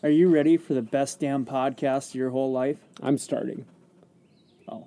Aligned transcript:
Are 0.00 0.10
you 0.10 0.28
ready 0.28 0.56
for 0.56 0.74
the 0.74 0.82
best 0.82 1.18
damn 1.18 1.44
podcast 1.44 2.10
of 2.10 2.14
your 2.14 2.30
whole 2.30 2.52
life? 2.52 2.78
I'm 3.02 3.18
starting. 3.18 3.64
Oh. 4.68 4.86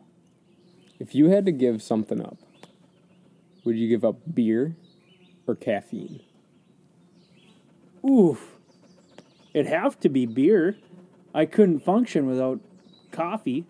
If 1.00 1.14
you 1.14 1.30
had 1.30 1.46
to 1.48 1.52
give 1.52 1.84
something 1.84 2.22
up, 2.22 2.38
would 3.66 3.76
you 3.76 3.90
give 3.90 4.06
up 4.06 4.16
beer 4.34 4.78
or 5.48 5.56
caffeine? 5.56 6.22
Oof. 8.10 8.56
It'd 9.54 9.68
have 9.68 10.00
to 10.00 10.08
be 10.08 10.26
beer. 10.26 10.78
I 11.36 11.46
couldn't 11.46 11.82
function 11.82 12.26
without 12.26 12.62
coffee. 13.12 13.66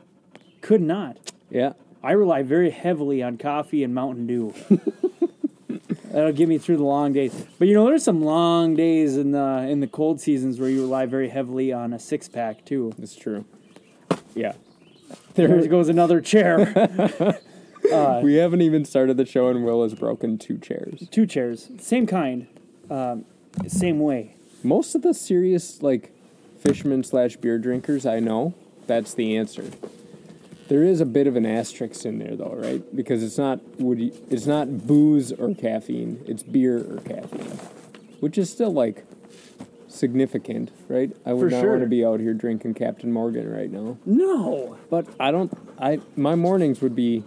Could 0.61 0.81
not. 0.81 1.31
Yeah. 1.49 1.73
I 2.03 2.11
rely 2.11 2.43
very 2.43 2.69
heavily 2.69 3.23
on 3.23 3.39
coffee 3.39 3.83
and 3.83 3.95
Mountain 3.95 4.27
Dew. 4.27 4.53
That'll 6.11 6.33
get 6.33 6.49
me 6.49 6.57
through 6.57 6.77
the 6.77 6.83
long 6.83 7.13
days. 7.13 7.45
But 7.57 7.67
you 7.67 7.73
know, 7.73 7.85
there's 7.85 8.03
some 8.03 8.21
long 8.21 8.75
days 8.75 9.17
in 9.17 9.31
the 9.31 9.65
in 9.69 9.79
the 9.79 9.87
cold 9.87 10.19
seasons 10.19 10.59
where 10.59 10.69
you 10.69 10.81
rely 10.81 11.05
very 11.05 11.29
heavily 11.29 11.71
on 11.71 11.93
a 11.93 11.99
six 11.99 12.27
pack 12.27 12.65
too. 12.65 12.93
That's 12.97 13.15
true. 13.15 13.45
Yeah. 14.35 14.53
There 15.35 15.67
goes 15.67 15.89
another 15.89 16.19
chair. 16.21 16.57
we 18.23 18.35
haven't 18.35 18.61
even 18.61 18.85
started 18.85 19.17
the 19.17 19.25
show, 19.25 19.47
and 19.47 19.63
Will 19.63 19.83
has 19.83 19.93
broken 19.93 20.37
two 20.37 20.57
chairs. 20.57 21.07
Two 21.11 21.25
chairs, 21.25 21.69
same 21.79 22.05
kind, 22.05 22.47
um, 22.89 23.25
same 23.67 23.99
way. 23.99 24.35
Most 24.63 24.95
of 24.95 25.01
the 25.01 25.13
serious, 25.13 25.81
like, 25.81 26.11
fishermen 26.59 27.03
slash 27.03 27.37
beer 27.37 27.57
drinkers 27.57 28.05
I 28.05 28.19
know, 28.19 28.53
that's 28.87 29.13
the 29.13 29.35
answer. 29.35 29.65
There 30.71 30.85
is 30.85 31.01
a 31.01 31.05
bit 31.05 31.27
of 31.27 31.35
an 31.35 31.45
asterisk 31.45 32.05
in 32.05 32.19
there, 32.19 32.33
though, 32.33 32.55
right? 32.57 32.81
Because 32.95 33.23
it's 33.23 33.37
not 33.37 33.59
would 33.81 33.99
you, 33.99 34.13
it's 34.29 34.45
not 34.45 34.87
booze 34.87 35.33
or 35.33 35.53
caffeine; 35.53 36.23
it's 36.25 36.43
beer 36.43 36.77
or 36.77 37.01
caffeine, 37.01 37.59
which 38.21 38.37
is 38.37 38.49
still 38.49 38.71
like 38.71 39.03
significant, 39.89 40.71
right? 40.87 41.11
I 41.25 41.33
would 41.33 41.49
For 41.49 41.53
not 41.53 41.59
sure. 41.59 41.71
want 41.71 41.81
to 41.81 41.89
be 41.89 42.05
out 42.05 42.21
here 42.21 42.33
drinking 42.33 42.75
Captain 42.75 43.11
Morgan 43.11 43.51
right 43.53 43.69
now. 43.69 43.97
No, 44.05 44.77
But 44.89 45.07
I 45.19 45.31
don't. 45.31 45.51
I 45.77 45.99
my 46.15 46.35
mornings 46.35 46.79
would 46.79 46.95
be 46.95 47.25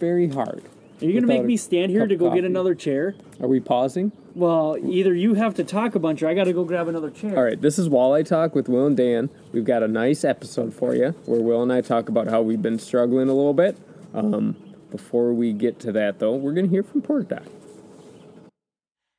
very 0.00 0.26
hard. 0.26 0.64
Are 1.00 1.04
you 1.04 1.14
gonna 1.14 1.26
make 1.26 1.44
me 1.44 1.56
stand 1.56 1.90
here 1.90 2.06
to 2.06 2.16
go 2.16 2.26
of 2.26 2.34
get 2.34 2.44
another 2.44 2.74
chair? 2.74 3.14
Are 3.40 3.48
we 3.48 3.60
pausing? 3.60 4.12
Well, 4.34 4.76
either 4.82 5.14
you 5.14 5.34
have 5.34 5.54
to 5.54 5.64
talk 5.64 5.94
a 5.94 5.98
bunch, 5.98 6.22
or 6.22 6.28
I 6.28 6.34
got 6.34 6.44
to 6.44 6.52
go 6.52 6.64
grab 6.64 6.86
another 6.86 7.10
chair. 7.10 7.36
All 7.36 7.42
right, 7.42 7.60
this 7.60 7.78
is 7.78 7.88
Walleye 7.88 8.24
Talk 8.24 8.54
with 8.54 8.68
Will 8.68 8.86
and 8.86 8.96
Dan. 8.96 9.28
We've 9.52 9.64
got 9.64 9.82
a 9.82 9.88
nice 9.88 10.24
episode 10.24 10.72
for 10.72 10.94
you 10.94 11.10
where 11.26 11.40
Will 11.40 11.62
and 11.62 11.72
I 11.72 11.80
talk 11.80 12.08
about 12.08 12.28
how 12.28 12.40
we've 12.40 12.62
been 12.62 12.78
struggling 12.78 13.28
a 13.28 13.34
little 13.34 13.54
bit. 13.54 13.76
Um, 14.14 14.56
before 14.90 15.32
we 15.32 15.52
get 15.52 15.78
to 15.80 15.92
that, 15.92 16.18
though, 16.20 16.34
we're 16.36 16.52
going 16.52 16.66
to 16.66 16.70
hear 16.70 16.82
from 16.82 17.02
Porta 17.02 17.24
Doc. 17.24 17.42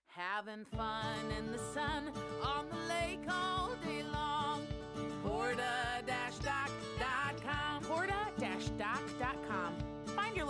Having 0.07 0.65
fun 0.75 1.31
in 1.37 1.51
the 1.51 1.59
sun 1.73 2.11
on 2.41 2.65
the 2.69 2.93
lake 2.93 3.29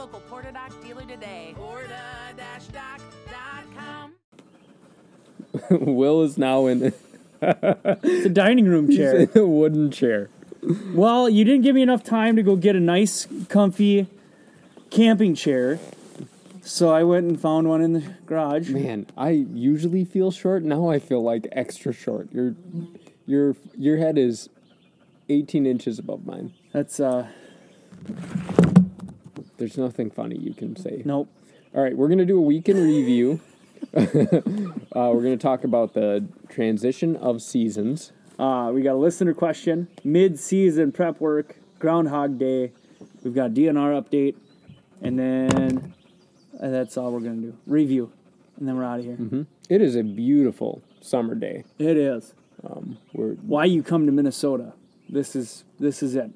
local 0.02 0.20
Porta 0.22 0.52
Doc 0.52 0.72
dealer 0.84 1.04
today. 1.04 1.54
Porta-doc.com. 1.56 4.14
Will 5.94 6.24
is 6.24 6.40
now 6.40 6.66
in, 6.66 6.92
It's 7.40 8.26
a 8.26 8.30
dining 8.30 8.66
room 8.66 8.90
chair. 8.90 9.16
in 9.16 9.30
a 9.36 9.46
wooden 9.46 9.92
chair. 9.92 10.32
Well, 10.96 11.30
you 11.30 11.46
didn't 11.46 11.62
give 11.62 11.76
me 11.76 11.84
enough 11.84 12.04
time 12.04 12.36
to 12.36 12.42
go 12.42 12.56
get 12.56 12.76
a 12.76 12.80
nice, 12.80 13.28
comfy 13.48 14.08
camping 14.90 15.36
chair. 15.36 15.78
So 16.64 16.90
I 16.90 17.04
went 17.04 17.28
and 17.28 17.40
found 17.40 17.70
one 17.70 17.84
in 17.84 17.94
the 17.94 18.04
garage. 18.26 18.70
Man, 18.70 19.06
I 19.16 19.30
usually 19.30 20.04
feel 20.04 20.32
short. 20.32 20.64
Now 20.64 20.90
I 20.90 20.98
feel 20.98 21.22
like 21.22 21.48
extra 21.52 21.94
short. 21.94 22.34
Your 22.34 22.56
your 23.28 23.56
your 23.78 23.98
head 23.98 24.18
is 24.18 24.50
18 25.30 25.68
inches 25.68 26.00
above 26.00 26.26
mine. 26.26 26.54
That's 26.72 27.00
uh 27.00 27.28
There's 29.62 29.78
nothing 29.78 30.10
funny 30.10 30.40
you 30.40 30.56
can 30.56 30.76
say. 30.76 31.04
nope. 31.06 31.30
All 31.76 31.84
right, 31.84 31.96
we're 31.96 32.08
going 32.08 32.18
to 32.18 32.26
do 32.26 32.40
a 32.40 32.42
weekend 32.42 32.80
review. 32.80 33.40
uh, 33.96 34.02
we're 34.02 35.22
going 35.22 35.38
to 35.38 35.38
talk 35.38 35.64
about 35.64 35.94
the 35.94 36.26
transition 36.50 37.16
of 37.18 37.44
seasons. 37.44 38.12
Uh, 38.40 38.72
we 38.74 38.82
got 38.82 38.94
a 38.94 38.96
listener 38.96 39.36
question, 39.36 39.88
mid-season 40.04 40.92
prep 40.92 41.22
work, 41.22 41.58
Groundhog 41.78 42.40
Day. 42.40 42.72
We've 43.24 43.36
got 43.36 43.52
a 43.52 43.54
DNR 43.54 44.02
update, 44.02 44.34
and 45.00 45.20
then 45.20 45.94
uh, 46.60 46.70
that's 46.70 46.98
all 46.98 47.12
we're 47.12 47.20
gonna 47.20 47.36
do. 47.36 47.58
Review, 47.68 48.12
and 48.58 48.68
then 48.68 48.78
we're 48.78 48.84
out 48.84 48.98
of 48.98 49.06
here. 49.06 49.46
It 49.70 49.84
is 49.84 49.96
a 49.96 50.02
beautiful 50.02 50.82
summer 51.02 51.36
day. 51.36 51.66
It 51.78 51.98
is. 51.98 52.34
We're 53.14 53.34
Why 53.36 53.66
you 53.66 53.84
come 53.84 54.08
to 54.08 54.12
Minnesota? 54.12 54.74
This 55.08 55.36
is 55.36 55.66
this 55.80 56.02
is 56.02 56.16
it. 56.16 56.32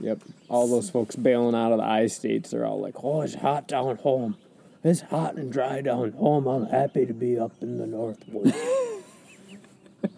Yep, 0.00 0.20
all 0.48 0.68
those 0.68 0.90
folks 0.90 1.16
bailing 1.16 1.54
out 1.54 1.72
of 1.72 1.78
the 1.78 1.84
I 1.84 2.06
states. 2.06 2.50
They're 2.50 2.66
all 2.66 2.80
like, 2.80 3.02
"Oh, 3.02 3.22
it's 3.22 3.34
hot 3.34 3.68
down 3.68 3.96
home. 3.96 4.36
It's 4.84 5.00
hot 5.00 5.34
and 5.36 5.52
dry 5.52 5.80
down 5.80 6.12
home. 6.12 6.46
I'm 6.46 6.66
happy 6.66 7.06
to 7.06 7.14
be 7.14 7.38
up 7.38 7.52
in 7.60 7.78
the 7.78 7.86
north 7.86 8.22
woods." 8.28 8.56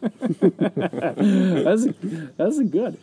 That's 0.01 1.87
that's 2.37 2.59
a 2.59 2.65
good. 2.65 2.99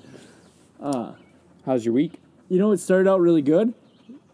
How's 1.66 1.84
your 1.84 1.96
week? 1.96 2.14
You 2.48 2.60
know, 2.60 2.72
it 2.74 2.78
started 2.78 3.10
out 3.10 3.20
really 3.20 3.42
good. 3.42 3.74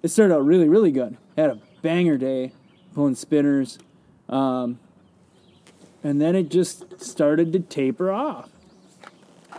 It 0.03 0.09
started 0.09 0.35
out 0.35 0.45
really, 0.45 0.67
really 0.67 0.91
good. 0.91 1.15
Had 1.37 1.49
a 1.49 1.59
banger 1.81 2.17
day, 2.17 2.51
pulling 2.93 3.15
spinners, 3.15 3.79
um, 4.27 4.79
and 6.03 6.19
then 6.19 6.35
it 6.35 6.49
just 6.49 7.01
started 7.01 7.53
to 7.53 7.59
taper 7.59 8.11
off. 8.11 8.49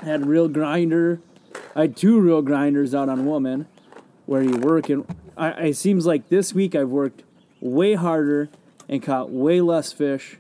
Had 0.03 0.22
a 0.22 0.25
real 0.26 0.48
grinder. 0.48 1.21
I 1.74 1.82
had 1.82 1.96
two 1.96 2.20
real 2.20 2.42
grinders 2.42 2.94
out 2.94 3.08
on 3.08 3.26
woman, 3.26 3.66
where 4.26 4.42
you 4.42 4.56
work 4.56 4.88
and 4.88 5.04
I, 5.36 5.50
it 5.50 5.76
seems 5.76 6.06
like 6.06 6.28
this 6.28 6.52
week 6.52 6.74
I've 6.74 6.88
worked 6.88 7.22
way 7.60 7.94
harder 7.94 8.48
and 8.88 9.02
caught 9.02 9.30
way 9.30 9.60
less 9.60 9.92
fish 9.92 10.38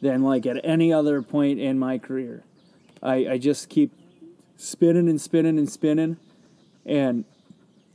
than 0.00 0.22
like 0.22 0.46
at 0.46 0.64
any 0.64 0.92
other 0.92 1.22
point 1.22 1.60
in 1.60 1.78
my 1.78 1.98
career. 1.98 2.44
I, 3.02 3.14
I 3.26 3.38
just 3.38 3.68
keep 3.68 3.92
spinning 4.56 5.08
and 5.08 5.20
spinning 5.20 5.58
and 5.58 5.70
spinning 5.70 6.16
and 6.84 7.24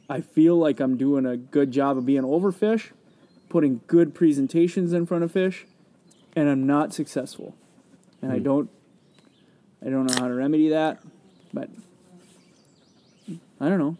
I 0.09 0.21
feel 0.21 0.57
like 0.57 0.79
I'm 0.79 0.97
doing 0.97 1.25
a 1.25 1.35
good 1.35 1.71
job 1.71 1.97
of 1.97 2.05
being 2.05 2.23
overfish, 2.23 2.91
putting 3.49 3.81
good 3.87 4.13
presentations 4.13 4.93
in 4.93 5.05
front 5.05 5.23
of 5.23 5.31
fish, 5.31 5.65
and 6.35 6.49
I'm 6.49 6.67
not 6.67 6.93
successful. 6.93 7.55
And 8.21 8.31
I 8.31 8.37
hmm. 8.37 8.43
don't 8.43 8.69
I 9.85 9.89
don't 9.89 10.05
know 10.05 10.15
how 10.19 10.27
to 10.27 10.33
remedy 10.33 10.69
that, 10.69 10.99
but 11.51 11.69
I 13.59 13.69
don't 13.69 13.79
know. 13.79 13.97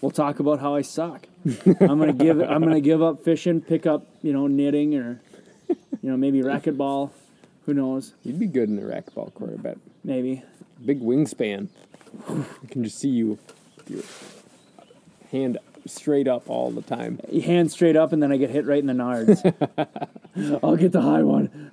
We'll 0.00 0.10
talk 0.10 0.40
about 0.40 0.60
how 0.60 0.74
I 0.74 0.82
suck. 0.82 1.26
I'm 1.80 1.98
gonna 1.98 2.12
give 2.12 2.40
I'm 2.50 2.62
gonna 2.62 2.80
give 2.80 3.02
up 3.02 3.22
fishing, 3.22 3.60
pick 3.60 3.86
up, 3.86 4.06
you 4.22 4.32
know, 4.32 4.46
knitting 4.46 4.94
or 4.96 5.20
you 5.68 6.10
know, 6.10 6.16
maybe 6.16 6.40
racquetball. 6.42 7.10
Who 7.66 7.74
knows? 7.74 8.14
You'd 8.24 8.38
be 8.38 8.46
good 8.46 8.68
in 8.68 8.76
the 8.76 8.82
racquetball 8.82 9.34
court, 9.34 9.52
I 9.52 9.56
bet. 9.56 9.78
Maybe. 10.02 10.42
Big 10.84 11.00
wingspan. 11.00 11.68
I 12.28 12.66
can 12.68 12.82
just 12.82 12.98
see 12.98 13.10
you, 13.10 13.38
your 13.88 14.02
hand 15.30 15.58
straight 15.86 16.26
up 16.26 16.48
all 16.48 16.70
the 16.70 16.82
time. 16.82 17.20
Hand 17.44 17.70
straight 17.70 17.96
up 17.96 18.12
and 18.12 18.22
then 18.22 18.32
I 18.32 18.38
get 18.38 18.50
hit 18.50 18.64
right 18.64 18.78
in 18.78 18.86
the 18.86 18.92
nards. 18.94 20.60
I'll 20.62 20.76
get 20.76 20.92
the 20.92 21.02
high 21.02 21.22
one. 21.22 21.72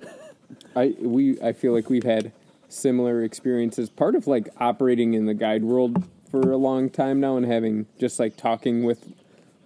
I 0.76 0.94
we 1.00 1.40
I 1.40 1.52
feel 1.52 1.72
like 1.72 1.88
we've 1.88 2.04
had 2.04 2.32
similar 2.68 3.22
experiences. 3.22 3.88
Part 3.88 4.14
of 4.14 4.26
like 4.26 4.48
operating 4.58 5.14
in 5.14 5.26
the 5.26 5.34
guide 5.34 5.64
world 5.64 6.04
for 6.30 6.50
a 6.52 6.56
long 6.56 6.90
time 6.90 7.20
now 7.20 7.36
and 7.36 7.46
having 7.46 7.86
just 7.98 8.18
like 8.18 8.36
talking 8.36 8.84
with 8.84 9.12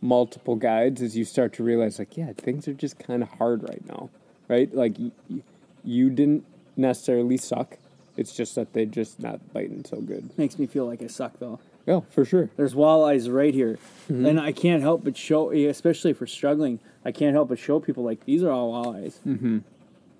multiple 0.00 0.56
guides 0.56 1.00
as 1.02 1.16
you 1.16 1.24
start 1.24 1.52
to 1.52 1.62
realize 1.62 1.98
like 1.98 2.16
yeah 2.16 2.32
things 2.36 2.66
are 2.66 2.74
just 2.74 2.98
kind 2.98 3.22
of 3.22 3.28
hard 3.30 3.62
right 3.68 3.84
now 3.86 4.10
right 4.48 4.74
like 4.74 4.94
y- 4.98 5.10
y- 5.30 5.42
you 5.84 6.10
didn't 6.10 6.44
necessarily 6.76 7.36
suck 7.36 7.78
it's 8.16 8.34
just 8.34 8.54
that 8.56 8.72
they're 8.72 8.84
just 8.84 9.20
not 9.20 9.52
biting 9.52 9.84
so 9.84 10.00
good 10.00 10.36
Makes 10.38 10.58
me 10.58 10.66
feel 10.66 10.86
like 10.86 11.02
I 11.02 11.06
suck 11.06 11.38
though. 11.38 11.60
oh 11.88 12.04
for 12.10 12.24
sure 12.24 12.50
There's 12.56 12.74
walleyes 12.74 13.32
right 13.32 13.54
here, 13.54 13.78
and 14.08 14.38
I 14.40 14.52
can't 14.52 14.82
help 14.82 15.02
but 15.04 15.16
show, 15.16 15.50
especially 15.52 16.10
if 16.10 16.20
we're 16.20 16.26
struggling. 16.26 16.78
I 17.04 17.10
can't 17.12 17.32
help 17.34 17.48
but 17.48 17.58
show 17.58 17.80
people 17.80 18.04
like 18.04 18.24
these 18.24 18.42
are 18.42 18.50
all 18.50 18.72
walleyes. 18.72 19.14
Mm-hmm. 19.26 19.58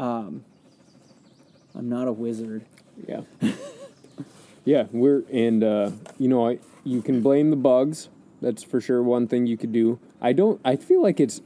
Um, 0.02 0.44
I'm 1.74 1.88
not 1.88 2.08
a 2.08 2.12
wizard. 2.12 2.64
Yeah. 3.06 3.22
yeah, 4.64 4.86
we're 4.92 5.24
and 5.32 5.62
uh, 5.64 5.90
you 6.18 6.28
know, 6.28 6.48
I 6.48 6.58
you 6.84 7.02
can 7.02 7.22
blame 7.22 7.50
the 7.50 7.56
bugs. 7.56 8.08
That's 8.40 8.62
for 8.62 8.80
sure 8.80 9.02
one 9.02 9.28
thing 9.28 9.46
you 9.46 9.56
could 9.56 9.72
do. 9.72 9.98
I 10.20 10.32
don't 10.32 10.60
I 10.64 10.76
feel 10.76 11.02
like 11.02 11.20
it's 11.20 11.40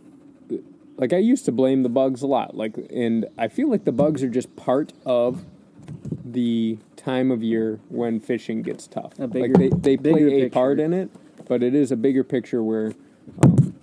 like 0.97 1.13
I 1.13 1.19
used 1.19 1.45
to 1.47 1.53
blame 1.53 1.83
the 1.83 1.89
bugs 1.89 2.23
a 2.23 2.27
lot. 2.27 2.57
Like 2.57 2.77
and 2.91 3.27
I 3.37 3.49
feel 3.49 3.69
like 3.71 3.85
the 3.85 3.93
bugs 3.93 4.23
are 4.23 4.29
just 4.29 4.55
part 4.57 4.93
of 5.05 5.45
the 6.25 6.79
time 6.97 7.31
of 7.31 7.43
year 7.43 7.81
when 7.89 8.21
fishing 8.21 8.63
gets 8.63 8.87
tough. 8.87 9.19
A 9.19 9.29
bigger- 9.29 9.55
like 9.55 9.83
they, 9.83 9.97
they 9.97 10.13
play 10.13 10.43
a 10.43 10.51
part 10.51 10.81
in 10.81 10.93
it, 10.93 11.11
but 11.49 11.63
it 11.63 11.75
is 11.75 11.93
a 11.93 11.97
bigger 11.97 12.25
picture 12.25 12.63
where 12.63 12.95
um, 13.43 13.75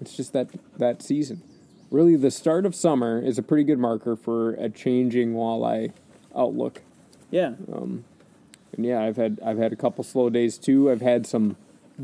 it's 0.00 0.16
just 0.16 0.32
that 0.32 0.48
that 0.78 1.02
season. 1.02 1.42
Really, 1.90 2.16
the 2.16 2.30
start 2.30 2.66
of 2.66 2.74
summer 2.74 3.20
is 3.20 3.38
a 3.38 3.42
pretty 3.42 3.64
good 3.64 3.78
marker 3.78 4.16
for 4.16 4.54
a 4.54 4.68
changing 4.68 5.34
walleye 5.34 5.92
outlook. 6.34 6.82
Yeah. 7.30 7.54
And 8.76 8.86
yeah, 8.86 9.02
I've 9.02 9.16
had 9.16 9.40
I've 9.44 9.58
had 9.58 9.72
a 9.72 9.76
couple 9.76 10.04
slow 10.04 10.30
days 10.30 10.58
too. 10.58 10.90
I've 10.90 11.00
had 11.00 11.26
some 11.26 11.56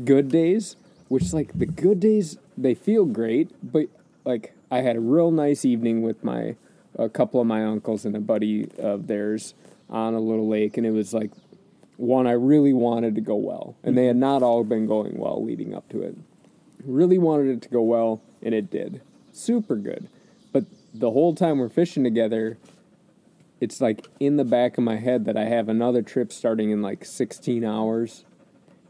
good 0.05 0.29
days, 0.29 0.75
which 1.07 1.33
like 1.33 1.57
the 1.57 1.65
good 1.65 1.99
days 1.99 2.37
they 2.57 2.73
feel 2.73 3.05
great, 3.05 3.51
but 3.63 3.87
like 4.25 4.53
I 4.69 4.81
had 4.81 4.95
a 4.95 5.01
real 5.01 5.31
nice 5.31 5.65
evening 5.65 6.01
with 6.01 6.23
my 6.23 6.55
a 6.97 7.09
couple 7.09 7.39
of 7.39 7.47
my 7.47 7.63
uncles 7.65 8.05
and 8.05 8.15
a 8.15 8.19
buddy 8.19 8.69
of 8.77 9.07
theirs 9.07 9.53
on 9.89 10.13
a 10.13 10.19
little 10.19 10.47
lake, 10.47 10.77
and 10.77 10.85
it 10.85 10.91
was 10.91 11.13
like 11.13 11.31
one 11.97 12.27
I 12.27 12.31
really 12.31 12.73
wanted 12.73 13.15
to 13.15 13.21
go 13.21 13.35
well, 13.35 13.75
and 13.83 13.97
they 13.97 14.05
had 14.05 14.15
mm-hmm. 14.15 14.21
not 14.21 14.43
all 14.43 14.63
been 14.63 14.87
going 14.87 15.17
well 15.17 15.43
leading 15.43 15.73
up 15.73 15.87
to 15.89 16.01
it. 16.01 16.15
Really 16.83 17.17
wanted 17.17 17.47
it 17.49 17.61
to 17.63 17.69
go 17.69 17.81
well, 17.81 18.21
and 18.41 18.55
it 18.55 18.71
did. 18.71 19.01
Super 19.31 19.75
good. 19.75 20.07
But 20.51 20.65
the 20.93 21.11
whole 21.11 21.35
time 21.35 21.59
we're 21.59 21.69
fishing 21.69 22.03
together, 22.03 22.57
it's 23.61 23.79
like 23.79 24.07
in 24.19 24.37
the 24.37 24.43
back 24.43 24.77
of 24.77 24.83
my 24.83 24.97
head 24.97 25.25
that 25.25 25.37
I 25.37 25.45
have 25.45 25.69
another 25.69 26.01
trip 26.01 26.33
starting 26.33 26.71
in 26.71 26.81
like 26.81 27.05
16 27.05 27.63
hours, 27.63 28.25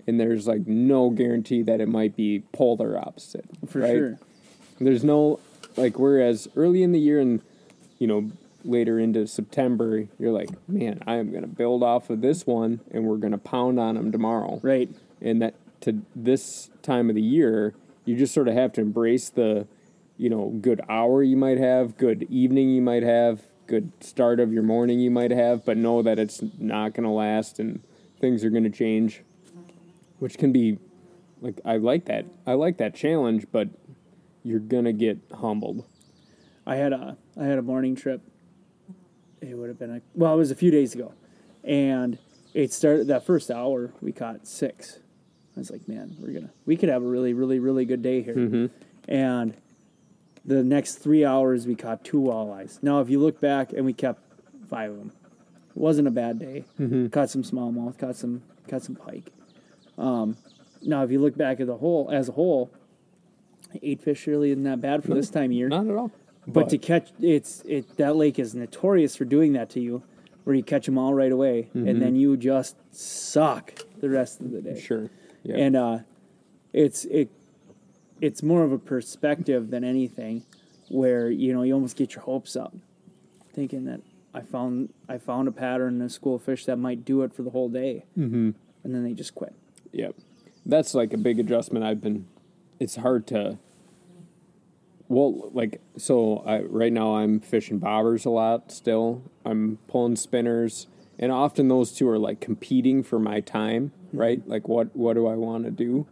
and 0.08 0.20
there's 0.20 0.48
like 0.48 0.66
no 0.66 1.10
guarantee 1.10 1.62
that 1.64 1.82
it 1.82 1.90
might 1.90 2.16
be 2.16 2.44
polar 2.54 2.98
opposite. 2.98 3.46
For 3.68 3.80
right? 3.80 3.96
sure. 3.96 4.20
There's 4.80 5.04
no 5.04 5.40
like 5.76 6.00
whereas 6.00 6.48
early 6.56 6.82
in 6.82 6.92
the 6.94 7.00
year 7.00 7.20
and 7.20 7.42
you 8.00 8.08
know 8.08 8.32
later 8.64 9.00
into 9.00 9.28
September, 9.28 10.08
you're 10.18 10.32
like, 10.32 10.50
man, 10.68 11.04
I 11.06 11.16
am 11.16 11.32
gonna 11.34 11.48
build 11.48 11.84
off 11.84 12.10
of 12.10 12.22
this 12.22 12.48
one, 12.48 12.80
and 12.92 13.04
we're 13.04 13.18
gonna 13.18 13.38
pound 13.38 13.78
on 13.78 13.96
them 13.96 14.12
tomorrow. 14.12 14.60
Right. 14.64 14.90
And 15.22 15.42
that 15.42 15.56
to 15.82 16.02
this 16.16 16.70
time 16.82 17.10
of 17.10 17.16
the 17.16 17.22
year, 17.22 17.74
you 18.06 18.16
just 18.16 18.34
sort 18.34 18.48
of 18.48 18.54
have 18.54 18.72
to 18.74 18.82
embrace 18.82 19.30
the, 19.30 19.68
you 20.18 20.30
know, 20.30 20.58
good 20.62 20.80
hour 20.88 21.22
you 21.22 21.36
might 21.36 21.58
have, 21.58 21.98
good 21.98 22.24
evening 22.30 22.70
you 22.70 22.82
might 22.82 23.04
have, 23.04 23.42
good 23.72 24.04
start 24.04 24.42
of 24.42 24.52
your 24.52 24.64
morning 24.64 25.00
you 25.00 25.10
might 25.10 25.32
have, 25.32 25.64
but 25.64 25.78
know 25.78 26.02
that 26.02 26.20
it's 26.20 26.44
not 26.60 26.94
gonna 26.94 27.14
last 27.14 27.58
and 27.58 27.82
things 28.20 28.44
are 28.44 28.50
gonna 28.50 28.70
change, 28.70 29.24
which 30.20 30.38
can 30.38 30.52
be 30.52 30.78
like 31.40 31.62
I 31.64 31.78
like 31.78 32.04
that. 32.06 32.26
I 32.46 32.54
like 32.54 32.78
that 32.80 32.94
challenge, 32.94 33.46
but 33.50 33.70
you're 34.44 34.60
gonna 34.60 34.92
get 34.92 35.20
humbled. 35.34 35.86
I 36.68 36.76
had 36.76 36.92
a 36.92 37.18
I 37.40 37.46
had 37.46 37.58
a 37.58 37.62
morning 37.62 37.96
trip. 37.96 38.22
It 39.40 39.58
would 39.58 39.70
have 39.70 39.80
been 39.80 39.96
a 39.96 40.02
well, 40.16 40.34
it 40.34 40.38
was 40.38 40.52
a 40.52 40.56
few 40.56 40.70
days 40.70 40.94
ago, 40.94 41.14
and 41.64 42.18
it 42.54 42.74
started 42.74 43.08
that 43.08 43.26
first 43.26 43.50
hour. 43.50 43.94
We 44.02 44.12
caught 44.12 44.46
six. 44.46 45.00
I 45.56 45.60
was 45.62 45.72
like, 45.72 45.88
man, 45.88 46.18
we're 46.20 46.34
gonna 46.34 46.52
we 46.66 46.76
could 46.76 46.90
have 46.90 47.04
a 47.04 47.08
really 47.08 47.34
really 47.34 47.60
really 47.60 47.86
good 47.86 48.02
day 48.02 48.22
here. 48.22 48.36
Mm-hmm. 48.36 48.66
And 49.08 49.54
the 50.46 50.64
next 50.64 50.96
three 50.96 51.24
hours, 51.24 51.68
we 51.68 51.76
caught 51.76 52.04
two 52.04 52.20
walleyes. 52.20 52.82
Now, 52.82 53.00
if 53.02 53.10
you 53.10 53.20
look 53.20 53.40
back, 53.40 53.74
and 53.74 53.86
we 53.86 53.94
kept 53.94 54.22
five 54.72 54.92
of 54.92 54.98
them. 54.98 55.12
It 55.70 55.78
wasn't 55.78 56.08
a 56.08 56.12
bad 56.12 56.40
day. 56.40 56.64
Caught 57.10 57.30
some 57.30 57.44
smallmouth. 57.44 57.98
Caught 57.98 58.16
some 58.16 58.42
caught 58.68 58.84
some 58.84 58.96
pike. 58.96 59.32
Um, 59.98 60.38
now, 60.82 61.04
if 61.04 61.12
you 61.12 61.20
look 61.20 61.38
back 61.38 61.60
at 61.60 61.68
the 61.68 61.78
whole 61.78 62.10
as 62.12 62.30
a 62.30 62.32
whole, 62.32 62.72
eight 63.84 64.02
fish 64.02 64.26
really 64.28 64.52
isn't 64.52 64.64
that 64.64 64.82
bad 64.82 65.04
for 65.04 65.14
this 65.14 65.30
time 65.30 65.46
of 65.46 65.52
year. 65.52 65.70
Not 65.70 65.88
at 65.88 65.96
all. 65.96 66.12
But, 66.48 66.70
to 66.70 66.78
catch 66.80 67.12
it's 67.20 67.62
it 67.68 67.98
that 67.98 68.16
lake 68.16 68.40
is 68.40 68.56
notorious 68.56 69.16
for 69.16 69.26
doing 69.26 69.54
that 69.54 69.70
to 69.72 69.80
you, 69.80 70.02
where 70.44 70.56
you 70.56 70.64
catch 70.64 70.88
them 70.88 70.98
all 70.98 71.14
right 71.14 71.32
away, 71.32 71.70
and 71.74 72.02
then 72.02 72.16
you 72.16 72.36
just 72.36 72.76
suck 72.92 73.74
the 74.00 74.10
rest 74.10 74.42
of 74.42 74.52
the 74.52 74.62
day. 74.62 74.80
sure. 74.80 75.10
Yeah. 75.44 75.58
And 75.58 75.76
uh, 75.76 76.00
it's 76.74 77.06
it 77.06 77.30
it's 78.22 78.42
more 78.42 78.64
of 78.64 78.72
a 78.72 78.78
perspective 78.78 79.70
than 79.70 79.84
anything, 79.84 80.44
where 80.90 81.30
you 81.30 81.54
know 81.54 81.64
you 81.64 81.74
almost 81.74 81.98
get 81.98 82.16
your 82.16 82.24
hopes 82.24 82.56
up, 82.56 82.74
thinking 83.54 83.86
that 83.86 84.02
I 84.34 84.42
found 84.42 84.94
I 85.10 85.18
found 85.18 85.48
a 85.48 85.52
pattern 85.52 85.96
in 85.96 86.02
a 86.02 86.10
school 86.10 86.36
of 86.36 86.44
fish 86.44 86.66
that 86.66 86.78
might 86.78 87.04
do 87.04 87.24
it 87.24 87.34
for 87.34 87.44
the 87.44 87.50
whole 87.50 87.70
day, 87.70 88.06
mm-hmm. 88.18 88.52
and 88.84 88.96
then 88.96 89.04
they 89.04 89.14
just 89.14 89.36
quit. 89.36 89.54
Yep. 89.92 90.16
That's 90.66 90.94
like 90.94 91.12
a 91.12 91.18
big 91.18 91.40
adjustment 91.40 91.84
I've 91.84 92.02
been 92.02 92.28
it's 92.82 92.96
hard 92.96 93.28
to 93.28 93.60
well 95.08 95.52
like 95.54 95.80
so 95.98 96.44
I 96.48 96.62
right 96.62 96.92
now 96.92 97.16
I'm 97.16 97.40
fishing 97.40 97.80
bobbers 97.80 98.26
a 98.26 98.30
lot 98.30 98.72
still. 98.72 99.24
I'm 99.46 99.78
pulling 99.88 100.16
spinners 100.16 100.88
and 101.20 101.32
often 101.32 101.68
those 101.68 101.92
two 101.92 102.10
are 102.10 102.18
like 102.18 102.42
competing 102.42 103.04
for 103.04 103.20
my 103.20 103.40
time, 103.40 103.92
right? 104.12 104.42
Like 104.48 104.68
what 104.68 104.96
what 104.96 105.14
do 105.14 105.28
I 105.28 105.36
want 105.36 105.66
to 105.66 105.72
do? 105.72 106.08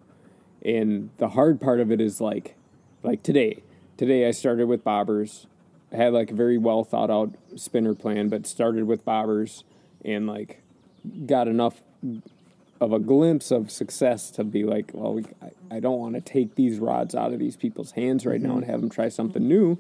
And 0.64 1.10
the 1.18 1.30
hard 1.30 1.62
part 1.62 1.80
of 1.80 1.92
it 1.92 2.02
is 2.02 2.20
like 2.20 2.56
like 3.04 3.24
today. 3.24 3.64
Today 3.98 4.28
I 4.28 4.32
started 4.32 4.68
with 4.68 4.84
bobbers. 4.84 5.46
I 5.92 5.98
had 5.98 6.14
like 6.14 6.32
a 6.32 6.36
very 6.36 6.58
well 6.58 6.84
thought 6.84 7.10
out 7.10 7.34
spinner 7.56 7.96
plan, 7.96 8.30
but 8.30 8.46
started 8.46 8.86
with 8.86 9.06
bobbers 9.06 9.64
and 10.04 10.28
like 10.28 10.62
got 11.26 11.48
enough 11.48 11.82
of 12.82 12.94
a 12.94 13.00
glimpse 13.00 13.52
of 13.52 13.72
success 13.72 14.32
to 14.32 14.44
be 14.44 14.64
like, 14.64 14.92
well, 14.94 15.14
we, 15.14 15.26
I, 15.42 15.76
I 15.76 15.80
don't 15.80 16.00
want 16.00 16.16
to 16.16 16.22
take 16.22 16.56
these 16.56 16.80
rods 16.80 17.14
out 17.14 17.34
of 17.34 17.40
these 17.40 17.58
people's 17.58 17.92
hands 17.92 18.26
right 18.26 18.40
now 18.40 18.54
and 18.54 18.62
mm-hmm. 18.62 18.72
have 18.72 18.82
them 18.82 18.90
try 18.90 19.10
something 19.10 19.46
new. 19.46 19.78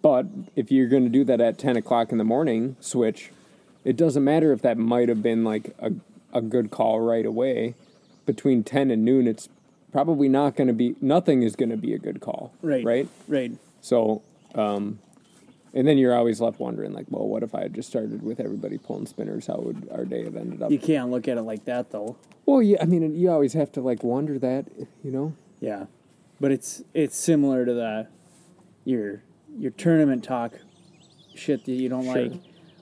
But 0.00 0.26
if 0.54 0.70
you're 0.70 0.88
going 0.88 1.02
to 1.04 1.10
do 1.10 1.24
that 1.24 1.40
at 1.40 1.58
10 1.58 1.76
o'clock 1.76 2.12
in 2.12 2.18
the 2.18 2.24
morning, 2.24 2.76
switch, 2.80 3.30
it 3.84 3.96
doesn't 3.96 4.22
matter 4.22 4.52
if 4.52 4.62
that 4.62 4.78
might 4.78 5.08
have 5.08 5.22
been 5.22 5.42
like 5.42 5.74
a, 5.80 5.92
a 6.32 6.40
good 6.40 6.70
call 6.70 7.00
right 7.00 7.26
away. 7.26 7.74
Between 8.28 8.62
10 8.62 8.90
and 8.90 9.06
noon, 9.06 9.26
it's 9.26 9.48
probably 9.90 10.28
not 10.28 10.54
going 10.54 10.66
to 10.68 10.74
be, 10.74 10.94
nothing 11.00 11.42
is 11.42 11.56
going 11.56 11.70
to 11.70 11.78
be 11.78 11.94
a 11.94 11.98
good 11.98 12.20
call. 12.20 12.52
Right. 12.60 12.84
Right? 12.84 13.08
Right. 13.26 13.52
So, 13.80 14.20
um, 14.54 14.98
and 15.72 15.88
then 15.88 15.96
you're 15.96 16.14
always 16.14 16.38
left 16.38 16.60
wondering, 16.60 16.92
like, 16.92 17.06
well, 17.08 17.26
what 17.26 17.42
if 17.42 17.54
I 17.54 17.62
had 17.62 17.72
just 17.72 17.88
started 17.88 18.22
with 18.22 18.38
everybody 18.38 18.76
pulling 18.76 19.06
spinners? 19.06 19.46
How 19.46 19.56
would 19.56 19.88
our 19.90 20.04
day 20.04 20.24
have 20.24 20.36
ended 20.36 20.60
up? 20.60 20.70
You 20.70 20.78
can't 20.78 21.10
look 21.10 21.26
at 21.26 21.38
it 21.38 21.42
like 21.42 21.64
that 21.64 21.90
though. 21.90 22.16
Well, 22.44 22.60
yeah, 22.60 22.76
I 22.82 22.84
mean, 22.84 23.14
you 23.14 23.30
always 23.30 23.54
have 23.54 23.72
to 23.72 23.80
like 23.80 24.02
wonder 24.02 24.38
that, 24.38 24.66
you 25.02 25.10
know. 25.10 25.32
Yeah, 25.60 25.86
but 26.38 26.52
it's 26.52 26.82
it's 26.92 27.16
similar 27.16 27.64
to 27.64 27.72
the 27.72 28.08
your 28.84 29.22
your 29.58 29.70
tournament 29.70 30.22
talk 30.22 30.52
shit 31.34 31.64
that 31.64 31.72
you 31.72 31.88
don't 31.88 32.04
Sure. 32.04 32.14
like. 32.28 32.32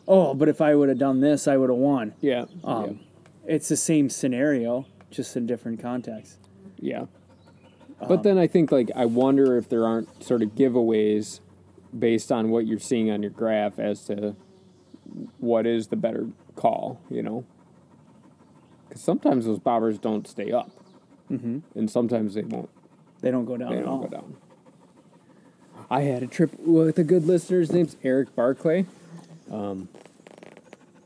Oh, 0.08 0.34
but 0.34 0.48
if 0.48 0.60
I 0.60 0.75
would 0.75 0.88
have 0.88 0.98
done 0.98 1.20
this, 1.20 1.46
I 1.46 1.56
would 1.56 1.70
have 1.70 1.78
won. 1.78 2.14
Yeah. 2.20 2.46
Um, 2.64 3.00
It's 3.46 3.69
the 3.69 3.76
same 3.76 4.08
scenario, 4.10 4.87
just 5.11 5.37
in 5.37 5.47
different 5.47 5.81
contexts. 5.81 6.38
yeah. 6.81 7.06
yeah. 8.00 8.06
But 8.08 8.23
then 8.25 8.37
I 8.37 8.47
think 8.47 8.70
like 8.70 8.91
I 8.94 9.06
wonder 9.06 9.56
if 9.56 9.69
there 9.69 9.87
aren't 9.87 10.23
sort 10.23 10.43
of 10.43 10.50
giveaways 10.50 11.41
based 11.99 12.31
on 12.31 12.50
what 12.50 12.67
you're 12.67 12.79
seeing 12.79 13.11
on 13.11 13.23
your 13.23 13.31
graph 13.31 13.79
as 13.79 14.05
to 14.05 14.37
what 15.38 15.67
is 15.67 15.87
the 15.88 15.97
better 15.97 16.29
call, 16.56 17.01
you 17.08 17.22
know. 17.22 17.44
Because 18.89 19.03
sometimes 19.03 19.46
those 19.46 19.58
bobbers 19.58 19.98
don't 20.01 20.29
stay 20.29 20.53
up, 20.53 20.70
mm-hmm. 21.31 21.60
and 21.75 21.91
sometimes 21.91 22.34
they 22.34 22.43
won't. 22.43 22.69
They 23.22 23.31
don't 23.31 23.46
go 23.46 23.56
down 23.56 23.70
They 23.72 23.79
at 23.79 23.86
all. 23.86 24.01
don't 24.01 24.10
go 24.10 24.17
down. 24.19 24.36
I 25.89 26.03
had 26.03 26.22
a 26.22 26.27
trip 26.27 26.51
with 26.58 26.98
a 26.98 27.05
good 27.05 27.25
listener. 27.27 27.60
His 27.60 27.72
name's 27.72 27.96
Eric 28.03 28.34
Barclay. 28.34 28.86
Um, 29.51 29.89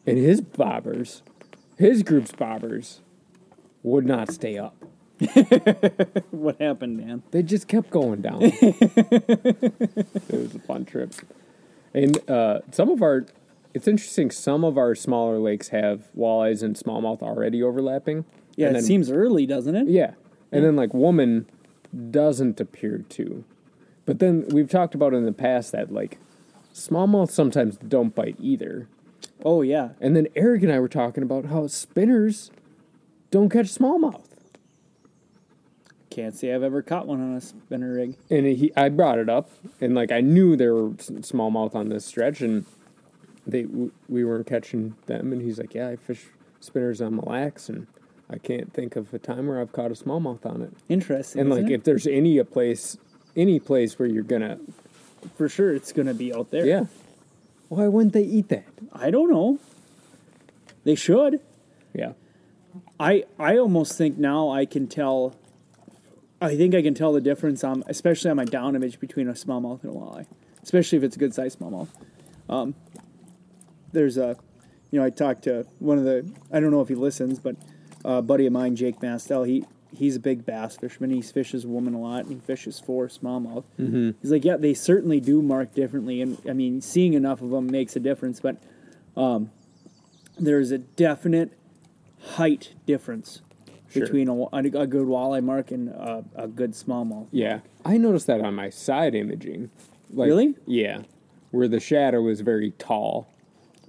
and 0.07 0.19
his 0.19 0.41
bobbers, 0.41 1.21
his 1.79 2.03
group's 2.03 2.33
bobbers, 2.33 3.01
would 3.83 4.07
not 4.07 4.31
stay 4.31 4.59
up. 4.59 4.77
What 6.31 6.61
happened, 6.61 6.97
man? 6.97 7.23
They 7.31 7.43
just 7.43 7.69
kept 7.69 7.91
going 7.91 8.23
down. 8.23 8.39
it 8.43 10.31
was 10.31 10.55
a 10.55 10.59
fun 10.61 10.85
trip. 10.87 11.13
And 11.93 12.19
uh, 12.31 12.61
some 12.71 12.89
of 12.89 13.03
our, 13.03 13.27
it's 13.75 13.87
interesting, 13.87 14.31
some 14.31 14.65
of 14.65 14.79
our 14.79 14.95
smaller 14.95 15.39
lakes 15.39 15.69
have 15.69 16.05
walleyes 16.17 16.63
and 16.63 16.75
smallmouth 16.77 17.21
already 17.23 17.63
overlapping. 17.63 18.25
Yeah, 18.57 18.69
And 18.69 18.77
it 18.77 18.81
then- 18.81 18.87
seems 18.87 19.11
early, 19.11 19.45
doesn't 19.47 19.75
it? 19.77 19.89
Yeah. 19.89 20.13
And 20.53 20.65
then 20.65 20.77
like 20.77 20.95
woman 20.95 21.47
doesn't 22.11 22.61
appear 22.61 23.05
to. 23.11 23.45
But 24.07 24.19
then 24.19 24.47
we've 24.49 24.69
talked 24.69 24.95
about 24.95 25.13
in 25.15 25.25
the 25.27 25.33
past 25.33 25.73
that 25.73 25.93
like 25.93 26.19
smallmouth 26.75 27.31
sometimes 27.31 27.77
don't 27.77 28.15
bite 28.15 28.37
either. 28.41 28.89
Oh 29.45 29.63
yeah. 29.63 29.91
And 30.01 30.17
then 30.17 30.27
Eric 30.35 30.63
and 30.63 30.73
I 30.73 30.79
were 30.81 30.89
talking 30.89 31.23
about 31.23 31.47
how 31.47 31.67
spinners 31.67 32.51
don't 33.31 33.49
catch 33.49 33.67
smallmouth. 33.67 34.27
Can't 36.11 36.35
say 36.35 36.53
I've 36.53 36.65
ever 36.65 36.83
caught 36.83 37.07
one 37.07 37.21
on 37.21 37.37
a 37.37 37.41
spinner 37.41 37.93
rig. 37.93 38.17
And 38.31 38.45
he 38.45 38.73
I 38.77 38.89
brought 38.89 39.19
it 39.19 39.29
up 39.29 39.51
and 39.81 39.95
like 39.95 40.11
I 40.11 40.21
knew 40.21 40.57
there 40.57 40.75
were 40.75 40.91
smallmouth 40.91 41.75
on 41.75 41.89
this 41.89 42.05
stretch 42.05 42.41
and 42.41 42.67
they 43.47 43.67
we 44.09 44.25
weren't 44.25 44.47
catching 44.47 44.97
them 45.07 45.33
and 45.33 45.41
he's 45.41 45.59
like, 45.59 45.75
"Yeah, 45.75 45.89
I 45.89 45.97
fish 45.97 46.27
spinners 46.59 47.01
on 47.01 47.15
Mille 47.15 47.25
Lacs 47.29 47.69
and 47.69 47.87
I 48.29 48.39
can't 48.39 48.73
think 48.73 48.97
of 48.97 49.15
a 49.15 49.19
time 49.19 49.47
where 49.47 49.61
I've 49.61 49.73
caught 49.73 49.93
a 49.93 49.95
smallmouth 49.95 50.45
on 50.45 50.63
it." 50.63 50.73
Interesting. 50.89 51.43
And 51.43 51.51
like 51.51 51.67
it? 51.67 51.73
if 51.73 51.85
there's 51.85 52.09
any 52.09 52.39
a 52.39 52.45
place 52.45 52.97
any 53.37 53.61
place 53.61 53.99
where 53.99 54.09
you're 54.09 54.25
to 54.25 54.59
for 55.37 55.49
sure 55.49 55.73
it's 55.73 55.93
gonna 55.93 56.15
be 56.15 56.35
out 56.35 56.51
there. 56.51 56.67
Yeah. 56.67 56.87
Why 57.69 57.87
wouldn't 57.87 58.15
they 58.15 58.25
eat 58.25 58.49
that? 58.49 58.67
I 58.93 59.13
don't 59.13 59.31
know. 59.31 59.61
They 60.83 60.97
should. 60.97 61.41
Yeah. 61.95 62.15
I 62.99 63.25
I 63.39 63.59
almost 63.59 63.97
think 63.97 64.19
now 64.19 64.51
I 64.51 64.67
can 64.67 64.87
tell. 64.87 65.37
I 66.43 66.57
think 66.57 66.75
I 66.75 66.81
can 66.81 66.95
tell 66.95 67.13
the 67.13 67.21
difference 67.21 67.63
on, 67.63 67.85
especially 67.87 68.31
on 68.31 68.37
my 68.37 68.47
down 68.47 68.75
image 68.75 68.99
between 68.99 69.29
a 69.29 69.33
smallmouth 69.33 69.83
and 69.85 69.95
a 69.95 69.95
walleye, 69.95 70.27
especially 70.63 70.97
if 70.97 71.05
it's 71.05 71.17
a 71.17 71.19
good 71.19 71.35
sized 71.35 71.59
smallmouth. 71.59 71.89
Um, 72.49 72.75
there's 73.93 74.17
a 74.17 74.39
you 74.91 74.99
know, 74.99 75.07
I 75.07 75.11
talked 75.11 75.45
to 75.45 75.67
one 75.79 75.99
of 75.99 76.05
the, 76.05 76.31
I 76.53 76.61
don't 76.61 76.71
know 76.71 76.81
if 76.81 76.89
he 76.89 76.95
listens, 76.95 77.39
but 77.39 77.57
a 78.05 78.23
buddy 78.23 78.47
of 78.47 78.53
mine, 78.53 78.77
Jake 78.77 79.01
Mastel, 79.01 79.47
he 79.47 79.65
he's 79.93 80.17
a 80.17 80.21
big 80.21 80.47
bass 80.47 80.77
fisherman. 80.77 81.11
He 81.11 81.21
fishes 81.21 81.67
woman 81.67 81.95
a 81.95 82.01
lot, 82.01 82.25
and 82.25 82.35
he 82.35 82.39
fishes 82.39 82.79
for 82.79 83.09
smallmouth. 83.09 83.65
Mm-hmm. 83.79 84.11
He's 84.23 84.31
like, 84.31 84.45
yeah, 84.45 84.57
they 84.57 84.73
certainly 84.73 85.21
do 85.21 85.43
mark 85.43 85.75
differently, 85.75 86.23
and 86.23 86.39
I 86.49 86.53
mean, 86.53 86.81
seeing 86.81 87.15
enough 87.15 87.43
of 87.43 87.51
them 87.51 87.67
makes 87.67 87.97
a 87.97 88.01
difference, 88.01 88.41
but 88.41 88.57
um, 89.17 89.51
there's 90.39 90.71
a 90.71 90.79
definite 90.79 91.53
height 92.21 92.75
difference 92.87 93.43
Sure. 93.93 94.03
between 94.05 94.29
a, 94.29 94.35
a 94.53 94.87
good 94.87 95.09
walleye 95.09 95.43
mark 95.43 95.73
and 95.73 95.89
a, 95.89 96.25
a 96.37 96.47
good 96.47 96.75
smallmouth. 96.75 97.27
Yeah, 97.33 97.59
I 97.85 97.97
noticed 97.97 98.29
that 98.29 98.41
on 98.41 98.55
my 98.55 98.71
side 98.71 99.17
imaging. 99.17 99.69
Like, 100.13 100.29
Really? 100.29 100.55
Yeah, 100.65 101.03
where 101.51 101.67
the 101.67 101.81
shadow 101.81 102.29
is 102.29 102.41
very 102.41 102.71
tall, 102.79 103.27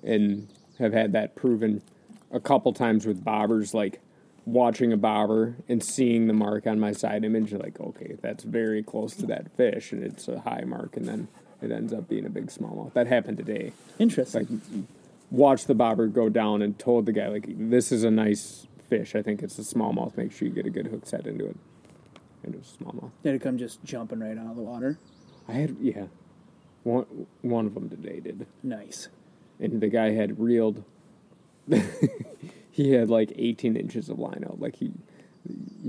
and 0.02 0.48
have 0.80 0.92
had 0.92 1.12
that 1.14 1.36
proven 1.36 1.84
a 2.32 2.40
couple 2.40 2.74
times 2.74 3.06
with 3.06 3.24
bobbers. 3.24 3.76
Like 3.76 4.02
watching 4.46 4.92
a 4.92 4.98
bobber 4.98 5.56
and 5.70 5.84
seeing 5.84 6.26
the 6.26 6.34
mark 6.34 6.66
on 6.66 6.80
my 6.80 6.94
side 6.94 7.24
image, 7.24 7.54
like 7.54 7.80
okay, 7.80 8.18
that's 8.24 8.44
very 8.44 8.82
close 8.82 9.16
to 9.18 9.28
that 9.28 9.56
fish, 9.56 9.92
and 9.92 10.04
it's 10.04 10.28
a 10.28 10.40
high 10.40 10.64
mark, 10.66 10.98
and 10.98 11.08
then 11.08 11.28
it 11.62 11.72
ends 11.72 11.94
up 11.94 12.10
being 12.10 12.26
a 12.26 12.30
big 12.30 12.48
smallmouth. 12.48 12.94
That 12.94 13.06
happened 13.06 13.38
today. 13.38 13.72
Interesting. 14.00 14.48
Like 14.74 14.86
watched 15.32 15.68
the 15.68 15.74
bobber 15.74 16.08
go 16.08 16.30
down 16.30 16.62
and 16.62 16.78
told 16.78 17.06
the 17.06 17.14
guy 17.14 17.30
like 17.30 17.46
this 17.48 17.92
is 17.92 18.04
a 18.04 18.12
nice 18.12 18.68
fish. 18.88 19.16
I 19.16 19.22
think 19.24 19.42
it's 19.42 19.58
a 19.58 19.62
smallmouth. 19.64 20.16
Make 20.18 20.32
sure 20.32 20.48
you 20.48 20.54
get 20.54 20.66
a 20.66 20.70
good 20.70 20.88
hook 20.88 21.06
set 21.06 21.26
into 21.26 21.46
it. 21.46 21.56
And 22.44 22.54
it 22.54 22.60
was 22.60 22.76
a 22.80 22.84
smallmouth. 22.84 23.12
Did 23.24 23.36
it 23.36 23.42
come 23.42 23.58
just 23.58 23.84
jumping 23.84 24.20
right 24.20 24.38
out 24.38 24.52
of 24.52 24.56
the 24.56 24.62
water? 24.62 25.00
I 25.48 25.54
had 25.54 25.78
yeah, 25.80 26.06
one 26.84 27.06
one 27.42 27.66
of 27.66 27.74
them 27.74 27.90
today 27.90 28.20
did, 28.20 28.46
Nice. 28.62 29.08
and 29.60 29.82
the 29.82 29.88
guy 29.88 30.12
had 30.12 30.40
reeled. 30.40 30.84
he 32.72 32.92
had 32.92 33.10
like 33.10 33.32
18 33.36 33.76
inches 33.76 34.10
of 34.10 34.20
line 34.20 34.44
out. 34.46 34.60
Like 34.60 34.76
he 34.78 34.92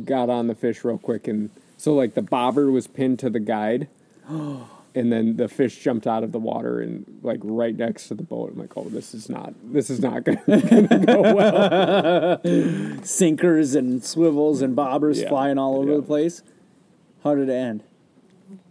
got 0.05 0.31
on 0.31 0.47
the 0.47 0.55
fish 0.55 0.85
real 0.85 0.99
quick, 0.99 1.29
and 1.29 1.51
so 1.77 1.95
like 1.95 2.15
the 2.15 2.23
bobber 2.23 2.71
was 2.71 2.87
pinned 2.87 3.19
to 3.21 3.31
the 3.31 3.41
guide, 3.41 3.89
oh, 4.29 4.82
and 4.95 5.13
then 5.13 5.37
the 5.37 5.49
fish 5.49 5.79
jumped 5.83 6.07
out 6.07 6.23
of 6.23 6.33
the 6.33 6.39
water 6.39 6.81
and 6.81 7.21
like 7.23 7.41
right 7.43 7.77
next 7.77 8.09
to 8.09 8.15
the 8.15 8.23
boat. 8.23 8.51
I'm 8.53 8.59
like, 8.59 8.77
oh, 8.77 8.85
this 8.89 9.15
is 9.15 9.29
not 9.29 9.55
this 9.65 9.91
is 9.91 10.01
not 10.01 10.25
gonna, 10.25 10.43
gonna 10.47 11.07
go 11.07 11.35
well. 11.35 12.41
Sinkers 13.03 13.75
and 13.75 14.05
swivels 14.05 14.63
and 14.63 14.77
bobbers 14.77 15.23
Yeah, 15.23 15.29
flying 15.29 15.59
all 15.59 15.77
over 15.77 15.91
yeah. 15.91 15.97
the 15.97 16.03
place. 16.03 16.43
How 17.25 17.35
did 17.35 17.49
it 17.49 17.53
end? 17.53 17.85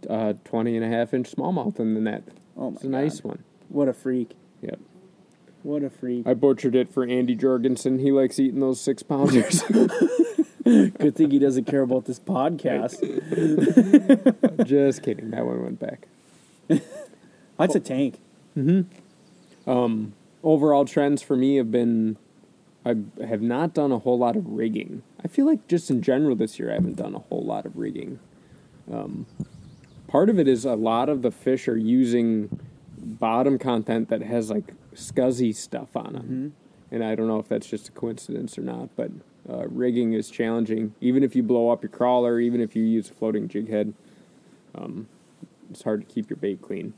Uh, 0.08 0.34
20 0.44 0.76
and 0.76 0.84
a 0.84 0.88
half 0.88 1.12
inch 1.14 1.30
smallmouth 1.30 1.80
in 1.80 1.94
the 1.94 2.00
net. 2.00 2.22
Oh 2.56 2.70
my 2.70 2.74
it's 2.76 2.84
a 2.84 2.88
nice 2.88 3.24
one. 3.24 3.42
What 3.68 3.88
a 3.88 3.92
freak. 3.92 4.32
Yep. 4.60 4.78
What 5.62 5.82
a 5.82 5.90
freak. 5.90 6.26
I 6.26 6.34
butchered 6.34 6.74
it 6.74 6.92
for 6.92 7.04
Andy 7.04 7.34
Jorgensen. 7.34 7.98
He 7.98 8.12
likes 8.12 8.38
eating 8.38 8.60
those 8.60 8.80
six 8.80 9.02
pounders. 9.02 9.62
Good 10.64 11.16
thing 11.16 11.30
he 11.30 11.38
doesn't 11.38 11.64
care 11.64 11.82
about 11.82 12.04
this 12.04 12.20
podcast. 12.20 13.00
Just 14.66 15.02
kidding. 15.02 15.30
That 15.30 15.44
one 15.44 15.62
went 15.62 15.80
back. 15.80 16.06
That's 17.58 17.74
a 17.74 17.80
tank. 17.80 18.18
Mm-hmm. 18.56 19.70
Um, 19.70 20.14
overall 20.42 20.84
trends 20.84 21.22
for 21.22 21.36
me 21.36 21.56
have 21.56 21.70
been 21.70 22.16
I 22.84 22.96
have 23.24 23.42
not 23.42 23.74
done 23.74 23.92
a 23.92 23.98
whole 23.98 24.18
lot 24.18 24.36
of 24.36 24.46
rigging. 24.46 25.02
I 25.24 25.28
feel 25.28 25.46
like 25.46 25.68
just 25.68 25.90
in 25.90 26.02
general 26.02 26.34
this 26.34 26.58
year 26.58 26.70
I 26.70 26.74
haven't 26.74 26.96
done 26.96 27.14
a 27.14 27.20
whole 27.20 27.44
lot 27.44 27.64
of 27.64 27.76
rigging. 27.76 28.18
Um, 28.92 29.26
part 30.08 30.28
of 30.28 30.38
it 30.38 30.48
is 30.48 30.64
a 30.64 30.74
lot 30.74 31.08
of 31.08 31.22
the 31.22 31.30
fish 31.30 31.68
are 31.68 31.76
using 31.76 32.60
bottom 32.98 33.58
content 33.58 34.08
that 34.08 34.22
has 34.22 34.50
like 34.50 34.74
scuzzy 34.94 35.54
stuff 35.54 35.96
on 35.96 36.12
them. 36.14 36.22
Mm-hmm. 36.22 36.94
And 36.94 37.04
I 37.04 37.14
don't 37.14 37.28
know 37.28 37.38
if 37.38 37.48
that's 37.48 37.68
just 37.68 37.88
a 37.88 37.92
coincidence 37.92 38.58
or 38.58 38.62
not, 38.62 38.90
but 38.96 39.10
uh, 39.48 39.66
rigging 39.68 40.12
is 40.12 40.30
challenging. 40.30 40.94
Even 41.00 41.22
if 41.22 41.34
you 41.34 41.42
blow 41.42 41.70
up 41.70 41.82
your 41.82 41.90
crawler, 41.90 42.38
even 42.40 42.60
if 42.60 42.76
you 42.76 42.82
use 42.84 43.10
a 43.10 43.14
floating 43.14 43.48
jig 43.48 43.68
head, 43.68 43.92
um, 44.74 45.08
it's 45.70 45.82
hard 45.82 46.06
to 46.06 46.14
keep 46.14 46.30
your 46.30 46.36
bait 46.36 46.62
clean. 46.62 46.94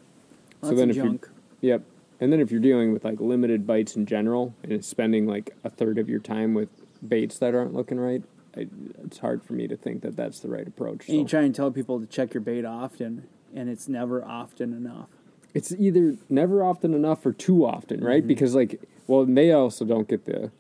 Lots 0.63 0.81
of 0.81 0.91
if 0.91 0.97
you're- 0.97 1.09
junk. 1.09 1.29
Yep. 1.61 1.83
And 2.21 2.33
then 2.33 2.41
if 2.41 2.51
you're 2.51 2.61
dealing 2.61 2.93
with 2.93 3.05
like 3.05 3.21
limited 3.21 3.67
bites 3.67 3.97
in 3.97 4.07
general 4.07 4.55
and 4.63 4.73
it's 4.73 4.87
spending 4.87 5.27
like 5.27 5.55
a 5.65 5.71
third 5.71 5.99
of 5.99 6.09
your 6.09 6.21
time 6.21 6.55
with 6.55 6.69
baits 7.07 7.39
that 7.39 7.55
aren't 7.55 7.75
looking 7.75 7.99
right, 7.99 8.23
I, 8.57 8.69
it's 9.05 9.19
hard 9.19 9.43
for 9.43 9.55
me 9.55 9.67
to 9.67 9.77
think 9.77 10.03
that 10.03 10.17
that's 10.17 10.41
the 10.41 10.49
right 10.49 10.67
approach. 10.67 11.09
And 11.09 11.19
you 11.19 11.25
try 11.27 11.43
and 11.43 11.55
tell 11.55 11.71
people 11.71 11.99
to 12.01 12.07
check 12.07 12.33
your 12.33 12.41
bait 12.41 12.65
often, 12.65 13.27
and 13.55 13.69
it's 13.69 13.89
never 13.89 14.25
often 14.25 14.73
enough. 14.73 15.09
it's 15.55 15.73
either 15.73 16.17
never 16.29 16.63
often 16.63 16.95
enough 16.95 17.27
or 17.27 17.33
too 17.33 17.65
often, 17.67 18.03
right? 18.03 18.27
Because 18.27 18.55
like, 18.55 18.81
well, 19.07 19.27
they 19.27 19.51
also 19.53 19.85
don't 19.85 20.09
get 20.09 20.25
the. 20.25 20.51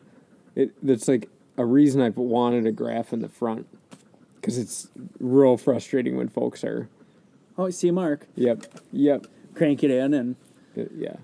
It 0.56 0.72
that's 0.82 1.06
like 1.08 1.28
a 1.56 1.64
reason 1.64 2.00
I've 2.00 2.16
wanted 2.16 2.66
a 2.66 2.72
graph 2.72 3.12
in 3.12 3.20
the 3.20 3.28
front 3.28 3.66
because 4.36 4.58
it's 4.58 4.88
real 5.18 5.56
frustrating 5.56 6.16
when 6.16 6.28
folks 6.28 6.64
are. 6.64 6.88
Oh, 7.56 7.66
I 7.66 7.70
see 7.70 7.88
a 7.88 7.92
mark. 7.92 8.26
Yep. 8.34 8.64
Yep. 8.92 9.26
Crank 9.54 9.84
it 9.84 9.90
in, 9.90 10.12
and 10.14 10.36
uh, 10.76 10.82
Yeah. 10.96 11.16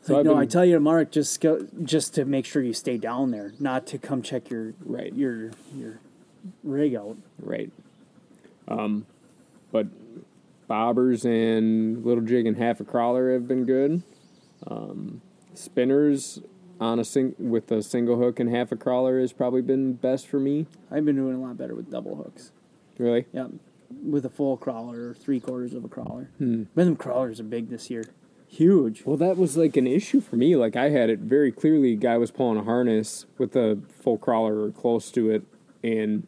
it's 0.00 0.10
like, 0.10 0.24
no, 0.24 0.32
been- 0.34 0.42
I 0.42 0.46
tell 0.46 0.64
you 0.64 0.74
to 0.74 0.80
mark 0.80 1.10
just 1.10 1.40
go, 1.40 1.66
just 1.82 2.14
to 2.14 2.24
make 2.24 2.44
sure 2.44 2.62
you 2.62 2.74
stay 2.74 2.98
down 2.98 3.30
there, 3.30 3.54
not 3.58 3.86
to 3.88 3.98
come 3.98 4.20
check 4.22 4.50
your 4.50 4.74
Right. 4.84 5.14
your 5.14 5.52
your 5.74 6.00
rig 6.62 6.94
out. 6.94 7.16
Right. 7.40 7.70
Um, 8.68 9.06
but 9.72 9.86
bobbers 10.68 11.24
and 11.24 12.04
little 12.04 12.22
jig 12.24 12.46
and 12.46 12.56
half 12.58 12.80
a 12.80 12.84
crawler 12.84 13.32
have 13.32 13.48
been 13.48 13.64
good. 13.64 14.02
Um, 14.66 15.20
spinners 15.54 16.40
on 16.80 16.98
a 16.98 17.04
sing 17.04 17.34
with 17.38 17.70
a 17.70 17.82
single 17.82 18.18
hook 18.18 18.40
and 18.40 18.50
half 18.50 18.72
a 18.72 18.76
crawler 18.76 19.20
has 19.20 19.32
probably 19.32 19.62
been 19.62 19.94
best 19.94 20.26
for 20.26 20.40
me. 20.40 20.66
I've 20.90 21.04
been 21.04 21.16
doing 21.16 21.36
a 21.36 21.40
lot 21.40 21.56
better 21.56 21.74
with 21.74 21.90
double 21.90 22.16
hooks. 22.16 22.52
Really. 22.98 23.26
Yeah, 23.32 23.48
with 24.02 24.24
a 24.24 24.30
full 24.30 24.56
crawler 24.56 25.10
or 25.10 25.14
three 25.14 25.40
quarters 25.40 25.74
of 25.74 25.84
a 25.84 25.88
crawler. 25.88 26.30
Hmm. 26.38 26.64
But 26.74 26.84
them 26.84 26.96
crawlers 26.96 27.40
are 27.40 27.44
big 27.44 27.70
this 27.70 27.90
year, 27.90 28.04
huge. 28.48 29.04
Well, 29.04 29.16
that 29.16 29.36
was 29.36 29.56
like 29.56 29.76
an 29.76 29.86
issue 29.86 30.20
for 30.20 30.36
me. 30.36 30.56
Like 30.56 30.76
I 30.76 30.90
had 30.90 31.10
it 31.10 31.20
very 31.20 31.52
clearly. 31.52 31.96
Guy 31.96 32.16
was 32.18 32.30
pulling 32.30 32.58
a 32.58 32.64
harness 32.64 33.26
with 33.38 33.54
a 33.56 33.80
full 34.00 34.18
crawler 34.18 34.64
or 34.64 34.70
close 34.70 35.10
to 35.12 35.30
it, 35.30 35.42
and 35.82 36.26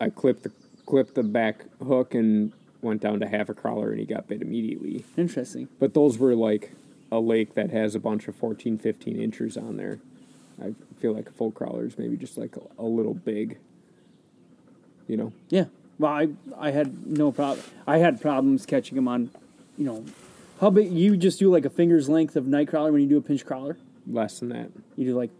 I 0.00 0.10
clipped 0.10 0.42
the 0.42 0.52
clipped 0.86 1.14
the 1.14 1.22
back 1.22 1.66
hook 1.80 2.14
and 2.14 2.52
went 2.82 3.00
down 3.00 3.20
to 3.20 3.28
half 3.28 3.48
a 3.48 3.54
crawler, 3.54 3.90
and 3.90 4.00
he 4.00 4.06
got 4.06 4.26
bit 4.26 4.42
immediately. 4.42 5.04
Interesting. 5.16 5.68
But 5.78 5.94
those 5.94 6.18
were 6.18 6.34
like 6.34 6.72
a 7.12 7.18
lake 7.20 7.54
that 7.54 7.70
has 7.70 7.94
a 7.94 8.00
bunch 8.00 8.28
of 8.28 8.36
14, 8.36 8.78
15 8.78 9.20
inches 9.20 9.56
on 9.56 9.76
there. 9.76 9.98
I 10.62 10.74
feel 11.00 11.12
like 11.12 11.28
a 11.28 11.32
full 11.32 11.50
crawler 11.50 11.86
is 11.86 11.96
maybe 11.98 12.16
just 12.16 12.36
like 12.38 12.56
a, 12.56 12.60
a 12.82 12.84
little 12.84 13.14
big. 13.14 13.58
You 15.08 15.16
know, 15.16 15.32
Yeah. 15.48 15.64
Well, 15.98 16.12
I 16.12 16.28
I 16.58 16.70
had 16.70 17.06
no 17.06 17.30
problem. 17.32 17.64
I 17.86 17.98
had 17.98 18.20
problems 18.20 18.64
catching 18.64 18.96
them 18.96 19.08
on, 19.08 19.30
you 19.76 19.84
know, 19.84 20.04
how 20.60 20.70
big 20.70 20.92
you 20.92 21.16
just 21.16 21.38
do 21.38 21.50
like 21.50 21.64
a 21.64 21.70
finger's 21.70 22.08
length 22.08 22.36
of 22.36 22.46
night 22.46 22.68
crawler 22.68 22.92
when 22.92 23.02
you 23.02 23.08
do 23.08 23.16
a 23.18 23.22
pinch 23.22 23.44
crawler. 23.44 23.76
less 24.06 24.38
than 24.40 24.50
that. 24.50 24.70
You 24.96 25.04
do 25.06 25.16
like 25.16 25.30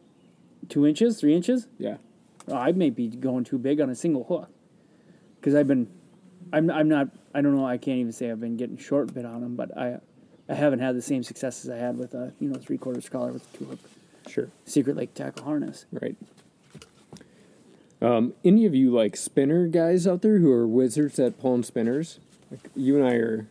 two 0.68 0.86
inches, 0.86 1.20
three 1.20 1.34
inches. 1.34 1.66
Yeah. 1.78 1.96
Oh, 2.48 2.56
I 2.56 2.72
may 2.72 2.90
be 2.90 3.08
going 3.08 3.44
too 3.44 3.58
big 3.58 3.80
on 3.80 3.88
a 3.90 3.94
single 3.94 4.24
hook 4.24 4.50
because 5.38 5.54
I've 5.54 5.68
been, 5.68 5.88
I'm 6.52 6.68
I'm 6.70 6.88
not. 6.88 7.08
I 7.32 7.40
don't 7.42 7.54
know. 7.54 7.64
I 7.66 7.78
can't 7.78 7.98
even 7.98 8.12
say 8.12 8.30
I've 8.30 8.40
been 8.40 8.56
getting 8.56 8.76
short 8.76 9.14
bit 9.14 9.24
on 9.24 9.40
them, 9.40 9.54
but 9.56 9.76
I 9.78 9.98
I 10.50 10.54
haven't 10.54 10.80
had 10.80 10.96
the 10.96 11.02
same 11.02 11.22
success 11.22 11.64
as 11.64 11.70
I 11.70 11.76
had 11.76 11.96
with 11.96 12.12
a 12.14 12.32
you 12.40 12.48
know 12.48 12.58
three 12.58 12.76
quarters 12.78 13.08
crawler 13.08 13.32
with 13.32 13.54
a 13.54 13.56
two 13.58 13.64
hook 13.66 13.78
Sure. 14.28 14.48
secret 14.66 14.96
lake 14.96 15.14
tackle 15.14 15.44
harness. 15.44 15.86
Right. 15.92 16.16
Um, 18.02 18.32
any 18.44 18.64
of 18.66 18.74
you 18.74 18.90
like 18.90 19.16
spinner 19.16 19.66
guys 19.66 20.06
out 20.06 20.22
there 20.22 20.38
who 20.38 20.50
are 20.50 20.66
wizards 20.66 21.18
at 21.18 21.38
pulling 21.38 21.62
spinners? 21.62 22.18
Like 22.50 22.60
you 22.74 22.96
and 22.96 23.06
I 23.06 23.14
are 23.14 23.46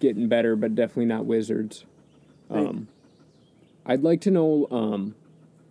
getting 0.00 0.28
better, 0.28 0.54
but 0.56 0.74
definitely 0.74 1.06
not 1.06 1.26
wizards. 1.26 1.84
Um, 2.50 2.88
I'd 3.84 4.02
like 4.02 4.20
to 4.22 4.30
know, 4.30 4.68
um, 4.70 5.14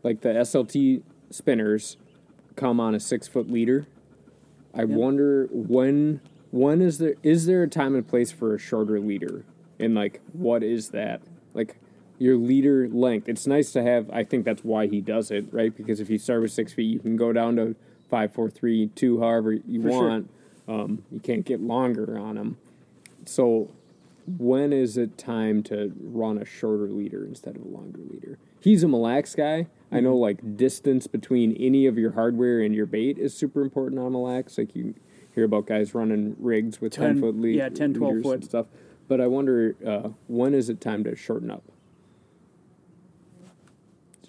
like 0.03 0.21
the 0.21 0.29
SLT 0.29 1.01
spinners 1.29 1.97
come 2.55 2.79
on 2.79 2.93
a 2.95 2.99
six 2.99 3.27
foot 3.27 3.49
leader. 3.51 3.87
I 4.73 4.83
wonder 4.83 5.47
when 5.51 6.19
when 6.51 6.81
is 6.81 6.97
there 6.97 7.15
is 7.23 7.45
there 7.45 7.63
a 7.63 7.67
time 7.67 7.95
and 7.95 8.05
place 8.07 8.31
for 8.31 8.53
a 8.53 8.59
shorter 8.59 8.99
leader, 8.99 9.45
and 9.79 9.95
like 9.95 10.21
what 10.33 10.63
is 10.63 10.89
that? 10.89 11.21
Like 11.53 11.77
your 12.17 12.37
leader 12.37 12.87
length. 12.87 13.27
It's 13.27 13.45
nice 13.47 13.71
to 13.73 13.83
have. 13.83 14.09
I 14.11 14.23
think 14.23 14.45
that's 14.45 14.63
why 14.63 14.87
he 14.87 15.01
does 15.01 15.31
it, 15.31 15.45
right? 15.51 15.75
Because 15.75 15.99
if 15.99 16.09
you 16.09 16.17
start 16.17 16.41
with 16.41 16.51
six 16.51 16.73
feet, 16.73 16.91
you 16.91 16.99
can 16.99 17.17
go 17.17 17.33
down 17.33 17.55
to 17.57 17.75
five, 18.09 18.33
four, 18.33 18.49
three, 18.49 18.87
two, 18.95 19.19
however 19.19 19.53
you 19.53 19.81
For 19.81 19.89
sure. 19.89 20.07
want. 20.09 20.29
Um, 20.67 21.03
you 21.11 21.19
can't 21.19 21.45
get 21.45 21.61
longer 21.61 22.17
on 22.17 22.35
them. 22.35 22.57
So, 23.25 23.69
when 24.37 24.73
is 24.73 24.97
it 24.97 25.17
time 25.17 25.61
to 25.63 25.93
run 26.01 26.37
a 26.39 26.45
shorter 26.45 26.87
leader 26.87 27.23
instead 27.25 27.55
of 27.55 27.63
a 27.63 27.67
longer 27.67 27.99
leader? 27.99 28.39
He's 28.59 28.81
a 28.83 28.87
Mille 28.87 29.01
Lacs 29.01 29.35
guy. 29.35 29.67
I 29.91 29.99
know, 29.99 30.15
like 30.15 30.57
distance 30.57 31.05
between 31.05 31.53
any 31.57 31.85
of 31.85 31.97
your 31.99 32.13
hardware 32.13 32.61
and 32.61 32.73
your 32.73 32.87
bait 32.87 33.17
is 33.19 33.35
super 33.35 33.61
important 33.61 33.99
on 33.99 34.11
Mille 34.13 34.23
Lacs. 34.23 34.57
Like 34.57 34.75
you 34.75 34.95
hear 35.35 35.43
about 35.43 35.67
guys 35.67 35.93
running 35.93 36.35
rigs 36.39 36.81
with 36.81 36.93
10 36.93 37.05
ten, 37.05 37.21
foot 37.21 37.35
lead, 37.39 37.55
yeah, 37.57 37.69
10, 37.69 37.93
12 37.93 38.21
foot. 38.23 38.43
stuff. 38.43 38.65
But 39.07 39.21
I 39.21 39.27
wonder 39.27 39.75
uh, 39.85 40.09
when 40.27 40.53
is 40.53 40.69
it 40.69 40.81
time 40.81 41.03
to 41.03 41.15
shorten 41.15 41.51
up? 41.51 41.63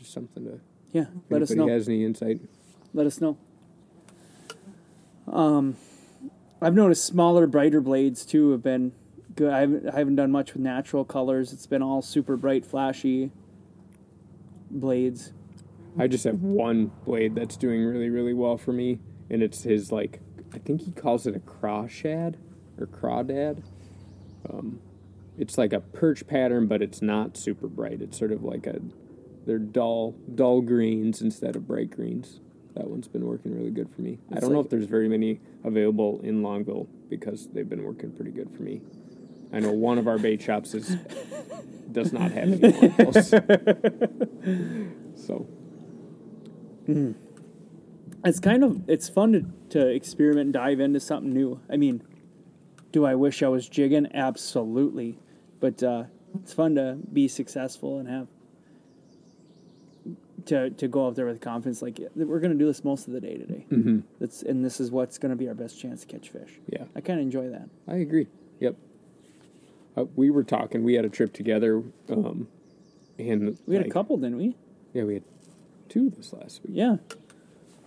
just 0.06 0.12
something 0.14 0.44
to. 0.44 0.60
Yeah, 0.92 1.06
let 1.30 1.42
us 1.42 1.50
know. 1.50 1.68
has 1.68 1.88
any 1.88 2.04
insight. 2.04 2.40
Let 2.94 3.06
us 3.06 3.20
know. 3.20 3.36
Um, 5.30 5.76
I've 6.62 6.74
noticed 6.74 7.04
smaller, 7.04 7.46
brighter 7.46 7.80
blades 7.80 8.24
too 8.24 8.52
have 8.52 8.62
been 8.62 8.92
good. 9.34 9.52
I 9.52 9.60
haven't, 9.60 9.88
I 9.88 9.98
haven't 9.98 10.16
done 10.16 10.30
much 10.30 10.54
with 10.54 10.62
natural 10.62 11.04
colors. 11.04 11.52
It's 11.52 11.66
been 11.66 11.82
all 11.82 12.02
super 12.02 12.36
bright, 12.36 12.64
flashy 12.64 13.30
blades. 14.70 15.32
I 15.98 16.06
just 16.06 16.24
have 16.24 16.42
one 16.42 16.92
blade 17.04 17.34
that's 17.34 17.56
doing 17.56 17.84
really, 17.84 18.10
really 18.10 18.34
well 18.34 18.56
for 18.56 18.72
me, 18.72 19.00
and 19.28 19.42
it's 19.42 19.62
his 19.62 19.90
like 19.90 20.20
I 20.54 20.58
think 20.58 20.82
he 20.82 20.92
calls 20.92 21.26
it 21.26 21.34
a 21.34 21.40
crawshad 21.40 22.36
or 22.78 22.86
crawdad. 22.86 23.62
Um, 24.48 24.80
it's 25.38 25.58
like 25.58 25.72
a 25.72 25.80
perch 25.80 26.26
pattern, 26.26 26.66
but 26.66 26.82
it's 26.82 27.02
not 27.02 27.36
super 27.36 27.68
bright. 27.68 28.00
It's 28.00 28.18
sort 28.18 28.32
of 28.32 28.42
like 28.42 28.66
a 28.66 28.80
they're 29.46 29.58
dull, 29.58 30.16
dull 30.34 30.60
greens 30.60 31.20
instead 31.22 31.54
of 31.56 31.66
bright 31.68 31.90
greens. 31.90 32.40
That 32.74 32.88
one's 32.88 33.08
been 33.08 33.24
working 33.24 33.54
really 33.54 33.70
good 33.70 33.88
for 33.94 34.02
me. 34.02 34.18
I 34.34 34.40
don't 34.40 34.52
know 34.52 34.60
if 34.60 34.68
there's 34.68 34.86
very 34.86 35.08
many 35.08 35.40
available 35.64 36.20
in 36.22 36.42
Longville 36.42 36.88
because 37.08 37.48
they've 37.48 37.68
been 37.68 37.84
working 37.84 38.10
pretty 38.12 38.32
good 38.32 38.50
for 38.54 38.62
me. 38.62 38.82
I 39.52 39.60
know 39.60 39.72
one 39.72 39.98
of 39.98 40.08
our 40.08 40.18
bait 40.18 40.42
shops 40.42 40.74
is 40.74 40.96
does 41.92 42.12
not 42.12 42.32
have 42.32 42.44
any 42.44 42.58
Longvilles. 42.58 43.30
so 45.26 45.46
It's 48.24 48.40
kind 48.40 48.64
of 48.64 48.88
it's 48.88 49.08
fun 49.08 49.32
to, 49.32 49.78
to 49.78 49.86
experiment 49.88 50.46
and 50.46 50.52
dive 50.52 50.80
into 50.80 51.00
something 51.00 51.32
new. 51.32 51.60
I 51.70 51.76
mean, 51.76 52.02
do 52.96 53.04
I 53.04 53.14
wish 53.14 53.42
I 53.42 53.48
was 53.48 53.68
jigging? 53.68 54.08
Absolutely, 54.14 55.18
but 55.60 55.82
uh, 55.82 56.04
it's 56.42 56.54
fun 56.54 56.76
to 56.76 56.96
be 57.12 57.28
successful 57.28 57.98
and 57.98 58.08
have 58.08 58.26
to 60.46 60.70
to 60.70 60.88
go 60.88 61.06
out 61.06 61.14
there 61.14 61.26
with 61.26 61.42
confidence. 61.42 61.82
Like 61.82 62.00
we're 62.14 62.40
going 62.40 62.52
to 62.52 62.58
do 62.58 62.64
this 62.66 62.82
most 62.84 63.06
of 63.06 63.12
the 63.12 63.20
day 63.20 63.36
today. 63.36 63.66
Mm-hmm. 63.70 63.98
That's 64.18 64.42
and 64.42 64.64
this 64.64 64.80
is 64.80 64.90
what's 64.90 65.18
going 65.18 65.28
to 65.30 65.36
be 65.36 65.46
our 65.48 65.54
best 65.54 65.78
chance 65.78 66.00
to 66.02 66.06
catch 66.06 66.30
fish. 66.30 66.58
yeah. 66.72 66.84
I 66.94 67.02
kind 67.02 67.18
of 67.20 67.24
enjoy 67.24 67.50
that. 67.50 67.68
I 67.86 67.96
agree. 67.96 68.28
Yep. 68.60 68.76
Uh, 69.94 70.04
we 70.14 70.30
were 70.30 70.42
talking. 70.44 70.82
We 70.82 70.94
had 70.94 71.04
a 71.04 71.10
trip 71.10 71.34
together, 71.34 71.82
um, 72.08 72.48
and 73.18 73.58
We 73.66 73.74
had 73.76 73.84
like- 73.84 73.90
a 73.90 73.92
couple, 73.94 74.16
didn't 74.16 74.38
we? 74.38 74.56
Yeah, 74.94 75.04
we 75.04 75.14
had 75.14 75.24
two 75.90 76.08
this 76.16 76.32
last 76.32 76.62
week. 76.64 76.72
Yeah. 76.76 76.96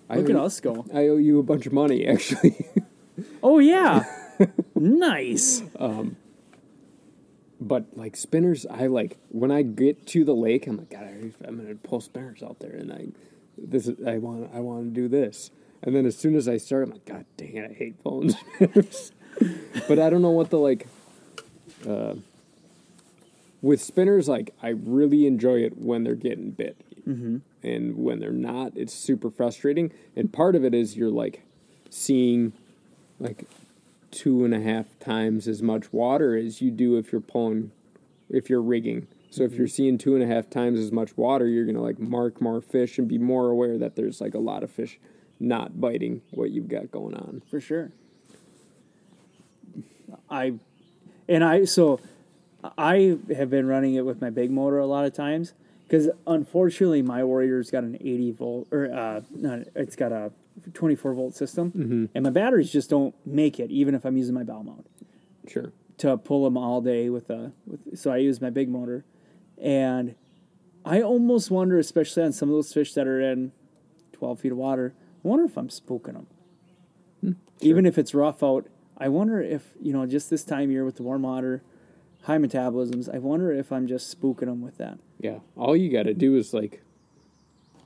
I 0.08 0.18
Look 0.18 0.30
at 0.30 0.36
owe- 0.36 0.46
us 0.46 0.60
go. 0.60 0.86
I 0.94 1.08
owe 1.08 1.18
you 1.18 1.40
a 1.40 1.44
bunch 1.44 1.66
of 1.66 1.74
money, 1.74 2.06
actually. 2.14 2.68
Oh 3.44 3.60
yeah, 3.60 4.06
nice. 4.76 5.64
but 7.60 7.86
like 7.98 8.16
spinners, 8.16 8.66
I 8.66 8.88
like 8.88 9.18
when 9.30 9.52
I 9.52 9.64
get 9.64 10.06
to 10.08 10.24
the 10.24 10.34
lake, 10.36 10.68
I'm 10.68 10.78
like, 10.78 10.90
God, 10.90 11.04
I, 11.04 11.32
I'm 11.48 11.58
gonna 11.58 11.76
pull 11.76 12.00
spinners 12.00 12.42
out 12.42 12.60
there, 12.60 12.72
and 12.72 12.92
I 12.92 13.08
this 13.58 13.88
is, 13.88 14.06
I 14.06 14.18
want 14.18 14.50
I 14.54 14.60
want 14.60 14.94
to 14.94 15.02
do 15.02 15.08
this, 15.08 15.52
and 15.84 15.96
then 15.96 16.06
as 16.06 16.18
soon 16.18 16.36
as 16.36 16.48
I 16.48 16.58
start, 16.58 16.84
I'm 16.84 16.92
like, 16.92 17.06
God 17.06 17.26
dang 17.38 17.56
it, 17.56 17.70
I 17.70 17.74
hate 17.74 18.02
pulling 18.04 18.30
spinners. 18.56 19.12
but 19.88 20.00
I 20.00 20.10
don't 20.10 20.22
know 20.22 20.32
what 20.32 20.50
the 20.50 20.58
like. 20.58 20.88
Uh, 21.88 22.16
with 23.62 23.82
spinners, 23.82 24.30
like 24.30 24.54
I 24.64 24.70
really 24.70 25.26
enjoy 25.28 25.64
it 25.64 25.78
when 25.78 26.04
they're 26.06 26.16
getting 26.16 26.52
bit, 26.52 26.78
mm-hmm. 27.06 27.38
and 27.62 27.98
when 27.98 28.20
they're 28.20 28.32
not, 28.32 28.72
it's 28.76 28.94
super 28.94 29.30
frustrating. 29.30 29.92
And 30.16 30.32
part 30.32 30.56
of 30.56 30.64
it 30.64 30.74
is 30.74 30.96
you're 30.96 31.10
like 31.10 31.44
seeing 31.90 32.54
like 33.20 33.46
two 34.12 34.44
and 34.46 34.54
a 34.54 34.62
half 34.62 34.98
times 35.00 35.48
as 35.48 35.62
much 35.62 35.92
water 35.94 36.36
as 36.36 36.62
you 36.62 36.72
do 36.72 36.98
if 36.98 37.12
you're 37.12 37.22
pulling, 37.22 37.72
if 38.30 38.50
you're 38.50 38.62
rigging. 38.62 39.08
So 39.32 39.44
if 39.44 39.54
you're 39.54 39.68
seeing 39.68 39.98
two 39.98 40.16
and 40.16 40.24
a 40.24 40.28
half 40.28 40.50
times 40.50 40.80
as 40.80 40.92
much 40.92 41.16
water, 41.16 41.48
you're 41.48 41.66
gonna 41.66 41.82
like 41.82 42.00
mark 42.00 42.42
more 42.42 42.62
fish 42.62 42.98
and 42.98 43.08
be 43.08 43.18
more 43.18 43.50
aware 43.50 43.78
that 43.78 43.96
there's 43.96 44.20
like 44.20 44.34
a 44.34 44.40
lot 44.40 44.64
of 44.64 44.72
fish 44.72 45.00
not 45.40 45.80
biting 45.80 46.22
what 46.32 46.52
you've 46.52 46.68
got 46.68 46.92
going 46.92 47.16
on. 47.16 47.42
for 47.50 47.62
sure. 47.62 47.92
I 50.30 50.54
and 51.28 51.44
I 51.44 51.66
so 51.66 52.00
I 52.78 53.18
have 53.36 53.50
been 53.50 53.68
running 53.68 53.96
it 53.96 54.06
with 54.06 54.22
my 54.22 54.30
big 54.30 54.52
motor 54.52 54.80
a 54.80 54.86
lot 54.86 55.06
of 55.06 55.14
times 55.14 55.54
because 55.88 56.10
unfortunately 56.28 57.02
my 57.02 57.24
Warrior's 57.24 57.72
got 57.72 57.84
an 57.84 57.96
80 57.96 58.32
volt 58.32 58.68
or 58.72 58.92
uh, 58.94 59.22
not, 59.32 59.60
it's 59.76 59.96
got 59.96 60.12
a 60.12 60.32
24 60.74 61.14
volt 61.14 61.36
system 61.36 61.72
mm-hmm. 61.72 62.06
and 62.14 62.24
my 62.24 62.30
batteries 62.30 62.72
just 62.72 62.90
don't 62.90 63.16
make 63.26 63.60
it 63.60 63.70
even 63.72 63.96
if 63.96 64.06
I'm 64.06 64.18
using 64.18 64.36
my 64.36 64.44
bow 64.44 64.62
mount 64.64 64.88
Sure. 65.48 65.72
to 65.98 66.18
pull 66.18 66.44
them 66.44 66.58
all 66.58 66.82
day 66.82 67.10
with 67.10 67.30
a 67.30 67.52
with 67.66 67.98
so 67.98 68.12
I 68.12 68.18
use 68.18 68.40
my 68.40 68.50
big 68.50 68.70
motor. 68.70 69.04
And 69.58 70.16
I 70.86 71.02
almost 71.02 71.50
wonder 71.52 71.78
especially 71.78 72.24
on 72.24 72.34
some 72.34 72.50
of 72.50 72.56
those 72.56 72.72
fish 72.72 72.94
that 72.94 73.08
are 73.08 73.20
in 73.20 73.52
12 74.14 74.40
feet 74.40 74.52
of 74.52 74.58
water 74.58 74.94
I 75.24 75.28
wonder 75.28 75.46
if 75.46 75.58
I'm 75.58 75.70
spooking 75.70 76.14
them 76.14 76.28
hmm. 77.22 77.32
even 77.62 77.86
if 77.86 77.98
it's 77.98 78.14
rough 78.14 78.44
out 78.44 78.68
I 78.98 79.10
wonder 79.10 79.42
if 79.42 79.74
you 79.82 79.92
know 79.94 80.06
just 80.06 80.30
this 80.30 80.44
time 80.44 80.66
of 80.66 80.72
year 80.72 80.86
with 80.86 80.98
the 80.98 81.04
warm 81.04 81.24
water 81.24 81.62
high 82.24 82.38
metabolisms 82.38 83.14
I 83.14 83.18
wonder 83.20 83.52
if 83.52 83.72
I'm 83.72 83.88
just 83.88 84.20
spooking 84.20 84.46
them 84.46 84.62
with 84.62 84.78
that. 84.78 85.00
Yeah. 85.20 85.40
All 85.56 85.76
you 85.76 85.92
got 85.92 86.04
to 86.04 86.14
do 86.14 86.36
is 86.36 86.54
like, 86.54 86.82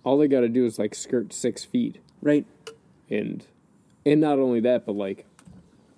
all 0.03 0.17
they 0.17 0.27
got 0.27 0.41
to 0.41 0.49
do 0.49 0.65
is 0.65 0.77
like 0.77 0.95
skirt 0.95 1.33
six 1.33 1.63
feet, 1.63 1.99
right 2.21 2.45
and 3.13 3.45
and 4.06 4.19
not 4.19 4.39
only 4.39 4.60
that, 4.62 4.86
but 4.86 4.93
like, 4.95 5.26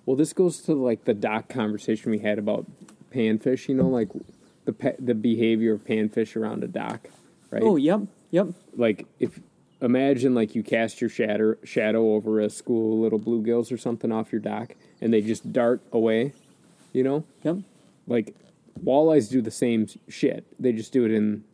well, 0.04 0.16
this 0.16 0.32
goes 0.32 0.60
to 0.62 0.74
like 0.74 1.04
the 1.04 1.14
dock 1.14 1.48
conversation 1.48 2.10
we 2.10 2.18
had 2.20 2.38
about 2.38 2.66
panfish. 3.12 3.68
You 3.68 3.74
know, 3.74 3.88
like 3.88 4.08
the 4.64 4.72
pe- 4.72 4.96
the 4.98 5.14
behavior 5.14 5.74
of 5.74 5.84
panfish 5.84 6.36
around 6.36 6.62
a 6.64 6.68
dock, 6.68 7.08
right? 7.50 7.62
oh 7.62 7.76
yep 7.76 8.00
yep 8.30 8.48
like 8.76 9.06
if 9.20 9.40
imagine 9.80 10.34
like 10.34 10.54
you 10.54 10.62
cast 10.62 11.00
your 11.00 11.10
shadow 11.10 11.54
shadow 11.64 12.14
over 12.14 12.40
a 12.40 12.50
school 12.50 12.94
of 12.94 12.98
little 13.00 13.18
bluegills 13.18 13.72
or 13.72 13.76
something 13.76 14.12
off 14.12 14.32
your 14.32 14.40
dock, 14.40 14.74
and 15.00 15.12
they 15.12 15.20
just 15.20 15.52
dart 15.52 15.80
away. 15.92 16.32
You 16.92 17.02
know, 17.02 17.24
yep 17.42 17.58
like 18.06 18.34
walleyes 18.84 19.30
do 19.30 19.40
the 19.40 19.50
same 19.50 19.86
shit. 20.08 20.44
They 20.60 20.72
just 20.72 20.92
do 20.92 21.04
it 21.04 21.10
in 21.10 21.44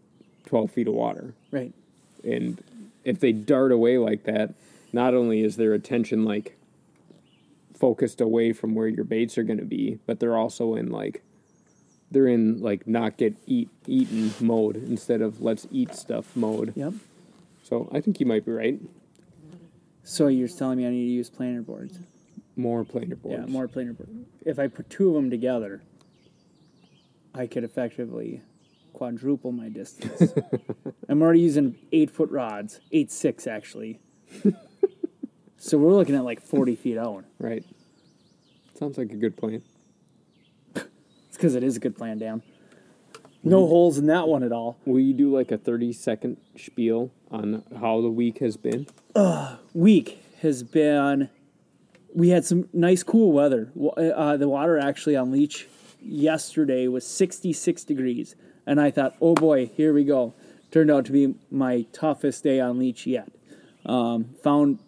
twelve 0.47 0.71
feet 0.71 0.89
of 0.89 0.95
water. 0.95 1.35
right 1.51 1.73
And 2.25 2.63
if 3.05 3.19
they 3.21 3.33
dart 3.33 3.73
away 3.73 3.99
like 3.99 4.25
that, 4.25 4.55
not 4.93 5.15
only 5.15 5.43
is 5.43 5.57
their 5.57 5.73
attention 5.73 6.25
like 6.25 6.57
focused 7.79 8.21
away 8.21 8.53
from 8.53 8.75
where 8.75 8.89
your 8.89 9.05
baits 9.05 9.37
are 9.39 9.43
going 9.43 9.59
to 9.59 9.65
be, 9.65 9.99
but 10.07 10.21
they're 10.21 10.37
also 10.37 10.75
in 10.75 10.91
like 10.91 11.23
they're 12.11 12.29
in 12.29 12.61
like 12.61 12.87
not 12.87 13.17
get 13.17 13.35
eat 13.47 13.71
eaten 13.87 14.33
mode 14.41 14.77
instead 14.77 15.21
of 15.23 15.41
let's 15.41 15.67
eat 15.71 15.95
stuff 15.95 16.37
mode. 16.37 16.73
yep 16.77 16.93
So 17.63 17.89
I 17.93 18.01
think 18.01 18.21
you 18.21 18.27
might 18.27 18.45
be 18.45 18.53
right. 18.53 18.81
so 20.05 20.29
you're 20.29 20.49
telling 20.49 20.79
me 20.79 20.87
I 20.87 20.91
need 20.91 21.07
to 21.07 21.13
use 21.13 21.31
planer 21.31 21.63
boards 21.63 21.99
More 22.57 22.85
planer 22.85 23.17
boards. 23.17 23.47
Yeah, 23.47 23.53
more 23.53 23.67
planer 23.67 23.95
boards. 23.95 24.13
If 24.45 24.59
I 24.59 24.69
put 24.69 24.91
two 24.91 25.09
of 25.09 25.15
them 25.15 25.31
together, 25.31 25.83
I 27.35 27.47
could 27.47 27.65
effectively 27.65 28.43
quadruple 28.93 29.53
my 29.53 29.71
distance. 29.71 30.35
I'm 31.09 31.23
already 31.23 31.41
using 31.41 31.77
eight 31.93 32.11
foot 32.11 32.31
rods, 32.31 32.81
eight 32.93 33.11
six 33.11 33.47
actually. 33.47 34.01
so 35.63 35.79
we're 35.79 35.93
looking 35.93 36.15
at 36.17 36.25
like 36.25 36.43
forty 36.43 36.75
feet 36.77 36.99
out. 36.99 37.25
Right. 37.39 37.65
Sounds 38.79 38.99
like 38.99 39.13
a 39.13 39.17
good 39.17 39.37
plan. 39.37 39.63
It's 40.75 41.37
because 41.37 41.55
it 41.55 41.63
is 41.63 41.77
a 41.77 41.81
good 41.81 41.97
plan, 41.97 42.19
Dan. 42.19 42.43
No 43.45 43.67
holes 43.67 43.99
in 43.99 44.07
that 44.07 44.29
one 44.29 44.43
at 44.43 44.53
all. 44.53 44.77
Will 44.85 45.01
you 45.01 45.15
do 45.15 45.35
like 45.35 45.51
a 45.51 45.59
thirty 45.59 45.93
second 45.93 46.37
spiel 46.57 47.11
on 47.31 47.63
how 47.81 48.01
the 48.01 48.11
week 48.11 48.39
has 48.39 48.57
been? 48.57 48.87
Week 49.73 50.23
has 50.41 50.63
been. 50.63 51.29
We 52.15 52.29
had 52.29 52.45
some 52.45 52.69
nice 52.73 53.03
cool 53.03 53.33
weather. 53.33 53.71
Wa- 53.75 53.93
Uh, 53.95 54.37
the 54.37 54.49
water 54.49 54.79
actually 54.79 55.17
on 55.17 55.31
Leech 55.33 55.67
yesterday 56.05 56.87
was 56.89 57.07
66 57.07 57.85
degrees, 57.85 58.35
and 58.67 58.81
I 58.81 58.91
thought, 58.91 59.15
oh 59.21 59.35
boy, 59.35 59.67
here 59.67 59.95
we 59.95 60.05
go. 60.05 60.35
Turned 60.71 60.91
out 60.91 61.07
to 61.07 61.13
be 61.13 61.35
my 61.51 61.87
toughest 61.93 62.43
day 62.45 62.61
on 62.61 62.79
Leech 62.79 63.07
yet. 63.07 63.29
Um, 63.87 64.35
found 64.43 64.79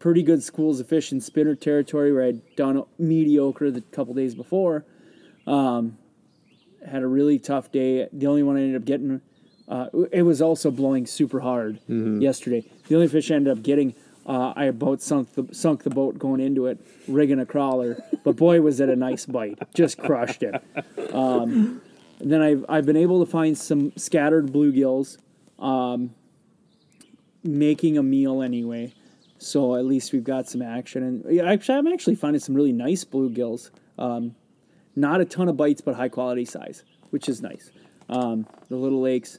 pretty 0.00 0.22
good 0.22 0.42
schools 0.42 0.80
of 0.80 0.88
fish 0.88 1.12
in 1.12 1.20
spinner 1.20 1.54
territory 1.54 2.12
where 2.12 2.24
I'd 2.24 2.56
done 2.56 2.82
mediocre 2.98 3.70
the 3.70 3.82
couple 3.82 4.14
days 4.14 4.34
before. 4.34 4.84
Um, 5.46 5.98
had 6.84 7.02
a 7.02 7.06
really 7.06 7.38
tough 7.38 7.70
day. 7.70 8.08
The 8.12 8.26
only 8.26 8.42
one 8.42 8.56
I 8.56 8.62
ended 8.62 8.76
up 8.80 8.86
getting, 8.86 9.20
uh, 9.68 9.86
it 10.10 10.22
was 10.22 10.40
also 10.42 10.70
blowing 10.70 11.06
super 11.06 11.40
hard 11.40 11.78
yesterday. 11.86 12.64
The 12.88 12.94
only 12.96 13.08
fish 13.08 13.30
I 13.30 13.34
ended 13.34 13.56
up 13.56 13.62
getting, 13.62 13.94
uh, 14.26 14.54
I 14.56 14.64
about 14.64 15.02
sunk 15.02 15.34
the 15.34 15.46
sunk 15.54 15.82
the 15.82 15.90
boat 15.90 16.18
going 16.18 16.40
into 16.40 16.66
it, 16.66 16.80
rigging 17.06 17.38
a 17.38 17.46
crawler. 17.46 18.02
But 18.24 18.36
boy, 18.36 18.60
was 18.62 18.80
it 18.80 18.88
a 18.88 18.96
nice 18.96 19.26
bite! 19.26 19.58
Just 19.74 19.98
crushed 19.98 20.42
it. 20.42 20.62
Um, 21.12 21.82
then 22.20 22.40
I've 22.40 22.64
I've 22.68 22.86
been 22.86 22.96
able 22.96 23.24
to 23.24 23.30
find 23.30 23.56
some 23.56 23.92
scattered 23.96 24.46
bluegills, 24.46 25.18
um, 25.58 26.14
making 27.42 27.98
a 27.98 28.02
meal 28.02 28.40
anyway. 28.42 28.94
So 29.42 29.74
at 29.74 29.86
least 29.86 30.12
we've 30.12 30.22
got 30.22 30.50
some 30.50 30.60
action. 30.60 31.02
And 31.02 31.40
actually, 31.40 31.78
I'm 31.78 31.86
actually 31.86 32.14
finding 32.14 32.40
some 32.40 32.54
really 32.54 32.72
nice 32.72 33.06
bluegills. 33.06 33.70
Um, 33.98 34.34
not 34.94 35.22
a 35.22 35.24
ton 35.24 35.48
of 35.48 35.56
bites, 35.56 35.80
but 35.80 35.94
high 35.94 36.10
quality 36.10 36.44
size, 36.44 36.84
which 37.08 37.26
is 37.26 37.40
nice. 37.40 37.70
Um, 38.10 38.46
the 38.68 38.76
little 38.76 39.00
lakes. 39.00 39.38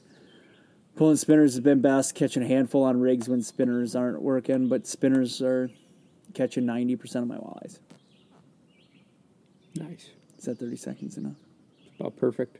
Pulling 0.96 1.16
spinners 1.16 1.54
has 1.54 1.60
been 1.60 1.80
best. 1.80 2.16
Catching 2.16 2.42
a 2.42 2.48
handful 2.48 2.82
on 2.82 3.00
rigs 3.00 3.28
when 3.28 3.42
spinners 3.42 3.94
aren't 3.94 4.20
working, 4.20 4.68
but 4.68 4.88
spinners 4.88 5.40
are 5.40 5.70
catching 6.34 6.66
ninety 6.66 6.96
percent 6.96 7.22
of 7.22 7.28
my 7.28 7.36
walleyes. 7.36 7.78
Nice. 9.76 10.10
Is 10.36 10.46
that 10.46 10.58
thirty 10.58 10.76
seconds 10.76 11.16
enough? 11.16 11.36
About 12.00 12.16
perfect. 12.16 12.58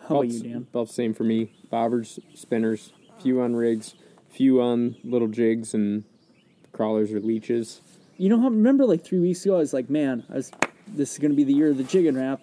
How 0.00 0.16
about 0.16 0.24
about, 0.24 0.28
you, 0.28 0.42
Dan? 0.42 0.66
About 0.72 0.88
the 0.88 0.94
same 0.94 1.14
for 1.14 1.22
me. 1.22 1.52
Bobbers, 1.72 2.18
spinners, 2.34 2.92
few 3.22 3.40
on 3.40 3.54
rigs, 3.54 3.94
few 4.28 4.60
on 4.60 4.96
little 5.04 5.28
jigs 5.28 5.74
and 5.74 6.04
crawlers 6.80 7.12
or 7.12 7.20
leeches. 7.20 7.82
You 8.16 8.30
know 8.30 8.40
how? 8.40 8.48
Remember, 8.48 8.86
like 8.86 9.04
three 9.04 9.18
weeks 9.20 9.44
ago, 9.44 9.56
I 9.56 9.58
was 9.58 9.74
like, 9.74 9.90
"Man, 9.90 10.24
I 10.30 10.34
was. 10.36 10.50
This 10.88 11.12
is 11.12 11.18
going 11.18 11.30
to 11.30 11.36
be 11.36 11.44
the 11.44 11.52
year 11.52 11.68
of 11.70 11.76
the 11.76 11.84
jig 11.84 12.06
and 12.06 12.16
wrap." 12.16 12.40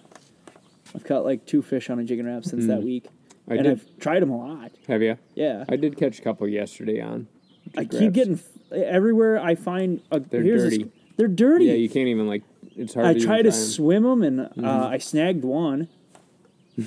I've 0.95 1.04
caught 1.04 1.26
like 1.26 1.45
two 1.47 1.62
fish 1.63 1.89
on 1.89 1.97
a 2.00 2.04
jig 2.04 2.19
and 2.19 2.28
wrap 2.28 2.45
since 2.45 2.67
that 2.67 2.84
week, 2.84 3.06
I 3.50 3.56
and 3.56 3.63
did. 3.63 3.71
I've 3.71 4.00
tried 4.00 4.21
them 4.21 4.30
a 4.30 4.38
lot. 4.38 4.71
Have 4.88 5.02
you? 5.02 5.17
Yeah, 5.34 5.65
I 5.67 5.76
did 5.76 5.97
catch 5.97 6.19
a 6.19 6.21
couple 6.21 6.47
yesterday 6.47 7.02
on. 7.02 7.28
I 7.76 7.84
keep 7.86 8.00
wraps. 8.02 8.13
getting 8.13 8.39
everywhere 8.71 9.39
I 9.39 9.56
find. 9.56 10.02
A, 10.12 10.19
They're 10.19 10.43
here's 10.43 10.63
a 10.63 10.69
dirty. 10.69 10.84
sc- 10.84 10.89
they're 11.17 11.28
dirty. 11.28 11.65
Yeah, 11.65 11.73
you 11.73 11.89
can't 11.89 12.08
even 12.10 12.28
like. 12.28 12.43
It's 12.76 12.93
hard. 12.93 13.08
I 13.08 13.13
to 13.13 13.19
even 13.19 13.43
to 13.43 13.52
swim 13.52 14.04
them, 14.04 14.21
and 14.21 14.39
Mm-hmm. 14.39 14.65
uh, 14.65 14.88
I 14.89 15.00
snagged 15.00 15.43
one. 15.43 15.88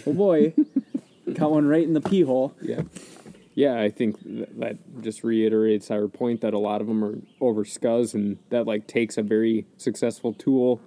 Oh 0.07 0.13
boy, 0.13 0.55
got 1.35 1.51
one 1.51 1.67
right 1.67 1.83
in 1.83 1.95
the 1.95 2.01
pee 2.01 2.23
hole. 2.23 2.55
Yeah. 2.63 2.83
Yeah, 3.55 3.81
I 3.81 3.91
think 3.91 4.23
th- 4.23 4.49
that 4.59 4.77
just 5.03 5.25
reiterates 5.25 5.91
our 5.91 6.07
point 6.09 6.41
that 6.43 6.55
a 6.55 6.59
lot 6.59 6.81
of 6.81 6.87
them 6.87 7.05
are 7.05 7.19
over 7.41 7.65
scuzz, 7.65 8.15
and 8.15 8.39
that 8.51 8.67
like 8.67 8.87
takes 8.87 9.19
a 9.19 9.23
very 9.23 9.67
successful 9.77 10.33
tool 10.33 10.81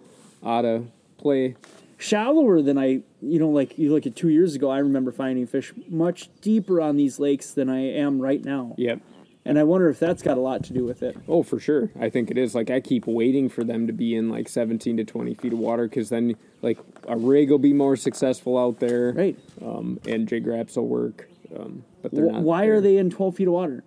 out 0.46 0.66
of 0.66 0.88
play. 1.18 1.56
Shallower 1.98 2.62
than 2.62 2.78
I, 2.78 3.02
you 3.22 3.40
know, 3.40 3.50
like 3.50 3.78
you 3.78 3.92
look 3.94 4.06
at 4.06 4.16
two 4.16 4.30
years 4.30 4.56
ago. 4.56 4.70
I 4.70 4.80
remember 4.80 5.12
finding 5.12 5.46
fish 5.48 5.74
much 5.88 6.30
deeper 6.42 6.82
on 6.82 6.98
these 6.98 7.20
lakes 7.20 7.52
than 7.52 7.70
I 7.70 7.80
am 7.80 8.20
right 8.20 8.44
now, 8.44 8.76
Yep. 8.78 9.00
and 9.46 9.58
I 9.60 9.64
wonder 9.64 9.88
if 9.90 10.00
that's 10.00 10.22
got 10.22 10.38
a 10.38 10.42
lot 10.42 10.64
to 10.66 10.74
do 10.74 10.84
with 10.84 11.02
it. 11.04 11.16
Oh, 11.30 11.44
for 11.44 11.60
sure. 11.60 11.92
I 12.00 12.10
think 12.10 12.30
it 12.32 12.38
is. 12.38 12.56
Like 12.56 12.70
I 12.70 12.80
keep 12.82 13.08
waiting 13.08 13.48
for 13.50 13.64
them 13.64 13.88
to 13.88 13.94
be 13.94 14.16
in 14.16 14.30
like 14.30 14.50
17 14.50 14.98
to 14.98 15.04
20 15.06 15.34
feet 15.36 15.54
of 15.54 15.60
water 15.60 15.88
because 15.88 16.10
then 16.10 16.36
like 16.62 16.78
a 17.08 17.16
rig 17.18 17.50
will 17.52 17.58
be 17.60 17.74
more 17.74 17.96
successful 17.96 18.58
out 18.58 18.80
there, 18.80 19.14
Right? 19.14 19.38
Um, 19.64 20.00
and 20.08 20.28
jig 20.28 20.46
wraps 20.48 20.76
will 20.76 20.88
work. 20.88 21.30
Um, 21.58 21.86
but 22.02 22.12
they're 22.14 22.28
Wh- 22.30 22.34
not. 22.34 22.42
why 22.44 22.66
there. 22.66 22.76
are 22.76 22.82
they 22.82 22.98
in 22.98 23.10
twelve 23.10 23.36
feet 23.36 23.48
of 23.48 23.54
water? 23.54 23.84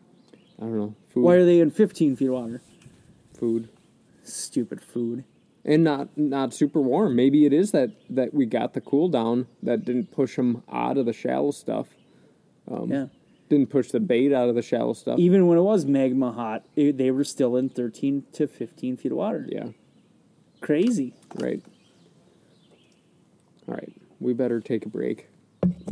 I 0.58 0.62
don't 0.62 0.76
know. 0.78 0.94
Food. 1.08 1.22
Why 1.24 1.34
are 1.34 1.44
they 1.44 1.60
in 1.60 1.70
fifteen 1.70 2.16
feet 2.16 2.28
of 2.28 2.34
water? 2.34 2.62
food. 3.38 3.68
Stupid 4.22 4.80
food. 4.80 5.24
and 5.64 5.84
not 5.84 6.16
not 6.16 6.54
super 6.54 6.80
warm. 6.80 7.14
Maybe 7.16 7.44
it 7.44 7.52
is 7.52 7.72
that 7.72 7.90
that 8.10 8.32
we 8.32 8.46
got 8.46 8.72
the 8.74 8.80
cool 8.80 9.08
down 9.08 9.46
that 9.62 9.84
didn't 9.84 10.10
push 10.12 10.36
them 10.36 10.62
out 10.72 10.96
of 10.96 11.06
the 11.06 11.12
shallow 11.12 11.50
stuff. 11.50 11.88
Um, 12.70 12.90
yeah. 12.90 13.06
Didn't 13.48 13.68
push 13.70 13.90
the 13.92 14.00
bait 14.00 14.32
out 14.32 14.48
of 14.48 14.54
the 14.56 14.62
shallow 14.62 14.92
stuff. 14.94 15.18
Even 15.20 15.46
when 15.46 15.56
it 15.58 15.62
was 15.62 15.84
magma 15.86 16.32
hot, 16.32 16.64
it, 16.74 16.96
they 16.98 17.10
were 17.12 17.22
still 17.24 17.56
in 17.56 17.68
thirteen 17.68 18.24
to 18.32 18.46
fifteen 18.48 18.96
feet 18.96 19.12
of 19.12 19.18
water. 19.18 19.46
Yeah, 19.48 19.68
Crazy. 20.60 21.14
right. 21.36 21.62
All 23.68 23.74
right, 23.74 23.92
we 24.20 24.32
better 24.32 24.60
take 24.60 24.86
a 24.86 24.88
break. 24.88 25.28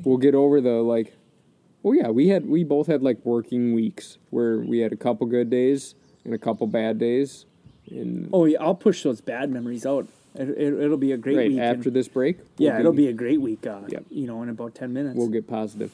We'll 0.02 0.16
get 0.18 0.34
over 0.34 0.60
the 0.60 0.82
like. 0.82 1.14
Oh 1.84 1.92
yeah, 1.92 2.08
we 2.08 2.28
had 2.28 2.46
we 2.48 2.64
both 2.64 2.86
had 2.86 3.02
like 3.02 3.18
working 3.24 3.74
weeks 3.74 4.18
where 4.30 4.58
we 4.58 4.78
had 4.78 4.92
a 4.92 4.96
couple 4.96 5.26
good 5.26 5.50
days 5.50 5.94
and 6.24 6.32
a 6.32 6.38
couple 6.38 6.66
bad 6.66 6.98
days, 6.98 7.44
and 7.90 8.30
Oh 8.32 8.46
yeah, 8.46 8.62
I'll 8.62 8.74
push 8.74 9.02
those 9.02 9.20
bad 9.20 9.50
memories 9.50 9.84
out. 9.84 10.08
It, 10.34 10.48
it, 10.48 10.74
it'll 10.74 10.96
be 10.96 11.12
a 11.12 11.16
great 11.16 11.36
right 11.36 11.48
week. 11.48 11.58
and- 11.58 11.76
after 11.78 11.90
this 11.90 12.08
break. 12.08 12.38
yeah, 12.56 12.72
we'll 12.72 12.80
it'll 12.80 12.92
be 12.92 13.08
a 13.08 13.12
great 13.12 13.40
week. 13.40 13.66
Uh, 13.66 13.82
Yep. 13.88 14.04
You 14.10 14.26
know, 14.26 14.42
in 14.42 14.48
about 14.48 14.74
ten 14.74 14.92
minutes. 14.92 15.16
We'll 15.16 15.28
get 15.28 15.46
positive. 15.46 15.92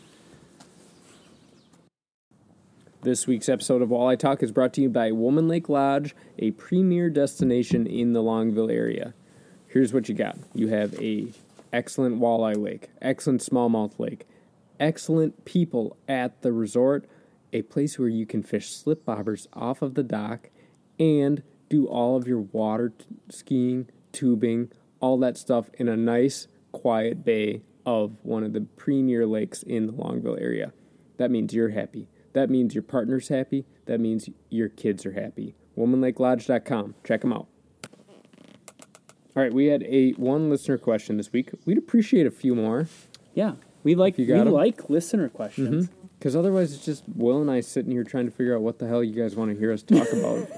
This 3.03 3.26
week's 3.26 3.48
episode 3.48 3.81
of 3.81 3.88
Walleye 3.88 4.18
Talk 4.18 4.42
is 4.42 4.53
brought 4.53 4.74
to 4.74 4.83
you 4.83 4.90
by 4.90 5.11
Woman 5.11 5.48
Lake 5.48 5.68
Lodge, 5.70 6.14
a 6.38 6.50
premier 6.53 7.09
destination 7.09 7.87
in 7.87 8.12
the 8.12 8.22
Longville 8.22 8.70
area. 8.70 9.14
Here's 9.68 9.92
what 9.94 10.09
you 10.09 10.14
got. 10.14 10.37
You 10.55 10.68
have 10.68 10.94
a 11.00 11.29
excellent 11.72 12.20
walleye 12.20 12.62
lake, 12.62 12.90
excellent 13.00 13.40
smallmouth 13.40 13.98
lake, 13.98 14.26
excellent 14.80 15.44
people 15.44 15.96
at 16.08 16.42
the 16.42 16.52
resort, 16.52 17.08
a 17.52 17.62
place 17.62 17.98
where 17.98 18.08
you 18.08 18.26
can 18.26 18.42
fish 18.42 18.74
slip 18.74 19.04
bobbers 19.04 19.46
off 19.52 19.82
of 19.82 19.94
the 19.94 20.02
dock 20.02 20.50
and 20.98 21.42
do 21.68 21.86
all 21.86 22.16
of 22.16 22.26
your 22.26 22.40
water 22.40 22.88
t- 22.90 23.04
skiing, 23.28 23.88
tubing, 24.10 24.72
all 24.98 25.18
that 25.18 25.36
stuff 25.36 25.70
in 25.74 25.88
a 25.88 25.96
nice, 25.96 26.48
quiet 26.72 27.24
bay 27.24 27.62
of 27.86 28.18
one 28.22 28.42
of 28.42 28.52
the 28.52 28.62
premier 28.76 29.26
lakes 29.26 29.62
in 29.62 29.86
the 29.86 29.92
Longville 29.92 30.40
area. 30.40 30.72
That 31.18 31.30
means 31.30 31.54
you're 31.54 31.70
happy. 31.70 32.08
That 32.32 32.50
means 32.50 32.74
your 32.74 32.82
partner's 32.82 33.28
happy. 33.28 33.66
That 33.86 34.00
means 34.00 34.28
your 34.48 34.68
kids 34.68 35.04
are 35.06 35.12
happy. 35.12 35.54
WomanLakeLodge.com. 35.76 36.94
Check 37.04 37.20
them 37.20 37.32
out. 37.32 37.46
All 39.36 39.44
right, 39.44 39.54
we 39.54 39.66
had 39.66 39.82
a 39.84 40.10
one 40.12 40.50
listener 40.50 40.76
question 40.76 41.16
this 41.16 41.32
week. 41.32 41.50
We'd 41.64 41.78
appreciate 41.78 42.26
a 42.26 42.30
few 42.30 42.54
more 42.54 42.88
yeah, 43.34 43.52
we 43.82 43.94
like 43.94 44.18
you 44.18 44.24
we 44.26 44.32
got 44.32 44.46
'em. 44.46 44.52
like 44.52 44.88
listener 44.90 45.28
questions. 45.28 45.88
because 46.18 46.34
otherwise 46.36 46.72
it's 46.74 46.84
just 46.84 47.04
Will 47.14 47.40
and 47.40 47.50
I 47.50 47.60
sitting 47.60 47.92
here 47.92 48.04
trying 48.04 48.26
to 48.26 48.30
figure 48.32 48.54
out 48.54 48.62
what 48.62 48.78
the 48.78 48.86
hell 48.88 49.02
you 49.02 49.14
guys 49.14 49.36
want 49.36 49.50
to 49.52 49.58
hear 49.58 49.72
us 49.72 49.82
talk 49.82 50.06
about. 50.12 50.48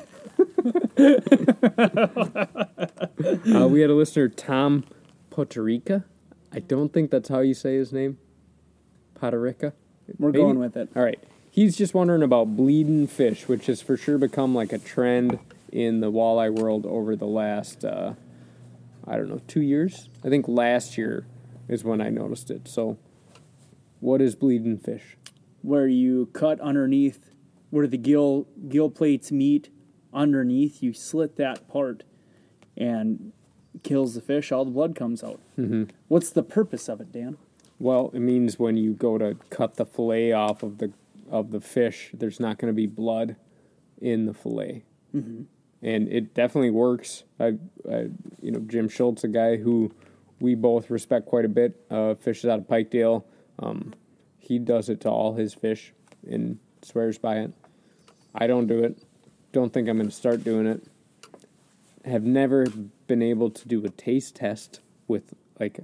uh, 3.55 3.69
we 3.69 3.81
had 3.81 3.91
a 3.91 3.95
listener, 3.95 4.29
Tom 4.29 4.85
Poterica. 5.31 6.05
I 6.53 6.61
don't 6.61 6.93
think 6.93 7.11
that's 7.11 7.29
how 7.29 7.41
you 7.41 7.55
say 7.55 7.77
his 7.77 7.93
name. 7.93 8.19
Poterica. 9.15 9.73
We're 10.19 10.29
Maybe- 10.31 10.43
going 10.43 10.59
with 10.59 10.77
it. 10.77 10.91
All 10.95 11.03
right. 11.03 11.19
He's 11.51 11.77
just 11.77 11.93
wondering 11.93 12.23
about 12.23 12.57
bleeding 12.57 13.07
fish, 13.07 13.47
which 13.47 13.67
has 13.67 13.83
for 13.83 13.97
sure 13.97 14.17
become 14.17 14.55
like 14.55 14.73
a 14.73 14.79
trend 14.79 15.39
in 15.71 16.01
the 16.01 16.11
walleye 16.11 16.51
world 16.55 16.87
over 16.87 17.15
the 17.15 17.27
last, 17.27 17.85
uh, 17.85 18.15
I 19.07 19.17
don't 19.17 19.29
know, 19.29 19.41
two 19.47 19.61
years. 19.61 20.09
I 20.25 20.31
think 20.31 20.49
last 20.49 20.97
year 20.97 21.27
is 21.69 21.85
when 21.85 22.01
I 22.01 22.09
noticed 22.09 22.51
it. 22.51 22.69
So, 22.69 22.97
what 24.03 24.21
is 24.21 24.35
bleeding 24.35 24.79
fish? 24.79 25.17
Where 25.63 25.87
you 25.87 26.27
cut 26.33 26.61
underneath, 26.61 27.31
where 27.71 27.87
the 27.87 27.97
gill 27.97 28.49
gill 28.69 28.91
plates 28.91 29.31
meet 29.31 29.71
underneath, 30.13 30.83
you 30.83 30.93
slit 30.93 31.37
that 31.37 31.69
part, 31.69 32.03
and 32.77 33.33
kills 33.85 34.15
the 34.15 34.21
fish. 34.21 34.51
All 34.51 34.65
the 34.65 34.73
blood 34.73 34.97
comes 34.97 35.23
out. 35.23 35.41
Mm-hmm. 35.57 35.85
What's 36.09 36.31
the 36.31 36.43
purpose 36.43 36.89
of 36.89 37.01
it, 37.01 37.13
Dan? 37.13 37.39
Well, 37.79 38.11
it 38.13 38.19
means 38.19 38.59
when 38.59 38.77
you 38.77 38.93
go 38.93 39.19
to 39.19 39.37
cut 39.51 39.77
the 39.77 39.87
fillet 39.87 40.33
off 40.33 40.65
of 40.65 40.79
the 40.79 40.93
of 41.31 41.53
the 41.53 41.61
fish, 41.61 42.11
there's 42.13 42.41
not 42.41 42.59
going 42.59 42.73
to 42.73 42.77
be 42.77 42.87
blood 42.87 43.37
in 44.01 44.27
the 44.27 44.35
fillet, 44.35 44.83
mm-hmm. 45.15 45.45
and 45.81 46.09
it 46.09 46.35
definitely 46.35 46.71
works. 46.71 47.23
I, 47.39 47.59
I, 47.89 48.09
you 48.41 48.51
know, 48.51 48.61
Jim 48.67 48.89
Schultz, 48.89 49.23
a 49.23 49.29
guy 49.29 49.59
who 49.59 49.93
we 50.41 50.57
both 50.57 50.91
respect 50.91 51.27
quite 51.27 51.45
a 51.45 51.49
bit, 51.49 51.81
uh, 51.89 52.15
fishes 52.17 52.51
out 52.51 52.59
of 52.59 52.67
Pikedale. 52.67 53.23
Um, 53.63 53.95
he 54.39 54.59
does 54.59 54.89
it 54.89 55.01
to 55.03 55.09
all 55.09 55.35
his 55.35 55.55
fish 55.55 55.93
and 56.29 56.59
swears 56.83 57.19
by 57.19 57.37
it. 57.39 57.53
I 58.35 58.47
don't 58.47 58.67
do 58.67 58.83
it. 58.83 59.03
Don't 59.53 59.73
think 59.73 59.89
I'm 59.89 59.97
going 59.97 60.09
to 60.09 60.15
start 60.15 60.43
doing 60.43 60.67
it. 60.67 60.85
Have 62.05 62.25
never 62.25 62.67
been 63.07 63.23
able 63.23 63.51
to 63.51 63.69
do 63.69 63.85
a 63.85 63.89
taste 63.89 64.37
test 64.37 64.81
with 65.07 65.35
like 65.61 65.81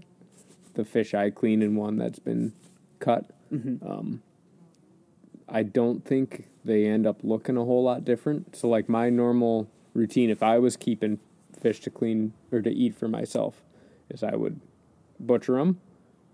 the 0.75 0.85
fish 0.85 1.15
I 1.15 1.31
clean 1.31 1.63
and 1.63 1.77
one 1.77 1.97
that's 1.97 2.19
been 2.19 2.53
cut. 2.99 3.27
Um, 3.53 4.23
I 5.49 5.63
don't 5.63 6.05
think 6.05 6.47
they 6.65 6.87
end 6.87 7.07
up 7.07 7.21
looking 7.23 7.57
a 7.57 7.65
whole 7.65 7.83
lot 7.85 8.05
different. 8.05 8.57
So, 8.57 8.69
like 8.69 8.89
my 8.89 9.09
normal 9.11 9.69
routine, 9.95 10.31
if 10.31 10.43
I 10.43 10.59
was 10.59 10.77
keeping 10.77 11.19
fish 11.61 11.81
to 11.81 11.91
clean 11.91 12.33
or 12.53 12.61
to 12.61 12.71
eat 12.71 12.97
for 12.97 13.09
myself, 13.09 13.63
is 14.11 14.23
I 14.23 14.37
would 14.37 14.61
butcher 15.19 15.55
them, 15.55 15.81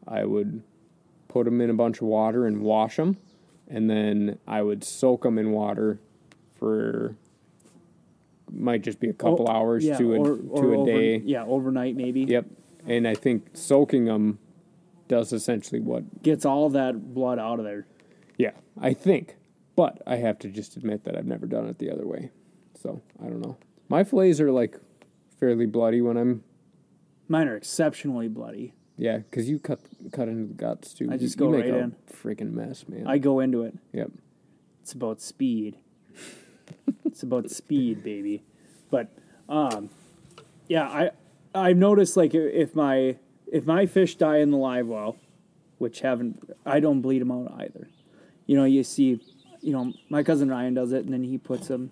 I 0.06 0.24
would 0.24 0.62
put 1.34 1.44
them 1.46 1.60
in 1.60 1.68
a 1.68 1.74
bunch 1.74 1.96
of 1.96 2.06
water 2.06 2.46
and 2.46 2.62
wash 2.62 2.94
them, 2.94 3.16
and 3.66 3.90
then 3.90 4.38
I 4.46 4.62
would 4.62 4.84
soak 4.84 5.24
them 5.24 5.36
in 5.36 5.50
water 5.50 5.98
for 6.56 7.16
might 8.52 8.82
just 8.82 9.00
be 9.00 9.08
a 9.08 9.10
oh, 9.10 9.14
couple 9.14 9.46
Oh, 9.48 9.52
hours 9.52 9.84
yeah, 9.84 9.98
to 9.98 10.14
a 10.14 10.18
or- 10.20 10.36
to 10.36 10.72
a 10.74 10.78
over- 10.78 10.86
day. 10.86 11.16
Yeah, 11.16 11.44
overnight 11.44 11.96
maybe. 11.96 12.20
Yep. 12.20 12.46
And 12.86 13.08
I 13.08 13.14
think 13.16 13.48
soaking 13.54 14.04
them 14.04 14.38
does 15.08 15.32
essentially 15.32 15.80
what. 15.80 16.22
Gets 16.22 16.44
all 16.44 16.70
that 16.70 17.12
blood 17.14 17.40
out 17.40 17.58
of 17.58 17.64
there. 17.64 17.86
Yeah, 18.38 18.52
I 18.80 18.94
think. 18.94 19.36
But 19.74 20.00
I 20.06 20.16
have 20.16 20.38
to 20.40 20.48
just 20.48 20.76
admit 20.76 21.02
that 21.02 21.16
I've 21.16 21.26
never 21.26 21.46
done 21.46 21.66
it 21.66 21.78
the 21.78 21.90
other 21.90 22.06
way. 22.06 22.30
So 22.80 23.02
I 23.20 23.24
don't 23.26 23.40
know. 23.40 23.56
My 23.88 24.04
fillets 24.04 24.40
are 24.40 24.52
like 24.52 24.78
fairly 25.40 25.66
bloody 25.66 26.00
when 26.00 26.16
I'm. 26.16 26.44
Mine 27.26 27.48
are 27.48 27.56
exceptionally 27.56 28.28
bloody. 28.28 28.72
Yeah, 28.96 29.18
because 29.18 29.48
you 29.48 29.58
cut 29.58 29.80
cut 30.12 30.28
into 30.28 30.48
the 30.48 30.54
guts 30.54 30.94
too. 30.94 31.08
I 31.10 31.16
just 31.16 31.34
you 31.34 31.46
go 31.46 31.50
make 31.50 31.64
right 31.64 31.74
a 31.74 31.78
in. 31.78 31.96
Freaking 32.12 32.52
mess, 32.52 32.86
man. 32.88 33.06
I 33.06 33.18
go 33.18 33.40
into 33.40 33.62
it. 33.62 33.74
yep. 33.92 34.10
It's 34.82 34.92
about 34.92 35.20
speed. 35.20 35.78
it's 37.04 37.22
about 37.22 37.50
speed, 37.50 38.04
baby. 38.04 38.42
But 38.90 39.08
um, 39.48 39.90
yeah, 40.68 40.84
I 40.88 41.10
I've 41.54 41.76
noticed 41.76 42.16
like 42.16 42.34
if 42.34 42.74
my 42.74 43.16
if 43.50 43.66
my 43.66 43.86
fish 43.86 44.16
die 44.16 44.38
in 44.38 44.50
the 44.50 44.56
live 44.56 44.86
well, 44.86 45.16
which 45.78 46.00
haven't 46.00 46.50
I 46.64 46.80
don't 46.80 47.00
bleed 47.00 47.20
them 47.20 47.32
out 47.32 47.52
either. 47.58 47.88
you 48.46 48.56
know, 48.56 48.64
you 48.64 48.84
see, 48.84 49.20
you 49.60 49.72
know, 49.72 49.92
my 50.08 50.22
cousin 50.22 50.48
Ryan 50.48 50.74
does 50.74 50.92
it, 50.92 51.04
and 51.04 51.12
then 51.12 51.24
he 51.24 51.38
puts 51.38 51.68
them 51.68 51.90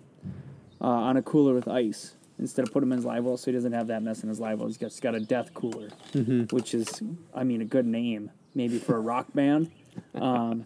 uh, 0.79 0.87
on 0.87 1.17
a 1.17 1.21
cooler 1.21 1.53
with 1.53 1.67
ice 1.67 2.15
instead 2.39 2.67
of 2.67 2.73
putting 2.73 2.89
them 2.89 2.93
in 2.93 2.99
his 2.99 3.05
live 3.05 3.23
well, 3.23 3.37
so 3.37 3.51
he 3.51 3.55
doesn't 3.55 3.73
have 3.73 3.87
that 3.87 4.03
mess 4.03 4.23
in 4.23 4.29
his 4.29 4.39
live 4.39 4.59
well. 4.59 4.67
He's 4.67 4.77
got, 4.77 4.91
he's 4.91 4.99
got 4.99 5.15
a 5.15 5.19
death 5.19 5.53
cooler, 5.53 5.89
which 6.51 6.73
is, 6.73 7.01
I 7.33 7.43
mean, 7.43 7.61
a 7.61 7.65
good 7.65 7.85
name 7.85 8.31
maybe 8.55 8.77
for 8.77 8.95
a 8.95 8.99
rock 8.99 9.27
band, 9.33 9.71
um, 10.15 10.65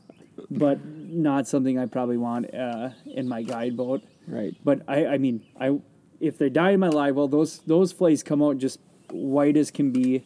but 0.50 0.84
not 0.86 1.48
something 1.48 1.80
I 1.80 1.86
probably 1.86 2.18
want 2.18 2.54
uh, 2.54 2.90
in 3.06 3.28
my 3.28 3.44
guide 3.44 3.78
boat. 3.78 4.04
Right. 4.28 4.56
But 4.64 4.82
I, 4.88 5.06
I 5.06 5.18
mean, 5.18 5.46
I 5.60 5.80
if 6.20 6.38
they 6.38 6.50
die 6.50 6.72
in 6.72 6.80
my 6.80 6.90
live 6.90 7.16
well, 7.16 7.28
those 7.28 7.60
those 7.60 7.92
flays 7.92 8.24
come 8.24 8.42
out 8.42 8.58
just 8.58 8.80
white 9.12 9.56
as 9.56 9.72
can 9.72 9.92
be, 9.92 10.26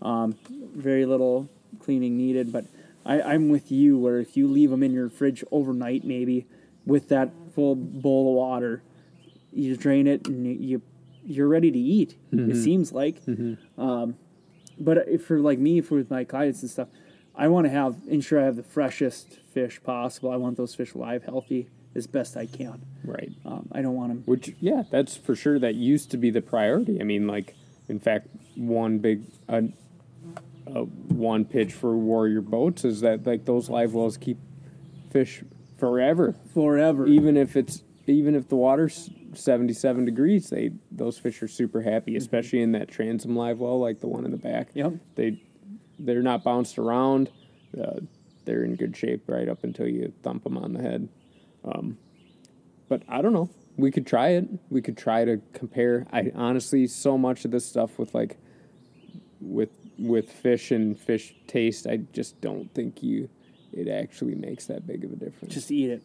um, 0.00 0.36
very 0.74 1.04
little 1.04 1.48
cleaning 1.80 2.16
needed. 2.16 2.52
But 2.52 2.64
I, 3.04 3.20
I'm 3.20 3.48
with 3.48 3.70
you 3.70 3.98
where 3.98 4.18
if 4.20 4.36
you 4.36 4.48
leave 4.48 4.70
them 4.70 4.82
in 4.82 4.92
your 4.92 5.08
fridge 5.08 5.44
overnight, 5.50 6.04
maybe 6.04 6.46
with 6.86 7.08
that 7.08 7.30
full 7.54 7.74
bowl 7.74 8.30
of 8.30 8.36
water, 8.36 8.82
you 9.52 9.76
drain 9.76 10.06
it 10.06 10.26
and 10.26 10.46
you, 10.46 10.52
you 10.52 10.82
you're 11.24 11.48
ready 11.48 11.70
to 11.70 11.78
eat. 11.78 12.16
It 12.32 12.56
seems 12.56 12.92
like. 12.92 13.22
Um, 13.78 14.16
but 14.78 15.20
for 15.22 15.38
like 15.40 15.58
me, 15.58 15.80
for 15.80 15.96
with 15.96 16.10
my 16.10 16.24
clients 16.24 16.62
and 16.62 16.70
stuff, 16.70 16.88
I 17.34 17.48
want 17.48 17.66
to 17.66 17.70
have 17.70 17.96
ensure 18.08 18.40
I 18.40 18.44
have 18.44 18.56
the 18.56 18.62
freshest 18.62 19.38
fish 19.52 19.82
possible. 19.82 20.30
I 20.30 20.36
want 20.36 20.56
those 20.56 20.74
fish 20.74 20.94
live, 20.94 21.24
healthy 21.24 21.68
as 21.94 22.06
best 22.06 22.36
I 22.36 22.46
can. 22.46 22.82
Right. 23.04 23.30
Um, 23.44 23.68
I 23.72 23.82
don't 23.82 23.94
want 23.94 24.08
them. 24.10 24.22
Which, 24.24 24.54
yeah, 24.60 24.84
that's 24.90 25.16
for 25.16 25.34
sure. 25.34 25.58
That 25.58 25.74
used 25.74 26.10
to 26.12 26.16
be 26.16 26.30
the 26.30 26.40
priority. 26.40 27.00
I 27.00 27.04
mean, 27.04 27.26
like, 27.26 27.54
in 27.88 28.00
fact, 28.00 28.28
one 28.56 28.98
big, 28.98 29.22
uh, 29.48 29.62
uh, 30.66 30.80
one 30.80 31.44
pitch 31.44 31.72
for 31.72 31.96
Warrior 31.96 32.40
boats 32.40 32.84
is 32.84 33.00
that 33.00 33.26
like 33.26 33.44
those 33.44 33.68
live 33.68 33.94
wells 33.94 34.16
keep 34.16 34.38
fish 35.10 35.42
forever, 35.78 36.34
forever. 36.54 37.06
even 37.06 37.36
if 37.36 37.56
it's 37.56 37.82
even 38.06 38.34
if 38.34 38.48
the 38.48 38.56
water's 38.56 39.10
seventy 39.34 39.72
seven 39.72 40.04
degrees. 40.04 40.50
They 40.50 40.72
those 40.90 41.18
fish 41.18 41.42
are 41.42 41.48
super 41.48 41.82
happy, 41.82 42.16
especially 42.16 42.62
in 42.62 42.72
that 42.72 42.88
transom 42.88 43.36
live 43.36 43.60
well, 43.60 43.78
like 43.78 44.00
the 44.00 44.08
one 44.08 44.24
in 44.24 44.30
the 44.30 44.36
back. 44.36 44.70
Yep. 44.74 44.94
They 45.14 45.42
they're 45.98 46.22
not 46.22 46.42
bounced 46.42 46.78
around. 46.78 47.30
Uh, 47.80 48.00
they're 48.44 48.64
in 48.64 48.74
good 48.74 48.96
shape 48.96 49.24
right 49.28 49.48
up 49.48 49.64
until 49.64 49.86
you 49.86 50.12
thump 50.22 50.44
them 50.44 50.56
on 50.58 50.72
the 50.72 50.82
head. 50.82 51.08
Um, 51.64 51.98
but 52.88 53.02
I 53.08 53.22
don't 53.22 53.32
know. 53.32 53.48
We 53.76 53.90
could 53.90 54.06
try 54.06 54.30
it. 54.30 54.48
We 54.68 54.82
could 54.82 54.98
try 54.98 55.24
to 55.24 55.40
compare. 55.52 56.06
I 56.12 56.30
honestly, 56.34 56.86
so 56.86 57.16
much 57.16 57.44
of 57.44 57.50
this 57.50 57.64
stuff 57.64 57.98
with 57.98 58.14
like, 58.14 58.36
with 59.40 59.70
with 59.98 60.30
fish 60.30 60.72
and 60.72 60.98
fish 60.98 61.34
taste, 61.46 61.86
I 61.86 61.98
just 62.12 62.40
don't 62.40 62.72
think 62.74 63.02
you. 63.02 63.28
It 63.72 63.88
actually 63.88 64.34
makes 64.34 64.66
that 64.66 64.86
big 64.86 65.04
of 65.04 65.12
a 65.12 65.16
difference. 65.16 65.54
Just 65.54 65.70
eat 65.70 65.88
it. 65.88 66.02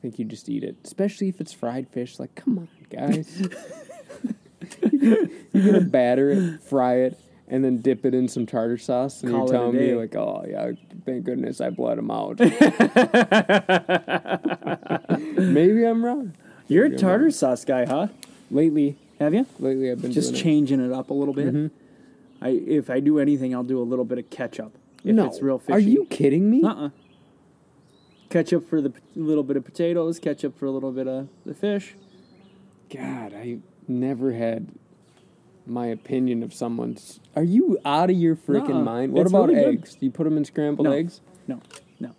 I 0.00 0.02
think 0.02 0.18
you 0.18 0.24
just 0.24 0.48
eat 0.48 0.64
it, 0.64 0.76
especially 0.82 1.28
if 1.28 1.42
it's 1.42 1.52
fried 1.52 1.86
fish. 1.90 2.18
Like, 2.18 2.34
come 2.34 2.58
on, 2.58 2.68
guys. 2.88 3.38
you 4.82 5.30
gotta 5.52 5.82
batter 5.82 6.30
it, 6.30 6.62
fry 6.62 6.94
it, 7.00 7.20
and 7.48 7.62
then 7.62 7.82
dip 7.82 8.06
it 8.06 8.14
in 8.14 8.26
some 8.26 8.46
tartar 8.46 8.78
sauce. 8.78 9.22
And 9.22 9.30
Call 9.30 9.40
you're 9.40 9.48
telling 9.52 9.76
me, 9.76 9.94
like, 9.94 10.16
oh 10.16 10.42
yeah, 10.48 10.72
thank 11.04 11.24
goodness 11.24 11.60
I 11.60 11.68
bled 11.68 11.98
them 11.98 12.10
out. 12.10 12.38
Maybe 15.36 15.84
I'm 15.84 16.02
wrong. 16.02 16.32
You're 16.66 16.86
a 16.86 16.96
tartar 16.96 17.30
sauce 17.30 17.66
guy, 17.66 17.84
huh? 17.84 18.06
Lately, 18.50 18.96
Have 19.18 19.34
you? 19.34 19.44
lately 19.58 19.90
I've 19.90 20.00
been 20.00 20.12
Just 20.12 20.34
changing 20.34 20.80
it 20.80 20.92
up 20.92 21.10
a 21.10 21.14
little 21.14 21.34
bit. 21.34 21.70
I 22.40 22.48
if 22.48 22.88
I 22.88 23.00
do 23.00 23.18
anything, 23.18 23.54
I'll 23.54 23.64
do 23.64 23.78
a 23.78 23.84
little 23.84 24.06
bit 24.06 24.16
of 24.16 24.30
ketchup. 24.30 24.78
If 25.04 25.14
no, 25.14 25.26
it's 25.26 25.42
real 25.42 25.58
fishy. 25.58 25.74
are 25.74 25.78
you 25.78 26.06
kidding 26.06 26.50
me? 26.50 26.62
Uh 26.62 26.86
uh 26.86 26.90
Ketchup 28.30 28.68
for 28.70 28.80
the 28.80 28.90
p- 28.90 29.00
little 29.16 29.42
bit 29.42 29.56
of 29.56 29.64
potatoes. 29.64 30.18
Ketchup 30.18 30.56
for 30.58 30.66
a 30.66 30.70
little 30.70 30.92
bit 30.92 31.06
of 31.08 31.28
the 31.44 31.52
fish. 31.54 31.94
God, 32.88 33.34
I 33.34 33.58
never 33.88 34.32
had 34.32 34.68
my 35.66 35.86
opinion 35.86 36.42
of 36.42 36.54
someone's. 36.54 37.20
Are 37.36 37.42
you 37.42 37.78
out 37.84 38.08
of 38.08 38.16
your 38.16 38.36
freaking 38.36 38.68
Nuh-uh. 38.70 38.82
mind? 38.82 39.12
What 39.12 39.22
It's 39.22 39.30
about 39.30 39.48
really 39.48 39.60
good. 39.60 39.74
eggs? 39.74 39.94
Do 39.96 40.06
you 40.06 40.12
put 40.12 40.24
them 40.24 40.36
in 40.36 40.44
scrambled 40.44 40.86
No. 40.86 40.92
eggs? 40.92 41.20
No, 41.48 41.60
no. 41.98 42.10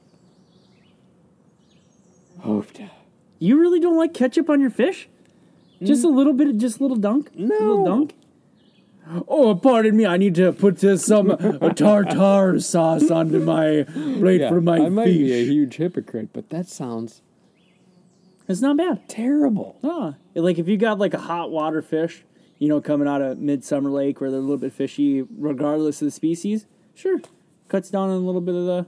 Oh, 2.44 2.64
You 3.40 3.60
really 3.60 3.80
don't 3.80 3.98
like 3.98 4.14
ketchup 4.14 4.50
on 4.50 4.60
your 4.60 4.70
fish? 4.70 5.08
Just 5.82 6.04
a 6.04 6.08
mm. 6.08 6.16
little 6.16 6.34
bit, 6.34 6.48
of 6.48 6.58
just 6.58 6.80
a 6.80 6.84
little 6.84 6.98
dunk. 6.98 7.32
No. 7.36 7.56
a 7.56 7.60
little 7.60 7.86
dunk. 7.86 8.16
Oh, 9.28 9.56
pardon 9.56 9.98
me. 9.98 10.06
I 10.06 10.18
need 10.18 10.36
to 10.36 10.54
put 10.54 10.84
uh, 10.84 10.96
some 10.98 11.30
tartar 11.76 12.60
sauce 12.60 13.10
onto 13.12 13.40
my 13.40 13.84
plate 13.94 14.42
yeah, 14.42 14.50
for 14.50 14.62
my 14.62 14.78
feet. 14.78 14.86
I 14.86 14.90
might 14.90 15.06
fish. 15.06 15.18
be 15.18 15.34
a 15.34 15.46
huge 15.46 15.76
hypocrite, 15.76 16.30
but 16.34 16.50
that 16.50 16.68
sounds 16.68 17.22
It's 18.48 18.62
not 18.62 18.78
bad. 18.78 19.08
terrible. 19.10 19.78
Ah, 19.84 20.16
like 20.36 20.60
if 20.60 20.68
you 20.68 20.78
got 20.78 20.98
like 21.00 21.14
a 21.14 21.20
hot 21.20 21.52
water 21.52 21.82
fish, 21.82 22.24
you 22.58 22.68
know, 22.70 22.80
coming 22.80 23.08
out 23.08 23.22
of 23.22 23.40
Midsummer 23.40 23.90
Lake 23.90 24.22
where 24.22 24.30
they're 24.30 24.40
a 24.40 24.44
little 24.44 24.58
bit 24.58 24.72
fishy, 24.72 25.24
regardless 25.38 26.02
of 26.02 26.06
the 26.06 26.12
species, 26.12 26.66
sure, 26.94 27.20
cuts 27.68 27.90
down 27.90 28.10
on 28.10 28.16
a 28.16 28.26
little 28.26 28.40
bit 28.42 28.56
of 28.56 28.66
the, 28.66 28.88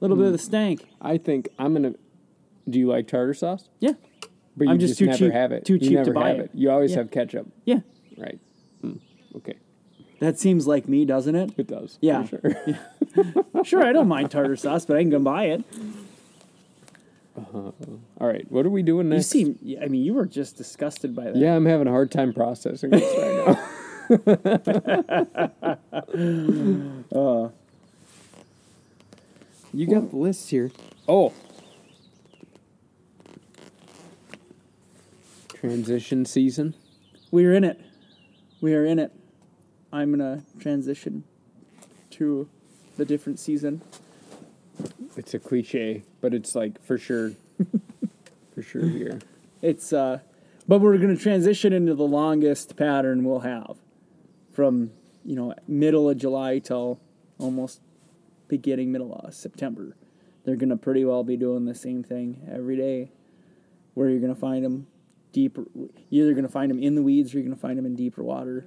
little 0.00 0.16
bit 0.16 0.26
of 0.26 0.32
the 0.32 0.38
stank. 0.38 0.84
I 1.00 1.16
think 1.18 1.48
I'm 1.58 1.72
gonna. 1.72 1.94
Do 2.68 2.78
you 2.80 2.88
like 2.88 3.06
tartar 3.06 3.32
sauce? 3.32 3.68
Yeah, 3.78 3.92
But 4.56 4.64
you 4.66 4.70
I'm 4.72 4.78
just 4.80 4.98
too 4.98 5.06
never 5.06 5.18
cheap- 5.18 5.32
have 5.32 5.52
it. 5.52 5.64
too 5.64 5.74
You 5.74 5.78
cheap 5.78 6.04
to 6.04 6.12
buy 6.12 6.30
have 6.30 6.40
it. 6.40 6.50
You 6.52 6.70
always 6.72 6.90
Yeah. 6.90 6.98
have 6.98 7.10
ketchup, 7.12 7.46
yeah. 7.64 7.78
right? 8.18 8.40
Okay, 9.36 9.54
That 10.20 10.38
seems 10.38 10.66
like 10.66 10.88
me, 10.88 11.04
doesn't 11.04 11.34
it? 11.34 11.52
it 11.58 11.66
does. 11.66 11.98
Yeah. 12.00 12.24
for 12.24 12.40
sure. 12.40 12.78
Sure, 13.64 13.82
I 13.84 13.92
don't 13.92 14.06
mind 14.08 14.30
tartar 14.30 14.54
sauce, 14.56 14.84
but 14.86 14.96
I 14.96 15.00
can 15.00 15.10
go 15.10 15.18
buy 15.18 15.44
it. 15.46 15.64
All 17.52 17.74
right, 18.20 18.50
what 18.50 18.64
are 18.64 18.70
we 18.70 18.82
doing 18.82 19.08
next? 19.08 19.34
You 19.34 19.56
seem, 19.56 19.78
I 19.82 19.86
mean, 19.88 20.04
you 20.04 20.14
were 20.14 20.24
just 20.26 20.56
disgusted 20.56 21.14
by 21.16 21.24
that. 21.24 21.36
Yeah, 21.36 21.56
I'm 21.56 21.66
having 21.66 21.86
a 21.86 21.90
hard 21.90 22.10
time 22.12 22.32
processing 22.32 22.90
this 22.90 23.02
right 23.18 23.46
now. 23.46 23.62
Uh, 27.14 27.48
You 29.72 29.86
got 29.86 30.10
the 30.10 30.16
list 30.16 30.48
here. 30.50 30.70
Oh. 31.08 31.32
Transition 35.48 36.24
season. 36.24 36.74
we're 37.32 37.52
in 37.52 37.64
it. 37.64 37.80
We 38.60 38.74
are 38.74 38.84
in 38.84 38.98
it. 38.98 39.12
I'm 39.96 40.10
gonna 40.10 40.42
transition 40.58 41.24
to 42.10 42.50
the 42.98 43.06
different 43.06 43.38
season. 43.38 43.80
It's 45.16 45.32
a 45.32 45.38
cliche, 45.38 46.02
but 46.20 46.34
it's 46.34 46.54
like 46.54 46.84
for 46.84 46.98
sure, 46.98 47.32
for 48.54 48.60
sure 48.60 48.86
here. 48.86 49.20
It's 49.62 49.94
uh 49.94 50.18
but 50.68 50.82
we're 50.82 50.98
to 51.16 51.22
transition 51.22 51.72
into 51.72 51.94
the 51.94 52.04
longest 52.04 52.76
pattern 52.76 53.24
we'll 53.24 53.40
have 53.40 53.78
from, 54.52 54.90
you 55.24 55.34
know, 55.34 55.54
middle 55.66 56.10
of 56.10 56.18
July 56.18 56.58
till 56.58 57.00
almost 57.38 57.80
beginning 58.48 58.92
middle 58.92 59.14
of 59.14 59.32
September. 59.32 59.96
They're 60.44 60.56
to 60.68 60.76
pretty 60.76 61.06
well 61.06 61.24
be 61.24 61.38
doing 61.38 61.64
the 61.64 61.74
same 61.74 62.02
thing 62.02 62.46
every 62.52 62.76
day 62.76 63.12
where 63.94 64.10
you're 64.10 64.20
to 64.34 64.38
find 64.38 64.62
them 64.62 64.88
deeper 65.36 65.64
you're 66.08 66.24
either 66.24 66.32
going 66.32 66.46
to 66.46 66.50
find 66.50 66.70
them 66.70 66.82
in 66.82 66.94
the 66.94 67.02
weeds 67.02 67.34
or 67.34 67.38
you're 67.38 67.44
going 67.44 67.54
to 67.54 67.60
find 67.60 67.76
them 67.78 67.84
in 67.84 67.94
deeper 67.94 68.22
water. 68.22 68.66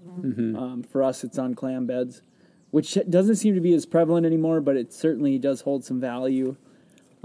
Um, 0.56 0.84
for 0.84 1.02
us 1.04 1.24
it's 1.24 1.40
on 1.40 1.56
clam 1.56 1.88
beds, 1.88 2.22
which 2.70 2.96
doesn't 3.10 3.38
seem 3.38 3.56
to 3.56 3.62
be 3.62 3.74
as 3.74 3.88
prevalent 3.88 4.24
anymore, 4.26 4.62
but 4.62 4.78
it 4.78 4.94
certainly 4.94 5.40
does 5.40 5.62
hold 5.62 5.84
some 5.84 6.00
value. 6.00 6.56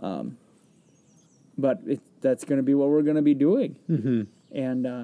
Um, 0.02 0.38
but 1.58 1.80
it, 1.86 2.00
that's 2.22 2.44
going 2.44 2.56
to 2.56 2.62
be 2.62 2.72
what 2.74 2.88
we're 2.88 3.02
going 3.02 3.16
to 3.16 3.22
be 3.22 3.34
doing. 3.34 3.76
Mm-hmm. 3.90 4.22
And 4.56 4.86
uh, 4.86 5.02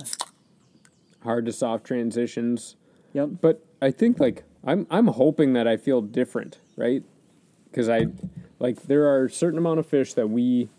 Hard 1.22 1.44
to 1.44 1.53
soft 1.53 1.85
transitions. 1.85 2.76
yep, 3.12 3.29
But 3.42 3.62
I 3.83 3.90
think 3.90 4.18
like 4.18 4.44
I'm 4.64 4.87
I'm 4.90 5.09
hoping 5.09 5.53
that 5.53 5.68
I 5.68 5.76
feel 5.76 6.00
different, 6.00 6.59
right? 6.76 7.03
Because 7.70 7.88
I 7.90 8.07
like 8.59 8.85
there 8.85 9.07
are 9.07 9.26
a 9.26 9.31
certain 9.31 9.59
amount 9.59 9.81
of 9.81 9.87
fish 9.87 10.14
that 10.14 10.31
we 10.31 10.70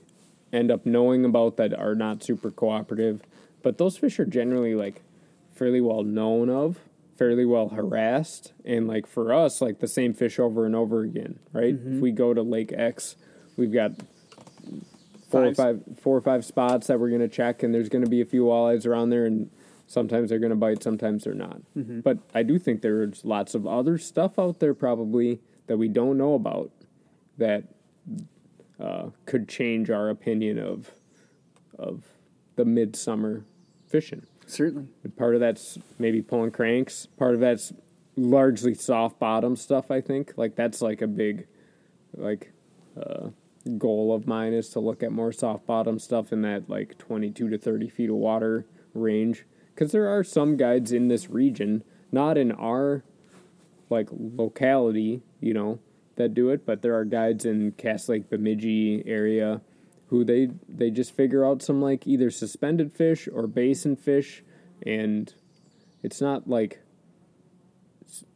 end 0.51 0.71
up 0.71 0.85
knowing 0.85 1.25
about 1.25 1.57
that 1.57 1.73
are 1.73 1.95
not 1.95 2.23
super 2.23 2.51
cooperative, 2.51 3.21
but 3.63 3.77
those 3.77 3.97
fish 3.97 4.19
are 4.19 4.25
generally 4.25 4.75
like 4.75 5.01
fairly 5.53 5.81
well 5.81 6.03
known 6.03 6.49
of, 6.49 6.79
fairly 7.17 7.45
well 7.45 7.69
harassed, 7.69 8.53
and 8.65 8.87
like 8.87 9.05
for 9.07 9.33
us, 9.33 9.61
like 9.61 9.79
the 9.79 9.87
same 9.87 10.13
fish 10.13 10.39
over 10.39 10.65
and 10.65 10.75
over 10.75 11.01
again, 11.01 11.39
right? 11.53 11.75
If 11.95 12.01
we 12.01 12.11
go 12.11 12.33
to 12.33 12.41
Lake 12.41 12.73
X, 12.75 13.15
we've 13.57 13.71
got 13.73 13.91
four 15.29 15.41
or 15.45 15.53
five 15.57 15.81
four 16.01 16.17
or 16.17 16.21
five 16.21 16.43
spots 16.45 16.87
that 16.87 16.99
we're 16.99 17.09
gonna 17.11 17.27
check, 17.27 17.63
and 17.63 17.73
there's 17.73 17.89
gonna 17.89 18.07
be 18.09 18.21
a 18.21 18.25
few 18.25 18.45
walleyes 18.45 18.85
around 18.87 19.09
there, 19.11 19.25
and 19.25 19.49
sometimes 19.87 20.29
they're 20.29 20.39
gonna 20.39 20.55
bite, 20.55 20.81
sometimes 20.83 21.23
they're 21.23 21.33
not. 21.33 21.61
But 22.01 22.17
I 22.33 22.43
do 22.43 22.57
think 22.59 22.81
there's 22.81 23.23
lots 23.23 23.53
of 23.55 23.67
other 23.67 23.97
stuff 23.97 24.37
out 24.39 24.59
there 24.59 24.73
probably 24.73 25.39
that 25.67 25.77
we 25.77 25.87
don't 25.87 26.17
know 26.17 26.33
about 26.33 26.71
that 27.37 27.65
uh, 28.79 29.09
could 29.25 29.47
change 29.47 29.89
our 29.89 30.09
opinion 30.09 30.57
of 30.59 30.91
of 31.77 32.03
the 32.55 32.65
midsummer 32.65 33.43
fishing. 33.91 34.25
certainly. 34.47 34.87
And 35.03 35.15
part 35.15 35.35
of 35.35 35.41
that's 35.41 35.77
maybe 35.99 36.21
pulling 36.21 36.51
cranks. 36.51 37.07
Part 37.17 37.33
of 37.33 37.39
that's 37.39 37.73
largely 38.15 38.73
soft 38.73 39.19
bottom 39.19 39.55
stuff. 39.55 39.91
I 39.91 40.01
think 40.01 40.33
like 40.37 40.55
that's 40.55 40.81
like 40.81 41.01
a 41.01 41.07
big, 41.07 41.47
like, 42.15 42.51
uh, 42.99 43.29
goal 43.77 44.13
of 44.13 44.27
mine 44.27 44.53
is 44.53 44.69
to 44.69 44.79
look 44.79 45.03
at 45.03 45.11
more 45.11 45.31
soft 45.31 45.65
bottom 45.65 45.99
stuff 45.99 46.33
in 46.33 46.41
that 46.41 46.69
like 46.69 46.97
22 46.97 47.49
to 47.49 47.57
30 47.57 47.89
feet 47.89 48.09
of 48.09 48.15
water 48.15 48.65
range 48.93 49.45
because 49.73 49.91
there 49.91 50.07
are 50.07 50.23
some 50.23 50.57
guides 50.57 50.91
in 50.91 51.07
this 51.07 51.29
region 51.29 51.83
not 52.11 52.37
in 52.37 52.51
our 52.51 53.03
like 53.89 54.07
locality 54.11 55.21
you 55.39 55.53
know 55.53 55.79
that 56.15 56.33
do 56.33 56.49
it 56.49 56.65
but 56.65 56.81
there 56.81 56.95
are 56.95 57.05
guides 57.05 57.45
in 57.45 57.71
Cass 57.73 58.09
Lake 58.09 58.29
Bemidji 58.29 59.03
area 59.05 59.61
who 60.11 60.25
they 60.25 60.49
they 60.67 60.91
just 60.91 61.15
figure 61.15 61.43
out 61.43 61.61
some 61.61 61.81
like 61.81 62.05
either 62.05 62.29
suspended 62.29 62.93
fish 62.93 63.27
or 63.33 63.47
basin 63.47 63.95
fish 63.95 64.43
and 64.85 65.33
it's 66.03 66.21
not 66.21 66.47
like 66.47 66.81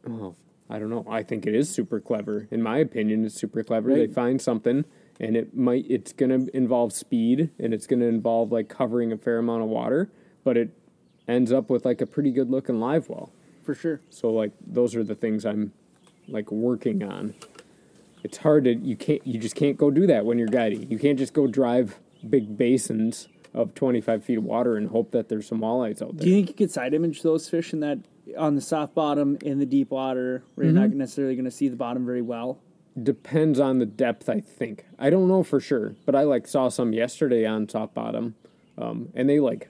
oh 0.08 0.34
I 0.68 0.80
don't 0.80 0.90
know. 0.90 1.06
I 1.08 1.22
think 1.22 1.46
it 1.46 1.54
is 1.54 1.68
super 1.70 2.00
clever. 2.00 2.48
In 2.50 2.60
my 2.60 2.78
opinion 2.78 3.24
it's 3.24 3.36
super 3.36 3.62
clever. 3.62 3.94
They 3.94 4.08
find 4.08 4.40
something 4.42 4.84
and 5.20 5.36
it 5.36 5.54
might 5.54 5.84
it's 5.88 6.12
going 6.12 6.30
to 6.30 6.56
involve 6.56 6.92
speed 6.92 7.50
and 7.58 7.72
it's 7.72 7.86
going 7.86 8.00
to 8.00 8.06
involve 8.06 8.50
like 8.50 8.68
covering 8.68 9.12
a 9.12 9.16
fair 9.16 9.38
amount 9.38 9.62
of 9.62 9.68
water 9.68 10.10
but 10.44 10.56
it 10.56 10.70
ends 11.28 11.52
up 11.52 11.70
with 11.70 11.84
like 11.84 12.00
a 12.00 12.06
pretty 12.06 12.30
good 12.30 12.50
looking 12.50 12.80
live 12.80 13.08
well. 13.08 13.30
For 13.64 13.74
sure. 13.74 14.00
so 14.10 14.30
like 14.30 14.52
those 14.66 14.96
are 14.96 15.04
the 15.04 15.14
things 15.14 15.44
I'm 15.44 15.72
like 16.26 16.50
working 16.50 17.02
on. 17.02 17.34
It's 18.22 18.38
hard 18.38 18.64
to 18.64 18.74
you 18.74 18.96
can't 18.96 19.24
you 19.26 19.38
just 19.38 19.54
can't 19.54 19.76
go 19.76 19.90
do 19.90 20.06
that 20.06 20.24
when 20.24 20.38
you're 20.38 20.48
guiding. 20.48 20.90
You 20.90 20.98
can't 20.98 21.18
just 21.18 21.32
go 21.32 21.46
drive 21.46 21.98
big 22.28 22.56
basins 22.56 23.28
of 23.54 23.74
25 23.74 24.24
feet 24.24 24.38
of 24.38 24.44
water 24.44 24.76
and 24.76 24.88
hope 24.90 25.12
that 25.12 25.28
there's 25.28 25.46
some 25.46 25.60
walleyes 25.60 26.02
out 26.02 26.16
there. 26.16 26.24
Do 26.24 26.28
you 26.28 26.36
think 26.36 26.48
you 26.48 26.54
could 26.54 26.70
side 26.70 26.92
image 26.92 27.22
those 27.22 27.48
fish 27.48 27.72
in 27.72 27.80
that 27.80 27.98
on 28.36 28.54
the 28.54 28.60
soft 28.60 28.94
bottom 28.94 29.38
in 29.42 29.58
the 29.58 29.66
deep 29.66 29.90
water 29.90 30.42
where 30.54 30.66
you're 30.66 30.74
not 30.74 30.90
necessarily 30.90 31.34
going 31.34 31.44
to 31.46 31.50
see 31.50 31.68
the 31.68 31.76
bottom 31.76 32.04
very 32.04 32.22
well? 32.22 32.58
Depends 33.00 33.60
on 33.60 33.78
the 33.78 33.86
depth, 33.86 34.28
I 34.28 34.40
think. 34.40 34.86
I 34.98 35.10
don't 35.10 35.28
know 35.28 35.42
for 35.42 35.60
sure, 35.60 35.94
but 36.04 36.14
I 36.14 36.22
like 36.22 36.46
saw 36.46 36.68
some 36.68 36.92
yesterday 36.92 37.46
on 37.46 37.66
top 37.66 37.94
bottom, 37.94 38.34
um, 38.78 39.10
and 39.14 39.28
they 39.28 39.38
like 39.38 39.68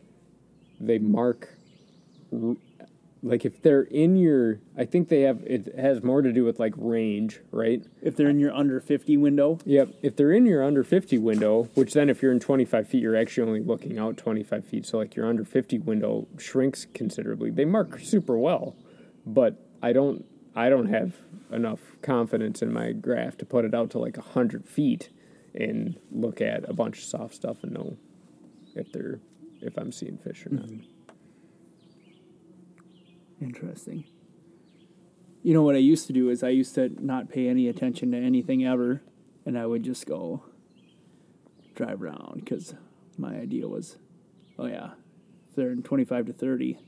they 0.81 0.99
mark 0.99 1.51
like 3.27 3.45
if 3.45 3.61
they're 3.63 3.83
in 3.83 4.17
your. 4.17 4.61
I 4.77 4.85
think 4.85 5.09
they 5.09 5.23
have 5.23 5.43
it 5.43 5.75
has 5.79 6.03
more 6.03 6.23
to 6.23 6.33
do 6.33 6.45
with 6.45 6.59
like 6.61 6.75
range, 6.77 7.41
right? 7.51 7.85
If 8.01 8.17
they're 8.17 8.29
in 8.29 8.39
your 8.39 8.55
under 8.55 8.81
50 8.81 9.17
window, 9.17 9.59
Yep. 9.65 9.95
If 10.03 10.17
they're 10.17 10.33
in 10.33 10.47
your 10.47 10.63
under 10.63 10.85
50 10.85 11.19
window, 11.19 11.69
which 11.75 11.93
then 11.93 12.09
if 12.09 12.23
you're 12.23 12.33
in 12.33 12.41
25 12.41 12.89
feet, 12.89 13.03
you're 13.03 13.17
actually 13.17 13.49
only 13.49 13.63
looking 13.63 13.99
out 13.99 14.17
25 14.17 14.65
feet. 14.65 14.87
So 14.87 14.99
like 14.99 15.17
your 15.17 15.27
under 15.27 15.45
50 15.45 15.79
window 15.81 16.29
shrinks 16.39 16.87
considerably. 16.95 17.51
They 17.51 17.65
mark 17.65 17.99
super 18.01 18.39
well, 18.39 18.77
but 19.27 19.57
I 19.83 19.93
don't, 19.93 20.25
I 20.55 20.69
don't 20.69 20.87
have 20.87 21.17
enough 21.51 21.81
confidence 22.03 22.63
in 22.63 22.73
my 22.73 22.93
graph 22.93 23.37
to 23.39 23.45
put 23.45 23.65
it 23.65 23.75
out 23.75 23.91
to 23.91 23.99
like 23.99 24.17
100 24.17 24.69
feet 24.69 25.11
and 25.55 25.99
look 26.13 26.41
at 26.41 26.69
a 26.69 26.73
bunch 26.73 26.99
of 26.99 27.05
soft 27.05 27.35
stuff 27.35 27.63
and 27.63 27.73
know 27.73 27.97
if 28.75 28.93
they're, 28.93 29.21
if 29.61 29.77
I'm 29.77 29.91
seeing 29.91 30.19
fish 30.19 30.47
or 30.47 30.51
not. 30.51 30.67
Mm-hmm. 30.67 30.96
Interesting. 33.41 34.05
You 35.43 35.55
know 35.55 35.63
what 35.63 35.75
I 35.75 35.79
used 35.79 36.07
to 36.09 36.13
do 36.13 36.29
is 36.31 36.43
I 36.43 36.49
used 36.49 36.75
to 36.75 36.91
not 37.05 37.29
pay 37.29 37.49
any 37.49 37.69
attention 37.69 38.11
to 38.13 38.19
anything 38.19 38.65
ever, 38.65 39.03
and 39.45 39.59
I 39.59 39.67
would 39.67 39.83
just 39.85 40.07
go 40.07 40.43
drive 41.75 42.03
around 42.03 42.41
because 42.43 42.75
my 43.17 43.37
idea 43.37 43.69
was, 43.69 43.97
oh 44.59 44.67
yeah, 44.67 44.91
they're 45.55 45.71
in 45.71 45.83
twenty 45.83 46.05
five 46.05 46.27
to 46.27 46.33
thirty, 46.33 46.79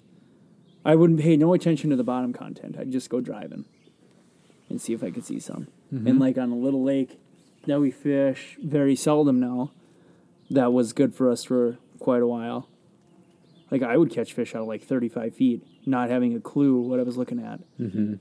I 0.85 0.95
wouldn't 0.97 1.21
pay 1.21 1.37
no 1.37 1.53
attention 1.53 1.91
to 1.91 1.97
the 1.97 2.05
bottom 2.05 2.33
content. 2.33 2.77
I'd 2.79 2.91
just 2.91 3.11
go 3.11 3.21
driving 3.21 3.67
and 4.69 4.81
see 4.81 4.93
if 4.93 5.05
I 5.05 5.11
could 5.11 5.25
see 5.25 5.39
some. 5.39 5.69
And 5.91 6.07
mm-hmm. 6.07 6.19
like 6.19 6.37
on 6.37 6.51
a 6.51 6.57
little 6.57 6.83
lake 6.83 7.19
that 7.67 7.81
we 7.81 7.91
fish 7.91 8.57
very 8.63 8.97
seldom 8.97 9.39
now, 9.39 9.73
that 10.51 10.73
was 10.73 10.93
good 10.93 11.15
for 11.15 11.31
us 11.31 11.45
for 11.45 11.79
quite 11.99 12.23
a 12.23 12.27
while. 12.27 12.69
Like 13.70 13.83
I 13.83 13.96
would 13.96 14.11
catch 14.11 14.33
fish 14.33 14.54
out 14.54 14.62
of 14.62 14.68
like 14.68 14.83
35 14.83 15.35
feet, 15.35 15.66
not 15.87 16.09
having 16.11 16.35
a 16.35 16.40
clue 16.40 16.81
what 16.81 16.98
I 16.98 17.02
was 17.02 17.16
looking 17.16 17.38
at. 17.38 17.61
Mm-hmm. 17.78 18.14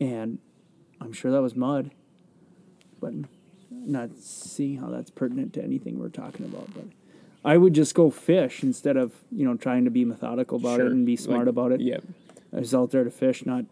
And 0.00 0.38
I'm 1.00 1.12
sure 1.12 1.30
that 1.30 1.42
was 1.42 1.54
mud, 1.54 1.90
but 3.00 3.12
not 3.70 4.16
seeing 4.18 4.78
how 4.78 4.88
that's 4.90 5.10
pertinent 5.10 5.52
to 5.54 5.62
anything 5.62 5.98
we're 5.98 6.08
talking 6.08 6.46
about. 6.46 6.72
But 6.74 6.84
I 7.44 7.56
would 7.56 7.74
just 7.74 7.94
go 7.94 8.10
fish 8.10 8.62
instead 8.62 8.96
of 8.96 9.12
you 9.30 9.44
know 9.44 9.56
trying 9.56 9.84
to 9.84 9.90
be 9.90 10.04
methodical 10.04 10.58
about 10.58 10.76
Sure. 10.78 10.86
it 10.86 10.92
and 10.92 11.04
be 11.06 11.16
smart 11.16 11.40
Like, 11.40 11.48
about 11.48 11.72
it. 11.72 11.80
Yep. 11.80 12.04
I 12.54 12.58
was 12.60 12.74
out 12.74 12.90
there 12.92 13.04
to 13.04 13.10
fish, 13.10 13.44
not 13.44 13.66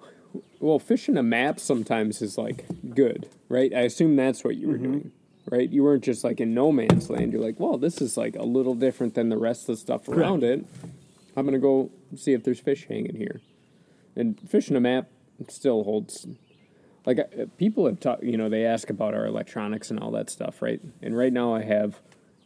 Well, 0.60 0.78
fishing 0.78 1.16
a 1.16 1.22
map 1.22 1.58
sometimes 1.60 2.20
is 2.20 2.36
like 2.36 2.66
good, 2.94 3.28
right? 3.48 3.72
I 3.72 3.80
assume 3.80 4.16
that's 4.16 4.44
what 4.44 4.56
you 4.56 4.68
were 4.68 4.78
doing, 4.78 5.12
right? 5.50 5.68
You 5.70 5.84
weren't 5.84 6.04
just 6.04 6.24
like 6.24 6.40
in 6.40 6.54
no 6.54 6.72
man's 6.72 7.08
land. 7.10 7.32
You're 7.32 7.42
like, 7.42 7.58
well, 7.60 7.78
this 7.78 8.00
is 8.00 8.16
like 8.16 8.36
a 8.36 8.42
little 8.44 8.74
different 8.74 9.14
than 9.14 9.28
the 9.28 9.36
rest 9.38 9.62
of 9.62 9.66
the 9.68 9.76
stuff 9.76 10.08
around 10.08 10.42
it. 10.44 10.64
I'm 11.36 11.44
gonna 11.44 11.58
go 11.58 11.90
see 12.16 12.32
if 12.32 12.44
there's 12.44 12.60
fish 12.60 12.86
hanging 12.88 13.16
here. 13.16 13.40
And 14.14 14.40
fishing 14.48 14.76
a 14.76 14.80
map 14.80 15.08
still 15.48 15.84
holds. 15.84 16.26
Like 17.04 17.18
uh, 17.18 17.44
people 17.58 17.86
have 17.86 18.00
talked, 18.00 18.22
you 18.24 18.36
know, 18.36 18.48
they 18.48 18.64
ask 18.64 18.88
about 18.90 19.14
our 19.14 19.26
electronics 19.26 19.90
and 19.90 20.00
all 20.00 20.10
that 20.12 20.30
stuff, 20.30 20.62
right? 20.62 20.80
And 21.02 21.16
right 21.16 21.32
now 21.32 21.54
I 21.54 21.62
have, 21.62 22.00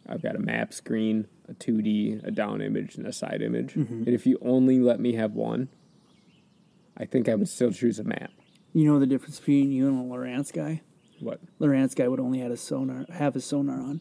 I've 0.08 0.20
got 0.22 0.34
a 0.36 0.40
map 0.40 0.74
screen, 0.74 1.28
a 1.48 1.54
2D, 1.54 2.26
a 2.26 2.30
down 2.30 2.60
image, 2.60 2.96
and 2.96 3.06
a 3.06 3.12
side 3.12 3.40
image. 3.42 3.74
And 3.76 4.08
if 4.08 4.26
you 4.26 4.38
only 4.42 4.78
let 4.80 4.98
me 5.00 5.14
have 5.14 5.32
one, 5.32 5.68
I 6.96 7.04
think 7.06 7.28
I 7.28 7.34
would 7.36 7.48
still 7.48 7.70
choose 7.72 7.98
a 7.98 8.04
map. 8.04 8.30
you 8.74 8.84
know 8.84 8.98
the 8.98 9.06
difference 9.06 9.38
between 9.38 9.70
you 9.72 9.88
and 9.88 9.98
a 9.98 10.14
Lowrance 10.14 10.52
guy. 10.52 10.82
What? 11.20 11.40
Lowrance 11.60 11.94
guy 11.94 12.08
would 12.08 12.20
only 12.20 12.40
have 12.40 12.50
a 12.50 12.56
sonar 12.56 13.06
have 13.12 13.34
his 13.34 13.44
sonar 13.44 13.80
on 13.80 14.00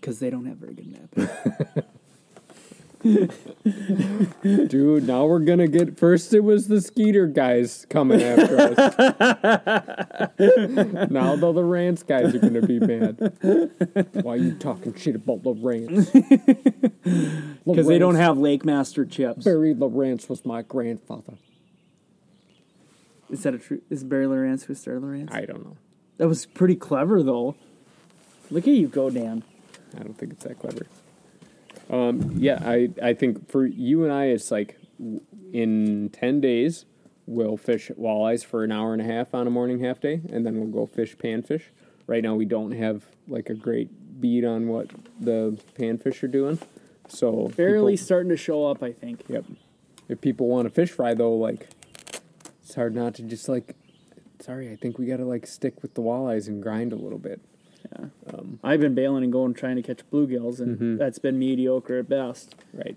because 0.00 0.20
they 0.20 0.30
don't 0.30 0.46
have 0.46 0.58
very 0.58 0.74
good 0.74 0.86
mapping. 0.86 1.28
Dude, 3.02 5.06
now 5.06 5.26
we're 5.26 5.40
gonna 5.40 5.68
get 5.68 5.98
first 5.98 6.32
it 6.34 6.40
was 6.40 6.68
the 6.68 6.80
Skeeter 6.80 7.26
guys 7.26 7.86
coming 7.88 8.22
after 8.22 8.58
us. 8.58 8.76
now 11.10 11.36
the 11.36 11.52
Lowrance 11.52 12.06
guys 12.06 12.34
are 12.34 12.38
gonna 12.38 12.62
be 12.62 12.80
mad. 12.80 13.32
Why 14.24 14.34
are 14.34 14.36
you 14.36 14.54
talking 14.54 14.94
shit 14.94 15.14
about 15.14 15.42
Lowrance? 15.42 16.10
Because 17.64 17.86
they 17.88 17.98
don't 17.98 18.16
have 18.16 18.38
Lake 18.38 18.64
Master 18.64 19.04
chips. 19.04 19.44
Barry 19.44 19.74
Lawrence 19.74 20.28
was 20.28 20.44
my 20.44 20.62
grandfather. 20.62 21.34
Is 23.30 23.42
that 23.42 23.54
a 23.54 23.58
true? 23.58 23.82
Is 23.90 24.04
Barry 24.04 24.26
Lawrence 24.26 24.64
who 24.64 24.74
started 24.74 25.02
Lowrance? 25.02 25.32
I 25.32 25.44
don't 25.44 25.64
know. 25.64 25.76
That 26.18 26.28
was 26.28 26.46
pretty 26.46 26.76
clever, 26.76 27.22
though. 27.22 27.56
Look 28.50 28.66
at 28.66 28.74
you 28.74 28.88
go, 28.88 29.10
Dan. 29.10 29.42
I 29.98 30.02
don't 30.02 30.16
think 30.16 30.32
it's 30.32 30.44
that 30.44 30.58
clever. 30.58 30.86
Um, 31.90 32.32
yeah, 32.36 32.58
I, 32.64 32.90
I 33.02 33.14
think 33.14 33.48
for 33.50 33.64
you 33.66 34.04
and 34.04 34.12
I, 34.12 34.26
it's 34.26 34.50
like 34.50 34.76
in 35.52 36.10
10 36.10 36.40
days, 36.40 36.84
we'll 37.26 37.56
fish 37.56 37.90
walleyes 37.98 38.44
for 38.44 38.64
an 38.64 38.72
hour 38.72 38.92
and 38.92 39.02
a 39.02 39.04
half 39.04 39.34
on 39.34 39.46
a 39.46 39.50
morning 39.50 39.80
half 39.80 40.00
day, 40.00 40.20
and 40.30 40.44
then 40.46 40.58
we'll 40.58 40.86
go 40.86 40.86
fish 40.86 41.16
panfish. 41.16 41.62
Right 42.06 42.22
now, 42.22 42.34
we 42.34 42.44
don't 42.44 42.72
have 42.72 43.04
like 43.28 43.50
a 43.50 43.54
great 43.54 44.20
beat 44.20 44.44
on 44.44 44.68
what 44.68 44.90
the 45.20 45.58
panfish 45.78 46.22
are 46.22 46.28
doing. 46.28 46.58
So, 47.08 47.48
Barely 47.56 47.94
people- 47.94 48.04
starting 48.04 48.30
to 48.30 48.36
show 48.36 48.66
up, 48.66 48.82
I 48.82 48.92
think. 48.92 49.24
yep. 49.28 49.44
If 50.08 50.20
people 50.20 50.48
want 50.48 50.66
to 50.66 50.70
fish 50.70 50.90
fry, 50.92 51.14
though, 51.14 51.34
like, 51.34 51.68
it's 52.62 52.74
hard 52.74 52.94
not 52.94 53.14
to 53.16 53.22
just 53.22 53.48
like, 53.48 53.74
sorry, 54.46 54.70
I 54.70 54.76
think 54.76 54.98
we 54.98 55.06
got 55.06 55.16
to 55.16 55.24
like 55.24 55.46
stick 55.46 55.82
with 55.82 55.94
the 55.94 56.02
walleyes 56.02 56.46
and 56.46 56.62
grind 56.62 56.92
a 56.92 56.96
little 56.96 57.18
bit. 57.18 57.40
Yeah. 57.92 58.06
Um, 58.32 58.60
I've 58.62 58.80
been 58.80 58.94
bailing 58.94 59.24
and 59.24 59.32
going 59.32 59.54
trying 59.54 59.76
to 59.76 59.82
catch 59.82 60.08
bluegills, 60.10 60.60
and 60.60 60.76
mm-hmm. 60.76 60.96
that's 60.96 61.18
been 61.18 61.38
mediocre 61.38 61.98
at 61.98 62.08
best. 62.08 62.54
Right. 62.72 62.96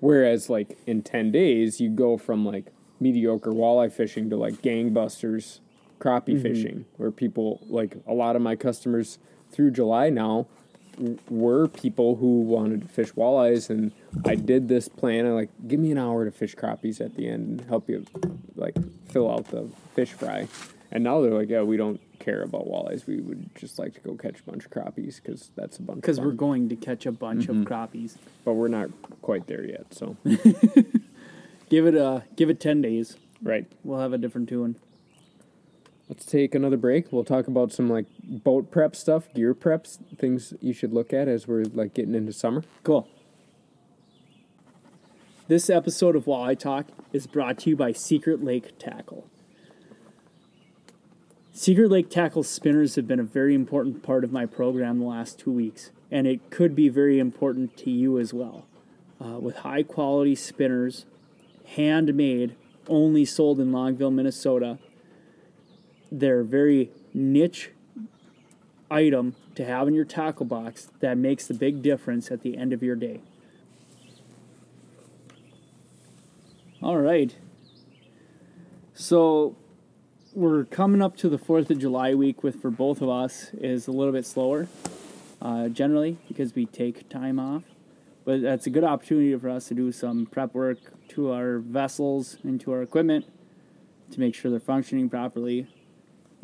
Whereas, 0.00 0.50
like 0.50 0.78
in 0.86 1.02
ten 1.02 1.32
days, 1.32 1.80
you 1.80 1.88
go 1.88 2.18
from 2.18 2.44
like 2.44 2.66
mediocre 3.00 3.50
walleye 3.50 3.92
fishing 3.92 4.30
to 4.30 4.36
like 4.36 4.62
gangbusters 4.62 5.60
crappie 5.98 6.34
mm-hmm. 6.34 6.42
fishing, 6.42 6.84
where 6.96 7.10
people 7.10 7.60
like 7.66 7.96
a 8.06 8.12
lot 8.12 8.36
of 8.36 8.42
my 8.42 8.56
customers 8.56 9.18
through 9.50 9.70
July 9.70 10.10
now 10.10 10.46
were 11.28 11.68
people 11.68 12.16
who 12.16 12.40
wanted 12.40 12.82
to 12.82 12.88
fish 12.88 13.12
walleyes, 13.12 13.70
and 13.70 13.92
I 14.24 14.34
did 14.34 14.68
this 14.68 14.88
plan. 14.88 15.26
I 15.26 15.30
like 15.30 15.50
give 15.66 15.80
me 15.80 15.92
an 15.92 15.98
hour 15.98 16.24
to 16.24 16.30
fish 16.30 16.54
crappies 16.54 17.00
at 17.00 17.14
the 17.14 17.28
end 17.28 17.60
and 17.60 17.68
help 17.68 17.88
you 17.88 18.04
like 18.54 18.76
fill 19.08 19.30
out 19.30 19.46
the 19.46 19.68
fish 19.94 20.12
fry. 20.12 20.48
And 20.92 21.02
now 21.02 21.20
they're 21.20 21.34
like, 21.34 21.48
yeah, 21.48 21.62
we 21.62 21.76
don't 21.76 22.00
care 22.20 22.42
about 22.42 22.66
walleyes. 22.66 23.06
We 23.06 23.20
would 23.20 23.54
just 23.56 23.78
like 23.78 23.94
to 23.94 24.00
go 24.00 24.14
catch 24.14 24.40
a 24.40 24.42
bunch 24.44 24.64
of 24.64 24.70
crappies 24.70 25.16
because 25.16 25.50
that's 25.56 25.78
a 25.78 25.82
bunch. 25.82 26.00
Because 26.00 26.20
we're 26.20 26.30
going 26.30 26.68
to 26.68 26.76
catch 26.76 27.06
a 27.06 27.12
bunch 27.12 27.48
of 27.48 27.56
mm-hmm. 27.56 27.72
crappies. 27.72 28.16
but 28.44 28.54
we're 28.54 28.68
not 28.68 28.90
quite 29.20 29.46
there 29.48 29.64
yet. 29.64 29.92
So 29.92 30.16
Give 31.68 31.86
it 31.86 31.94
a 31.94 32.24
give 32.36 32.48
it 32.48 32.60
ten 32.60 32.80
days. 32.80 33.16
right. 33.42 33.66
We'll 33.82 34.00
have 34.00 34.12
a 34.12 34.18
different 34.18 34.48
tune. 34.48 34.76
Let's 36.08 36.24
take 36.24 36.54
another 36.54 36.76
break. 36.76 37.12
We'll 37.12 37.24
talk 37.24 37.48
about 37.48 37.72
some 37.72 37.90
like 37.90 38.06
boat 38.22 38.70
prep 38.70 38.94
stuff, 38.94 39.32
gear 39.34 39.54
preps, 39.54 39.98
things 40.16 40.54
you 40.60 40.72
should 40.72 40.92
look 40.92 41.12
at 41.12 41.26
as 41.26 41.48
we're 41.48 41.64
like 41.64 41.94
getting 41.94 42.14
into 42.14 42.32
summer. 42.32 42.62
Cool. 42.84 43.08
This 45.48 45.68
episode 45.70 46.16
of 46.16 46.24
Walleye 46.24 46.58
Talk 46.58 46.86
is 47.12 47.26
brought 47.26 47.58
to 47.58 47.70
you 47.70 47.76
by 47.76 47.92
Secret 47.92 48.42
Lake 48.42 48.78
Tackle. 48.78 49.28
Secret 51.52 51.90
Lake 51.90 52.10
tackle 52.10 52.42
spinners 52.42 52.96
have 52.96 53.08
been 53.08 53.18
a 53.18 53.24
very 53.24 53.54
important 53.54 54.02
part 54.02 54.24
of 54.24 54.30
my 54.30 54.44
program 54.44 54.98
the 54.98 55.06
last 55.06 55.38
two 55.38 55.50
weeks, 55.50 55.90
and 56.10 56.26
it 56.26 56.50
could 56.50 56.74
be 56.74 56.90
very 56.90 57.18
important 57.18 57.76
to 57.78 57.90
you 57.90 58.18
as 58.18 58.34
well. 58.34 58.66
Uh, 59.18 59.38
with 59.38 59.56
high 59.56 59.82
quality 59.82 60.34
spinners, 60.34 61.06
handmade, 61.64 62.54
only 62.88 63.24
sold 63.24 63.58
in 63.58 63.72
Longville, 63.72 64.12
Minnesota, 64.12 64.78
they're 66.10 66.42
very 66.42 66.90
niche 67.12 67.70
item 68.90 69.34
to 69.54 69.64
have 69.64 69.88
in 69.88 69.94
your 69.94 70.04
tackle 70.04 70.46
box 70.46 70.90
that 71.00 71.16
makes 71.16 71.46
the 71.46 71.54
big 71.54 71.82
difference 71.82 72.30
at 72.30 72.42
the 72.42 72.56
end 72.56 72.72
of 72.72 72.82
your 72.82 72.96
day. 72.96 73.20
All 76.82 76.98
right. 76.98 77.34
So 78.94 79.56
we're 80.34 80.64
coming 80.64 81.02
up 81.02 81.16
to 81.18 81.28
the 81.28 81.38
4th 81.38 81.70
of 81.70 81.78
July 81.78 82.14
week, 82.14 82.42
with 82.42 82.60
for 82.60 82.70
both 82.70 83.00
of 83.00 83.08
us 83.08 83.50
is 83.54 83.88
a 83.88 83.92
little 83.92 84.12
bit 84.12 84.26
slower 84.26 84.68
uh, 85.40 85.68
generally 85.68 86.18
because 86.28 86.54
we 86.54 86.66
take 86.66 87.08
time 87.08 87.40
off. 87.40 87.62
But 88.24 88.42
that's 88.42 88.66
a 88.66 88.70
good 88.70 88.84
opportunity 88.84 89.36
for 89.36 89.48
us 89.48 89.68
to 89.68 89.74
do 89.74 89.92
some 89.92 90.26
prep 90.26 90.54
work 90.54 90.78
to 91.08 91.32
our 91.32 91.58
vessels 91.58 92.38
and 92.42 92.60
to 92.60 92.72
our 92.72 92.82
equipment 92.82 93.24
to 94.10 94.20
make 94.20 94.34
sure 94.34 94.50
they're 94.50 94.60
functioning 94.60 95.08
properly 95.08 95.66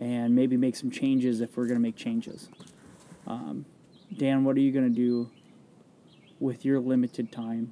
and 0.03 0.35
maybe 0.35 0.57
make 0.57 0.75
some 0.75 0.91
changes 0.91 1.41
if 1.41 1.57
we're 1.57 1.67
going 1.67 1.77
to 1.77 1.83
make 1.83 1.95
changes. 1.95 2.49
Um, 3.25 3.65
Dan, 4.17 4.43
what 4.43 4.57
are 4.57 4.61
you 4.61 4.73
going 4.73 4.89
to 4.89 4.95
do 4.95 5.31
with 6.41 6.65
your 6.65 6.81
limited 6.81 7.31
time 7.31 7.71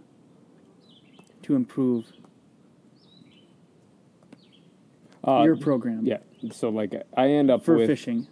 to 1.42 1.56
improve 1.56 2.06
Uh, 5.26 5.42
your 5.42 5.56
program 5.56 6.06
yeah. 6.06 6.16
So 6.52 6.70
like 6.70 6.94
I 7.14 7.28
end 7.28 7.50
up 7.50 7.62
for 7.64 7.76
with. 7.76 7.86
fishing? 7.88 8.26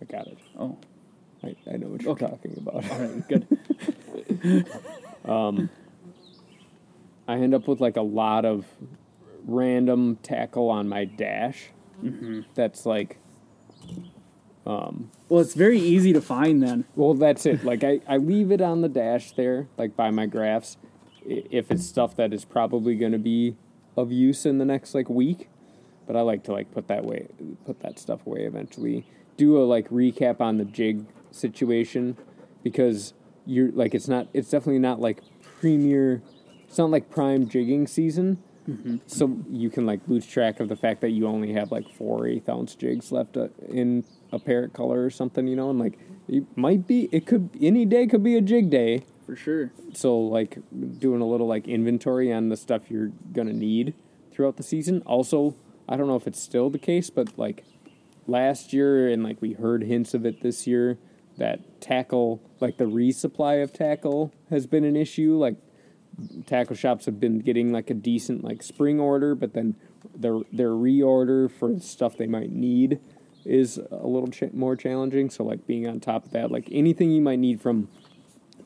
I 0.00 0.04
got 0.06 0.26
it. 0.28 0.38
Oh, 0.58 0.78
I, 1.42 1.54
I 1.70 1.76
know 1.76 1.88
what 1.88 2.00
you're 2.02 2.12
Okay. 2.12 2.26
talking 2.26 2.54
about. 2.56 2.90
all 2.90 2.98
right, 3.00 3.28
good. 3.28 4.66
um, 5.30 5.68
I 7.28 7.34
end 7.34 7.54
up 7.54 7.68
with 7.68 7.80
like 7.82 7.96
a 7.96 8.02
lot 8.02 8.44
of 8.46 8.64
random 9.46 10.16
tackle 10.22 10.70
on 10.70 10.88
my 10.88 11.04
dash. 11.04 11.70
Mm-hmm. 12.02 12.40
That's 12.54 12.86
like, 12.86 13.18
Well, 15.28 15.40
it's 15.40 15.54
very 15.54 15.78
easy 15.78 16.12
to 16.12 16.20
find 16.20 16.62
then. 16.62 16.84
well, 16.96 17.14
that's 17.14 17.46
it. 17.46 17.64
Like 17.64 17.84
I, 17.84 18.00
I 18.08 18.16
leave 18.16 18.50
it 18.50 18.60
on 18.60 18.80
the 18.80 18.88
dash 18.88 19.32
there, 19.32 19.68
like 19.76 19.96
by 19.96 20.10
my 20.10 20.26
graphs, 20.26 20.76
if 21.26 21.70
it's 21.70 21.86
stuff 21.86 22.16
that 22.16 22.32
is 22.32 22.44
probably 22.44 22.94
going 22.94 23.12
to 23.12 23.18
be 23.18 23.56
of 23.96 24.10
use 24.10 24.46
in 24.46 24.58
the 24.58 24.64
next 24.64 24.94
like 24.94 25.08
week. 25.08 25.48
But 26.06 26.16
I 26.16 26.20
like 26.20 26.44
to 26.44 26.52
like 26.52 26.72
put 26.72 26.88
that 26.88 27.04
way, 27.04 27.28
put 27.64 27.80
that 27.80 27.98
stuff 27.98 28.26
away 28.26 28.40
eventually. 28.44 29.06
Do 29.36 29.56
a 29.58 29.64
like 29.64 29.88
recap 29.88 30.40
on 30.40 30.58
the 30.58 30.64
jig 30.64 31.06
situation 31.30 32.16
because 32.62 33.14
you're 33.46 33.70
like 33.72 33.94
it's 33.94 34.08
not, 34.08 34.28
it's 34.32 34.50
definitely 34.50 34.78
not 34.80 35.00
like 35.00 35.20
premier. 35.60 36.22
It's 36.68 36.78
not 36.78 36.90
like 36.90 37.10
prime 37.10 37.48
jigging 37.48 37.86
season. 37.86 38.42
So 39.06 39.36
you 39.50 39.68
can 39.68 39.84
like 39.84 40.00
lose 40.06 40.26
track 40.26 40.60
of 40.60 40.68
the 40.68 40.76
fact 40.76 41.00
that 41.02 41.10
you 41.10 41.26
only 41.26 41.52
have 41.52 41.70
like 41.70 41.90
four 41.90 42.26
eighth 42.26 42.48
ounce 42.48 42.74
jigs 42.74 43.12
left 43.12 43.36
uh, 43.36 43.48
in 43.68 44.04
a 44.32 44.38
parrot 44.38 44.72
color 44.72 45.04
or 45.04 45.10
something, 45.10 45.46
you 45.46 45.56
know, 45.56 45.70
and 45.70 45.78
like 45.78 45.98
it 46.28 46.44
might 46.56 46.86
be, 46.86 47.08
it 47.12 47.26
could 47.26 47.50
any 47.60 47.84
day 47.84 48.06
could 48.06 48.22
be 48.22 48.36
a 48.36 48.40
jig 48.40 48.70
day. 48.70 49.04
For 49.26 49.36
sure. 49.36 49.72
So 49.92 50.18
like 50.18 50.58
doing 50.98 51.20
a 51.20 51.26
little 51.26 51.46
like 51.46 51.68
inventory 51.68 52.32
on 52.32 52.48
the 52.48 52.56
stuff 52.56 52.90
you're 52.90 53.12
gonna 53.32 53.52
need 53.52 53.94
throughout 54.32 54.56
the 54.56 54.62
season. 54.62 55.02
Also, 55.04 55.56
I 55.88 55.96
don't 55.96 56.08
know 56.08 56.16
if 56.16 56.26
it's 56.26 56.40
still 56.40 56.70
the 56.70 56.78
case, 56.78 57.10
but 57.10 57.38
like 57.38 57.64
last 58.26 58.72
year 58.72 59.08
and 59.08 59.22
like 59.22 59.40
we 59.42 59.52
heard 59.52 59.84
hints 59.84 60.14
of 60.14 60.24
it 60.24 60.42
this 60.42 60.66
year 60.66 60.98
that 61.36 61.80
tackle 61.80 62.40
like 62.60 62.78
the 62.78 62.84
resupply 62.84 63.62
of 63.62 63.72
tackle 63.72 64.32
has 64.50 64.66
been 64.66 64.84
an 64.84 64.96
issue 64.96 65.36
like 65.36 65.56
tackle 66.46 66.76
shops 66.76 67.06
have 67.06 67.18
been 67.18 67.38
getting 67.38 67.72
like 67.72 67.90
a 67.90 67.94
decent 67.94 68.44
like 68.44 68.62
spring 68.62 69.00
order 69.00 69.34
but 69.34 69.52
then 69.52 69.74
their 70.14 70.40
their 70.52 70.70
reorder 70.70 71.50
for 71.50 71.78
stuff 71.80 72.16
they 72.16 72.26
might 72.26 72.50
need 72.50 73.00
is 73.44 73.78
a 73.90 74.06
little 74.06 74.30
more 74.54 74.74
challenging. 74.74 75.28
So 75.28 75.44
like 75.44 75.66
being 75.66 75.86
on 75.86 76.00
top 76.00 76.26
of 76.26 76.30
that 76.32 76.50
like 76.50 76.68
anything 76.70 77.10
you 77.10 77.20
might 77.20 77.38
need 77.38 77.60
from 77.60 77.88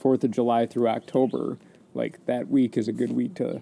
4th 0.01 0.25
of 0.25 0.31
July 0.31 0.67
through 0.67 0.89
October 0.89 1.59
like 1.95 2.25
that 2.27 2.49
week 2.49 2.77
is 2.77 2.87
a 2.89 2.93
good 2.93 3.13
week 3.13 3.35
to 3.37 3.61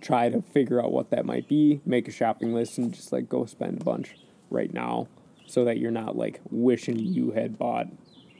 try 0.00 0.28
to 0.28 0.42
figure 0.42 0.82
out 0.82 0.92
what 0.92 1.10
that 1.10 1.26
might 1.26 1.48
be, 1.48 1.80
make 1.84 2.06
a 2.06 2.12
shopping 2.12 2.52
list, 2.52 2.78
and 2.78 2.94
just 2.94 3.12
like 3.12 3.28
go 3.28 3.44
spend 3.44 3.80
a 3.80 3.84
bunch 3.84 4.14
right 4.50 4.72
now 4.72 5.08
so 5.46 5.64
that 5.64 5.78
you're 5.78 5.90
not 5.90 6.16
like 6.16 6.40
wishing 6.50 6.98
you 6.98 7.32
had 7.32 7.58
bought 7.58 7.86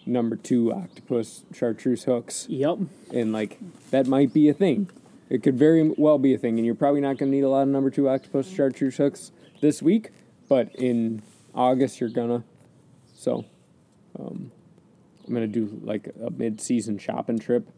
number 0.07 0.37
two 0.37 0.73
octopus 0.73 1.45
chartreuse 1.53 2.05
hooks. 2.05 2.47
Yep. 2.49 2.79
And 3.13 3.33
like 3.33 3.59
that 3.91 4.07
might 4.07 4.33
be 4.33 4.49
a 4.49 4.55
thing. 4.55 4.89
It 5.29 5.43
could 5.43 5.59
very 5.59 5.93
well 5.97 6.19
be 6.19 6.35
a 6.35 6.39
thing, 6.39 6.57
and 6.57 6.65
you're 6.65 6.77
probably 6.77 7.01
not 7.01 7.19
going 7.19 7.33
to 7.33 7.37
need 7.37 7.43
a 7.43 7.49
lot 7.49 7.63
of 7.63 7.69
number 7.69 7.91
two 7.91 8.09
octopus 8.09 8.49
chartreuse 8.49 8.97
hooks 8.97 9.33
this 9.61 9.83
week, 9.83 10.11
but 10.49 10.73
in 10.77 11.23
August 11.55 12.01
you're 12.01 12.11
gonna. 12.11 12.45
So, 13.15 13.45
um, 14.19 14.53
I'm 15.27 15.35
gonna 15.35 15.49
do 15.49 15.81
like 15.83 16.09
a 16.25 16.31
mid-season 16.31 16.99
shopping 16.99 17.39
trip. 17.39 17.69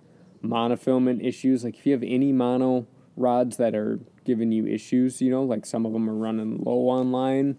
Monofilament 0.44 1.26
issues, 1.26 1.64
like 1.64 1.78
if 1.78 1.86
you 1.86 1.92
have 1.92 2.02
any 2.02 2.32
mono 2.32 2.86
rods 3.16 3.56
that 3.56 3.74
are 3.74 3.98
giving 4.24 4.52
you 4.52 4.66
issues, 4.66 5.22
you 5.22 5.30
know, 5.30 5.42
like 5.42 5.64
some 5.64 5.86
of 5.86 5.92
them 5.92 6.08
are 6.08 6.14
running 6.14 6.58
low 6.58 6.88
on 6.88 7.10
line. 7.10 7.58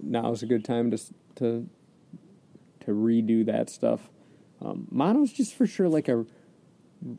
Now's 0.00 0.42
a 0.42 0.46
good 0.46 0.64
time 0.64 0.90
to 0.90 0.98
to 1.36 1.68
to 2.90 2.96
redo 2.96 3.44
that 3.46 3.70
stuff. 3.70 4.10
Um, 4.60 4.86
mono's 4.90 5.32
just 5.32 5.54
for 5.54 5.66
sure 5.66 5.88
like 5.88 6.08
a 6.08 6.26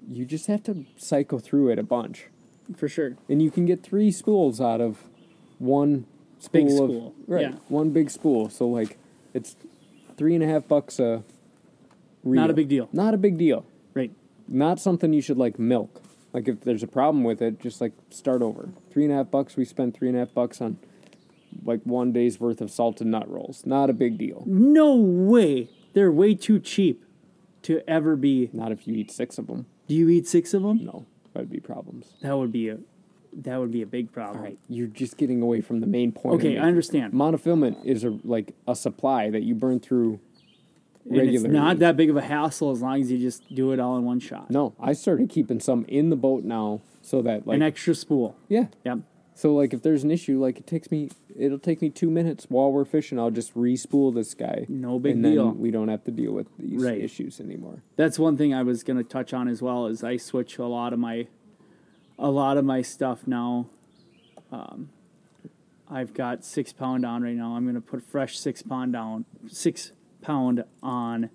you 0.07 0.26
just 0.26 0.47
have 0.47 0.61
to 0.63 0.86
cycle 0.97 1.39
through 1.39 1.69
it 1.69 1.80
a 1.80 1.84
bunch, 1.84 2.28
For 2.78 2.88
sure. 2.88 3.17
and 3.28 3.41
you 3.41 3.49
can 3.49 3.65
get 3.65 3.82
three 3.82 4.11
spools 4.11 4.61
out 4.61 4.80
of 4.80 4.99
one 5.57 6.05
spool 6.38 6.88
Big 6.88 6.97
of 6.97 7.13
right, 7.28 7.41
yeah. 7.41 7.55
one 7.67 7.89
big 7.91 8.09
spool. 8.09 8.49
So 8.49 8.67
like, 8.67 8.97
it's 9.34 9.55
three 10.17 10.36
and 10.36 10.43
a 10.43 10.47
half 10.47 10.67
bucks 10.67 10.99
a. 10.99 11.24
Reel. 12.24 12.41
Not 12.41 12.51
a 12.51 12.53
big 12.53 12.67
deal. 12.67 12.88
Not 12.93 13.15
a 13.15 13.17
big 13.17 13.39
deal. 13.39 13.65
Right. 13.95 14.11
Not 14.47 14.80
something 14.80 15.11
you 15.11 15.22
should 15.22 15.38
like 15.38 15.57
milk. 15.57 16.03
Like 16.34 16.47
if 16.47 16.61
there's 16.61 16.84
a 16.84 16.88
problem 16.88 17.24
with 17.24 17.41
it, 17.41 17.59
just 17.59 17.82
like 17.82 17.93
start 18.11 18.43
over. 18.43 18.69
Three 18.91 19.05
and 19.05 19.11
a 19.11 19.15
half 19.15 19.32
bucks. 19.32 19.57
We 19.57 19.65
spent 19.65 19.97
three 19.97 20.07
and 20.07 20.15
a 20.15 20.19
half 20.19 20.34
bucks 20.34 20.61
on 20.61 20.78
like 21.63 21.81
one 21.83 22.11
day's 22.11 22.39
worth 22.39 22.61
of 22.61 22.71
salted 22.71 23.07
nut 23.07 23.29
rolls. 23.29 23.65
Not 23.65 23.89
a 23.89 23.93
big 23.93 24.17
deal. 24.17 24.43
No 24.45 24.95
way. 24.95 25.69
They're 25.93 26.11
way 26.11 26.35
too 26.35 26.59
cheap 26.59 27.03
to 27.63 27.81
ever 27.89 28.15
be. 28.15 28.49
Not 28.53 28.71
if 28.71 28.87
you 28.87 28.95
eat 28.95 29.11
six 29.11 29.37
of 29.37 29.47
them. 29.47 29.65
Do 29.87 29.95
you 29.95 30.09
eat 30.09 30.27
six 30.27 30.53
of 30.53 30.63
them? 30.63 30.83
No, 30.85 31.05
that'd 31.33 31.49
be 31.49 31.59
problems. 31.59 32.13
That 32.21 32.37
would 32.37 32.51
be 32.51 32.69
a. 32.69 32.77
That 33.33 33.59
would 33.61 33.71
be 33.71 33.81
a 33.81 33.85
big 33.85 34.11
problem. 34.11 34.37
All 34.39 34.43
right, 34.43 34.57
you're 34.67 34.87
just 34.87 35.15
getting 35.15 35.41
away 35.41 35.61
from 35.61 35.79
the 35.79 35.87
main 35.87 36.11
point. 36.11 36.35
Okay, 36.35 36.57
I 36.57 36.63
understand. 36.63 37.13
Monofilament 37.13 37.85
is 37.85 38.03
a 38.03 38.19
like 38.25 38.53
a 38.67 38.75
supply 38.75 39.29
that 39.29 39.43
you 39.43 39.55
burn 39.55 39.79
through 39.79 40.19
And 41.09 41.17
it's 41.29 41.43
not 41.43 41.79
that 41.79 41.95
big 41.95 42.09
of 42.09 42.17
a 42.17 42.21
hassle 42.21 42.71
as 42.71 42.81
long 42.81 42.99
as 43.01 43.09
you 43.11 43.17
just 43.17 43.43
do 43.55 43.71
it 43.71 43.79
all 43.79 43.97
in 43.97 44.03
one 44.03 44.19
shot. 44.19 44.51
No, 44.51 44.73
I 44.79 44.91
started 44.93 45.29
keeping 45.29 45.59
some 45.61 45.85
in 45.87 46.09
the 46.09 46.17
boat 46.17 46.43
now, 46.43 46.81
so 47.01 47.21
that 47.21 47.47
like 47.47 47.55
An 47.55 47.61
extra 47.61 47.95
spool. 47.95 48.35
yeah. 48.49 48.65
Yep. 48.83 48.99
So 49.41 49.55
like 49.55 49.73
if 49.73 49.81
there's 49.81 50.03
an 50.03 50.11
issue, 50.11 50.39
like 50.39 50.59
it 50.59 50.67
takes 50.67 50.91
me, 50.91 51.09
it'll 51.35 51.57
take 51.57 51.81
me 51.81 51.89
two 51.89 52.11
minutes 52.11 52.45
while 52.49 52.71
we're 52.71 52.85
fishing. 52.85 53.17
I'll 53.17 53.31
just 53.31 53.51
re-spool 53.55 54.11
this 54.11 54.35
guy. 54.35 54.67
No 54.69 54.99
big 54.99 55.13
and 55.15 55.23
deal. 55.23 55.47
Then 55.47 55.59
we 55.59 55.71
don't 55.71 55.87
have 55.87 56.03
to 56.03 56.11
deal 56.11 56.31
with 56.31 56.45
these 56.59 56.79
Right. 56.83 57.01
issues 57.01 57.39
anymore. 57.39 57.81
That's 57.95 58.19
one 58.19 58.37
thing 58.37 58.53
I 58.53 58.61
was 58.61 58.83
gonna 58.83 59.03
touch 59.03 59.33
on 59.33 59.47
as 59.47 59.59
well. 59.59 59.87
Is 59.87 60.03
I 60.03 60.17
switch 60.17 60.59
a 60.59 60.65
lot 60.67 60.93
of 60.93 60.99
my, 60.99 61.25
a 62.19 62.29
lot 62.29 62.57
of 62.57 62.65
my 62.65 62.83
stuff 62.83 63.25
now. 63.25 63.65
Um, 64.51 64.89
I've 65.89 66.13
got 66.13 66.45
six 66.45 66.71
pound 66.71 67.03
on 67.03 67.23
right 67.23 67.35
now. 67.35 67.55
I'm 67.55 67.65
gonna 67.65 67.81
put 67.81 68.03
fresh 68.03 68.37
six 68.37 68.61
pound 68.61 68.93
down, 68.93 69.25
six 69.47 69.91
pound 70.21 70.65
on, 70.83 71.31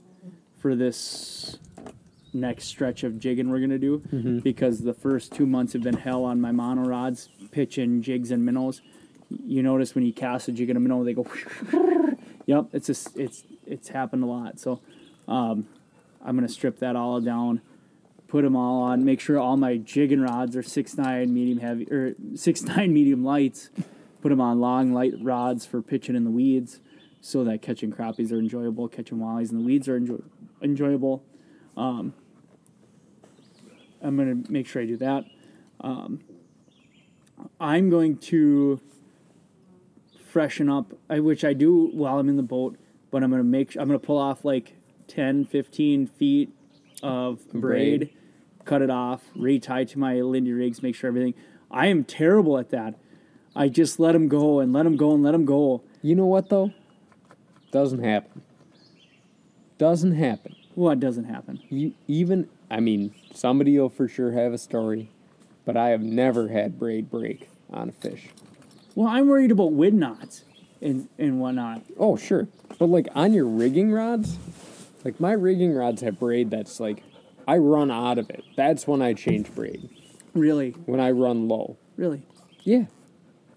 for 0.56 0.76
this 0.76 1.58
next 2.36 2.64
stretch 2.66 3.02
of 3.04 3.18
jigging 3.18 3.50
we're 3.50 3.60
gonna 3.60 3.78
do 3.78 4.40
because 4.42 4.80
the 4.80 4.94
first 4.94 5.32
two 5.32 5.46
months 5.46 5.72
have 5.72 5.82
been 5.82 5.96
hell 5.96 6.24
on 6.24 6.40
my 6.40 6.52
mono 6.52 6.82
rods, 6.82 7.28
pitching 7.50 8.02
jigs 8.02 8.30
and 8.30 8.44
minnows. 8.44 8.82
You 9.44 9.62
notice 9.62 9.94
when 9.94 10.04
you 10.06 10.12
cast 10.12 10.48
a 10.48 10.52
jig 10.52 10.70
and 10.70 10.76
a 10.76 10.80
minnow, 10.80 11.02
they 11.02 11.14
go. 11.14 11.26
yep, 12.46 12.66
it's 12.72 12.86
just 12.86 13.16
it's 13.16 13.44
it's 13.66 13.88
happened 13.88 14.22
a 14.22 14.26
lot. 14.26 14.60
So 14.60 14.80
I'm 15.28 15.66
gonna 16.22 16.48
strip 16.48 16.78
that 16.80 16.96
all 16.96 17.20
down, 17.20 17.60
put 18.28 18.42
them 18.42 18.56
all 18.56 18.82
on, 18.82 19.04
make 19.04 19.20
sure 19.20 19.38
all 19.38 19.56
my 19.56 19.76
jigging 19.76 20.20
rods 20.20 20.56
are 20.56 20.62
six 20.62 20.96
nine 20.96 21.32
medium 21.32 21.58
heavy 21.58 21.90
or 21.90 22.14
six 22.34 22.62
nine 22.72 22.92
medium 22.92 23.24
lights. 23.24 23.70
Put 24.22 24.30
them 24.30 24.40
on 24.40 24.60
long 24.60 24.92
light 24.92 25.12
rods 25.22 25.66
for 25.66 25.82
pitching 25.82 26.16
in 26.16 26.24
the 26.24 26.30
weeds, 26.30 26.80
so 27.20 27.44
that 27.44 27.62
catching 27.62 27.92
crappies 27.92 28.32
are 28.32 28.38
enjoyable, 28.38 28.88
catching 28.88 29.18
wallies 29.18 29.50
in 29.52 29.58
the 29.58 29.64
weeds 29.64 29.88
are 29.88 29.96
enjoy- 29.96 30.22
enjoyable. 30.62 31.22
Um, 31.76 32.14
I'm 34.06 34.16
gonna 34.16 34.42
make 34.48 34.66
sure 34.66 34.80
I 34.80 34.86
do 34.86 34.96
that. 34.98 35.24
Um, 35.80 36.20
I'm 37.60 37.90
going 37.90 38.16
to 38.18 38.80
freshen 40.28 40.68
up, 40.68 40.92
I, 41.10 41.20
which 41.20 41.44
I 41.44 41.52
do 41.52 41.90
while 41.92 42.18
I'm 42.18 42.28
in 42.28 42.36
the 42.36 42.42
boat. 42.42 42.76
But 43.10 43.22
I'm 43.22 43.30
gonna 43.30 43.42
make. 43.44 43.76
I'm 43.76 43.86
gonna 43.88 43.98
pull 43.98 44.18
off 44.18 44.44
like 44.44 44.74
10, 45.08 45.46
15 45.46 46.06
feet 46.06 46.50
of 47.02 47.40
braid, 47.52 48.00
Braid. 48.00 48.12
cut 48.64 48.82
it 48.82 48.90
off, 48.90 49.22
retie 49.34 49.84
to 49.86 49.98
my 49.98 50.20
Lindy 50.20 50.52
rigs, 50.52 50.82
make 50.82 50.94
sure 50.94 51.08
everything. 51.08 51.34
I 51.70 51.86
am 51.86 52.04
terrible 52.04 52.58
at 52.58 52.70
that. 52.70 52.94
I 53.54 53.68
just 53.68 53.98
let 53.98 54.12
them 54.12 54.28
go 54.28 54.60
and 54.60 54.72
let 54.72 54.82
them 54.84 54.96
go 54.96 55.14
and 55.14 55.22
let 55.22 55.32
them 55.32 55.44
go. 55.44 55.82
You 56.02 56.14
know 56.14 56.26
what 56.26 56.48
though? 56.48 56.72
Doesn't 57.72 58.02
happen. 58.02 58.42
Doesn't 59.78 60.12
happen. 60.12 60.54
What 60.74 61.00
doesn't 61.00 61.24
happen? 61.24 61.60
You 61.70 61.94
even 62.06 62.48
I 62.70 62.80
mean, 62.80 63.14
somebody 63.34 63.78
will 63.78 63.88
for 63.88 64.08
sure 64.08 64.32
have 64.32 64.52
a 64.52 64.58
story, 64.58 65.10
but 65.64 65.76
I 65.76 65.90
have 65.90 66.02
never 66.02 66.48
had 66.48 66.78
braid 66.78 67.10
break 67.10 67.48
on 67.70 67.88
a 67.88 67.92
fish. 67.92 68.28
Well, 68.94 69.08
I'm 69.08 69.28
worried 69.28 69.50
about 69.52 69.72
wind 69.72 69.98
knots 70.00 70.44
and 70.80 71.08
and 71.18 71.40
whatnot. 71.40 71.82
Oh 71.98 72.16
sure, 72.16 72.48
but 72.78 72.86
like 72.86 73.08
on 73.14 73.32
your 73.32 73.46
rigging 73.46 73.92
rods, 73.92 74.38
like 75.04 75.20
my 75.20 75.32
rigging 75.32 75.72
rods 75.74 76.00
have 76.02 76.18
braid 76.18 76.50
that's 76.50 76.80
like 76.80 77.02
I 77.46 77.58
run 77.58 77.90
out 77.90 78.18
of 78.18 78.30
it. 78.30 78.42
That's 78.56 78.86
when 78.86 79.02
I 79.02 79.12
change 79.14 79.54
braid. 79.54 79.88
Really, 80.34 80.72
When 80.86 81.00
I 81.00 81.12
run 81.12 81.48
low. 81.48 81.76
really. 81.96 82.22
Yeah. 82.62 82.86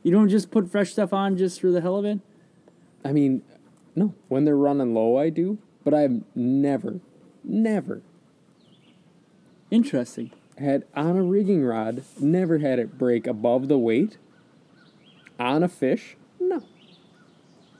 You 0.03 0.11
don't 0.13 0.29
just 0.29 0.49
put 0.49 0.71
fresh 0.71 0.91
stuff 0.93 1.11
on 1.11 1.35
just 1.35 1.59
for 1.59 1.71
the 1.71 1.81
hell 1.81 1.97
of 1.97 2.05
it. 2.05 2.19
I 3.03 3.11
mean, 3.11 3.41
no. 3.95 4.13
When 4.29 4.45
they're 4.45 4.55
running 4.55 4.93
low, 4.93 5.17
I 5.17 5.29
do. 5.29 5.57
But 5.83 5.93
I've 5.93 6.21
never, 6.35 7.01
never 7.43 8.01
Interesting. 9.71 10.31
had 10.57 10.83
on 10.95 11.15
a 11.17 11.23
rigging 11.23 11.63
rod, 11.63 12.03
never 12.19 12.57
had 12.59 12.79
it 12.79 12.97
break 12.97 13.27
above 13.27 13.67
the 13.67 13.77
weight. 13.77 14.17
On 15.39 15.63
a 15.63 15.67
fish, 15.69 16.17
no. 16.39 16.63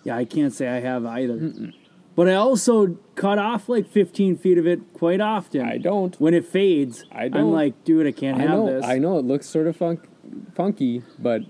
Yeah, 0.03 0.15
I 0.15 0.23
can't 0.25 0.53
say 0.53 0.67
I 0.69 0.79
have 0.79 1.05
either. 1.05 1.73
But 2.15 2.29
I 2.29 2.33
also 2.35 2.97
cut 3.15 3.37
off 3.37 3.67
like 3.69 3.87
15 3.89 4.37
feet 4.37 4.57
of 4.57 4.65
it 4.67 4.93
quite 4.93 5.19
often. 5.19 5.61
I 5.61 5.77
don't. 5.77 6.19
When 6.21 6.33
it 6.33 6.45
fades, 6.45 7.03
I 7.11 7.27
don't. 7.27 7.41
I'm 7.41 7.51
like, 7.51 7.83
dude, 7.83 8.07
I 8.07 8.11
can't 8.11 8.37
I 8.37 8.41
have 8.41 8.49
know. 8.51 8.65
this. 8.67 8.85
I 8.85 8.97
know 8.97 9.17
it 9.19 9.25
looks 9.25 9.47
sort 9.47 9.67
of 9.67 9.75
funk, 9.75 10.07
funky, 10.55 11.03
but 11.17 11.41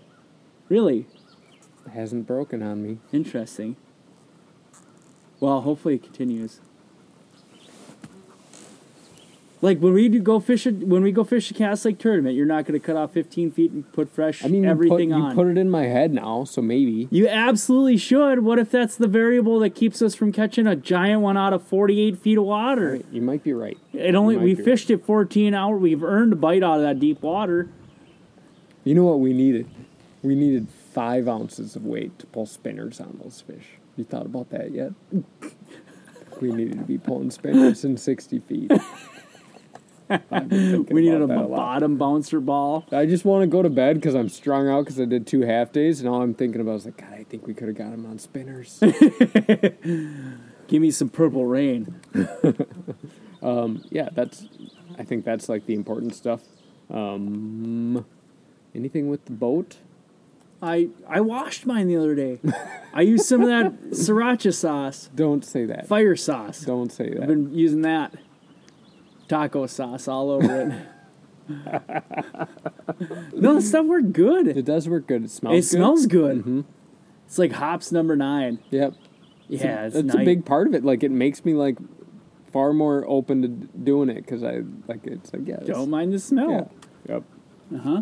Really 0.67 1.07
it 1.85 1.91
hasn't 1.93 2.27
broken 2.27 2.61
on 2.63 2.81
me. 2.83 2.99
interesting. 3.11 3.75
Well, 5.39 5.61
hopefully 5.61 5.95
it 5.95 6.03
continues. 6.03 6.59
Like 9.61 9.79
when 9.79 9.93
we 9.93 10.07
do 10.07 10.21
go 10.21 10.39
fish, 10.39 10.65
a, 10.65 10.71
when 10.71 11.03
we 11.03 11.11
go 11.11 11.25
fish 11.25 11.51
a 11.51 11.53
Cass 11.53 11.83
Lake 11.83 11.99
tournament, 11.99 12.35
you're 12.35 12.45
not 12.45 12.65
going 12.65 12.79
to 12.79 12.85
cut 12.85 12.95
off 12.95 13.11
15 13.11 13.51
feet 13.51 13.71
and 13.71 13.91
put 13.91 14.09
fresh 14.09 14.43
I 14.43 14.47
mean, 14.47 14.63
everything 14.63 15.09
you 15.09 15.15
put, 15.15 15.21
on. 15.21 15.29
you 15.31 15.35
put 15.35 15.47
it 15.47 15.57
in 15.57 15.69
my 15.69 15.83
head 15.83 16.13
now, 16.13 16.45
so 16.45 16.61
maybe. 16.61 17.09
You 17.11 17.27
absolutely 17.27 17.97
should. 17.97 18.39
What 18.39 18.57
if 18.57 18.71
that's 18.71 18.95
the 18.95 19.07
variable 19.07 19.59
that 19.59 19.71
keeps 19.71 20.01
us 20.01 20.15
from 20.15 20.31
catching 20.31 20.65
a 20.65 20.77
giant 20.77 21.21
one 21.21 21.35
out 21.35 21.51
of 21.51 21.61
48 21.63 22.17
feet 22.17 22.37
of 22.37 22.45
water? 22.45 23.01
You 23.11 23.21
might 23.21 23.43
be 23.43 23.51
right. 23.51 23.77
It 23.91 24.15
only 24.15 24.37
we 24.37 24.55
fished 24.55 24.89
it 24.89 25.05
14 25.05 25.53
hours. 25.53 25.81
We've 25.81 26.03
earned 26.03 26.31
a 26.33 26.37
bite 26.37 26.63
out 26.63 26.77
of 26.77 26.83
that 26.83 26.99
deep 26.99 27.21
water. 27.21 27.69
You 28.85 28.95
know 28.95 29.03
what 29.03 29.19
we 29.19 29.33
needed? 29.33 29.69
We 30.23 30.35
needed 30.35 30.69
five 30.93 31.27
ounces 31.27 31.75
of 31.75 31.85
weight 31.85 32.17
to 32.19 32.25
pull 32.27 32.45
spinners 32.45 33.01
on 33.01 33.19
those 33.21 33.41
fish. 33.41 33.67
You 33.97 34.05
thought 34.05 34.25
about 34.25 34.51
that 34.51 34.71
yet? 34.71 34.93
we 36.41 36.53
needed 36.53 36.79
to 36.79 36.85
be 36.85 36.97
pulling 36.97 37.31
spinners 37.31 37.83
in 37.83 37.97
60 37.97 38.39
feet. 38.39 38.71
I've 40.09 40.49
been 40.49 40.49
thinking 40.71 40.95
We 40.95 41.01
needed 41.01 41.21
a 41.21 41.23
about 41.25 41.37
that 41.43 41.49
lot. 41.49 41.57
bottom 41.57 41.97
bouncer 41.97 42.39
ball. 42.39 42.85
I 42.91 43.05
just 43.05 43.25
want 43.25 43.43
to 43.43 43.47
go 43.47 43.61
to 43.61 43.69
bed 43.69 43.95
because 43.95 44.15
I'm 44.15 44.29
strung 44.29 44.67
out 44.67 44.85
because 44.85 44.99
I 44.99 45.05
did 45.05 45.27
two 45.27 45.41
half 45.41 45.71
days, 45.71 45.99
and 45.99 46.09
all 46.09 46.21
I'm 46.21 46.33
thinking 46.33 46.61
about 46.61 46.75
is 46.77 46.85
like, 46.85 46.97
God, 46.97 47.13
I 47.13 47.23
think 47.23 47.45
we 47.47 47.53
could 47.53 47.67
have 47.67 47.77
got 47.77 47.93
him 47.93 48.05
on 48.05 48.17
spinners. 48.19 48.79
Give 50.67 50.81
me 50.81 50.91
some 50.91 51.09
purple 51.09 51.45
rain. 51.45 51.99
yeah, 53.91 54.09
that's. 54.13 54.47
I 54.97 55.03
think 55.03 55.23
that's 55.25 55.47
like 55.49 55.65
the 55.65 55.73
important 55.73 56.13
stuff. 56.15 56.41
Um, 56.89 58.05
anything 58.75 59.09
with 59.09 59.25
the 59.25 59.31
boat? 59.31 59.77
I 60.61 60.89
I 61.07 61.21
washed 61.21 61.65
mine 61.65 61.87
the 61.87 61.95
other 61.97 62.15
day. 62.15 62.39
I 62.93 63.01
used 63.01 63.25
some 63.25 63.41
of 63.41 63.47
that 63.47 63.91
sriracha 63.91 64.53
sauce, 64.53 65.09
Don't 65.15 65.45
say 65.45 65.65
that. 65.65 65.87
fire 65.87 66.15
sauce. 66.17 66.61
Don't 66.61 66.91
say 66.91 67.11
that. 67.11 67.21
I've 67.21 67.27
been 67.29 67.53
using 67.53 67.81
that 67.83 68.13
taco 69.29 69.65
sauce 69.67 70.07
all 70.07 70.29
over 70.31 70.61
it. 70.61 70.73
no, 73.33 73.55
the 73.55 73.61
stuff 73.61 73.85
worked 73.85 74.11
good. 74.11 74.47
it 74.47 74.65
does 74.65 74.89
work 74.89 75.07
good. 75.07 75.23
It 75.23 75.31
smells. 75.31 75.53
Good. 75.53 75.57
It 75.57 75.61
good. 75.61 75.69
smells 75.69 76.05
good. 76.05 76.65
It's 77.25 77.37
like 77.37 77.53
hops 77.53 77.91
number 77.91 78.15
nine. 78.15 78.59
Yep. 78.71 78.95
Yeah, 79.47 79.85
it's 79.85 79.95
that's 79.95 80.07
nice. 80.07 80.15
a 80.15 80.25
big 80.25 80.45
part 80.45 80.67
of 80.67 80.75
it. 80.75 80.83
Like 80.83 81.03
it 81.03 81.11
makes 81.11 81.45
me 81.45 81.53
like 81.53 81.77
far 82.51 82.73
more 82.73 83.05
open 83.07 83.41
to 83.41 83.47
doing 83.47 84.09
it 84.09 84.15
because 84.15 84.43
I 84.43 84.61
like 84.87 85.05
it's 85.05 85.33
like 85.33 85.47
yeah. 85.47 85.57
Don't 85.65 85.89
mind 85.89 86.11
the 86.11 86.17
yeah. 86.17 86.19
smell. 86.19 86.71
Yep. 87.07 87.23
Uh 87.73 87.77
huh. 87.77 88.01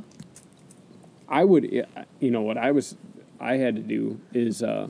I 1.30 1.43
would. 1.43 1.71
You 2.19 2.32
know 2.32 2.41
what 2.41 2.57
I 2.57 2.71
was. 2.71 2.97
I 3.39 3.57
had 3.57 3.75
to 3.75 3.82
do 3.82 4.19
is 4.34 4.63
uh, 4.63 4.88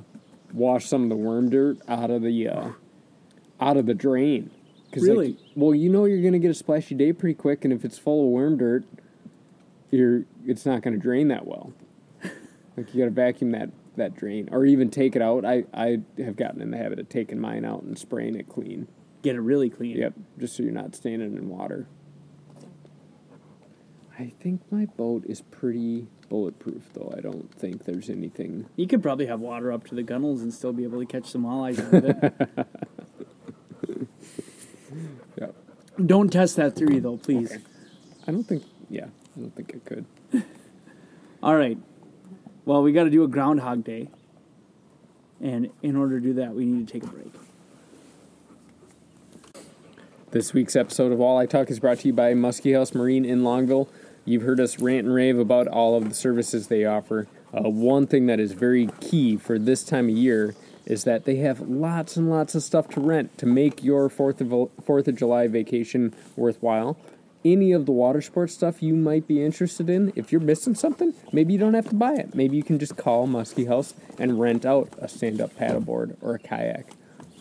wash 0.54 0.86
some 0.86 1.04
of 1.04 1.10
the 1.10 1.16
worm 1.16 1.50
dirt 1.50 1.80
out 1.88 2.10
of 2.10 2.22
the 2.22 2.48
uh, 2.48 2.70
out 3.60 3.78
of 3.78 3.86
the 3.86 3.94
drain. 3.94 4.52
'Cause, 4.98 5.08
like, 5.08 5.18
Really? 5.18 5.38
well, 5.56 5.76
you 5.76 5.90
know 5.90 6.06
you're 6.06 6.22
gonna 6.24 6.40
get 6.40 6.52
a 6.52 6.56
splashy 6.56 6.96
day 6.96 7.14
pretty 7.14 7.36
quick, 7.36 7.64
and 7.64 7.74
if 7.74 7.86
it's 7.86 7.98
full 7.98 8.26
of 8.26 8.32
worm 8.32 8.58
dirt, 8.58 8.84
you're 9.92 10.26
it's 10.46 10.66
not 10.66 10.82
gonna 10.82 10.98
drain 10.98 11.28
that 11.30 11.46
well. 11.46 11.74
like 12.78 12.94
you 12.94 13.00
gotta 13.00 13.12
vacuum 13.12 13.52
that 13.52 13.70
that 13.96 14.16
drain, 14.16 14.50
or 14.52 14.66
even 14.66 14.90
take 14.90 15.16
it 15.16 15.22
out. 15.22 15.46
I 15.46 15.66
I 15.74 16.02
have 16.18 16.36
gotten 16.36 16.62
in 16.62 16.72
the 16.72 16.78
habit 16.78 17.00
of 17.00 17.10
taking 17.10 17.40
mine 17.40 17.66
out 17.66 17.84
and 17.84 17.98
spraying 17.98 18.36
it 18.36 18.48
clean. 18.48 18.88
Get 19.22 19.36
it 19.36 19.42
really 19.42 19.70
clean. 19.70 19.98
Yep, 19.98 20.14
just 20.40 20.56
so 20.56 20.64
you're 20.64 20.72
not 20.72 20.96
standing 20.96 21.36
in 21.36 21.50
water. 21.50 21.88
I 24.20 24.32
think 24.40 24.62
my 24.72 24.86
boat 24.86 25.26
is 25.28 25.42
pretty 25.42 26.08
bulletproof, 26.30 26.92
though. 26.94 27.14
I 27.16 27.22
don't 27.22 27.54
think 27.54 27.86
there's 27.86 28.10
anything. 28.10 28.66
You 28.76 28.88
could 28.88 29.04
probably 29.04 29.28
have 29.28 29.40
water 29.40 29.72
up 29.72 29.86
to 29.88 29.96
the 29.96 30.02
gunnels 30.02 30.42
and 30.42 30.52
still 30.52 30.74
be 30.74 30.84
able 30.84 31.00
to 31.00 31.06
catch 31.06 31.26
some 31.28 31.44
walleyes 31.44 31.80
out 31.80 31.94
of 31.94 32.06
it. 32.06 32.68
Yep. 35.40 35.56
Don't 36.06 36.32
test 36.32 36.56
that 36.58 36.76
theory 36.76 37.00
though, 37.00 37.18
please. 37.18 37.52
Okay. 37.52 37.64
I 38.28 38.32
don't 38.32 38.44
think. 38.44 38.64
Yeah, 38.90 39.06
I 39.06 39.40
don't 39.40 39.56
think 39.56 39.74
I 39.76 39.90
could. 39.90 40.06
All 41.44 41.56
right. 41.56 41.78
Well, 42.66 42.84
we 42.84 42.92
got 42.92 43.06
to 43.06 43.10
do 43.10 43.24
a 43.24 43.28
Groundhog 43.28 43.84
Day, 43.84 44.10
and 45.42 45.70
in 45.82 45.96
order 45.96 46.20
to 46.20 46.26
do 46.26 46.34
that, 46.34 46.54
we 46.54 46.66
need 46.66 46.88
to 46.88 46.94
take 46.94 47.04
a 47.04 47.08
break. 47.08 47.34
This 50.32 50.54
week's 50.54 50.76
episode 50.76 51.14
of 51.14 51.20
Walleye 51.20 51.50
Talk 51.50 51.72
is 51.72 51.80
brought 51.80 52.00
to 52.00 52.08
you 52.08 52.14
by 52.14 52.34
Muskie 52.34 52.76
House 52.76 52.94
Marine 52.94 53.24
in 53.24 53.42
Longville. 53.42 53.88
You've 54.26 54.42
heard 54.42 54.60
us 54.60 54.80
rant 54.80 55.06
and 55.06 55.16
rave 55.16 55.40
about 55.40 55.68
all 55.68 55.96
of 55.96 56.10
the 56.10 56.14
services 56.14 56.68
they 56.68 56.84
offer. 56.84 57.28
Uh, 57.54 57.70
one 57.70 58.06
thing 58.06 58.26
that 58.26 58.40
is 58.40 58.52
very 58.52 58.90
key 59.00 59.38
for 59.38 59.58
this 59.58 59.86
time 59.86 60.10
of 60.10 60.18
year 60.18 60.54
is 60.88 61.04
that 61.04 61.26
they 61.26 61.36
have 61.36 61.60
lots 61.62 62.16
and 62.16 62.30
lots 62.30 62.56
of 62.56 62.64
stuff 62.64 62.88
to 62.90 63.00
rent 63.00 63.38
to 63.38 63.46
make 63.46 63.84
your 63.84 64.10
Fourth 64.10 64.42
of 64.42 64.72
Fourth 64.84 65.08
of 65.08 65.16
July 65.16 65.48
vacation 65.48 66.16
worthwhile. 66.36 66.98
Any 67.46 67.72
of 67.72 67.86
the 67.86 67.92
water 67.92 68.22
sports 68.22 68.54
stuff 68.54 68.82
you 68.82 68.96
might 68.96 69.28
be 69.28 69.44
interested 69.44 69.90
in, 69.90 70.12
if 70.16 70.32
you're 70.32 70.42
missing 70.42 70.76
something, 70.76 71.14
maybe 71.32 71.54
you 71.54 71.60
don't 71.60 71.76
have 71.76 71.90
to 71.90 71.96
buy 71.96 72.14
it. 72.14 72.34
Maybe 72.34 72.58
you 72.58 72.64
can 72.64 72.80
just 72.80 72.98
call 72.98 73.28
Muskie 73.28 73.68
House 73.68 73.94
and 74.18 74.40
rent 74.40 74.66
out 74.66 74.90
a 74.98 75.08
stand-up 75.08 75.56
paddleboard 75.56 76.18
or 76.22 76.36
a 76.36 76.40
kayak 76.40 76.88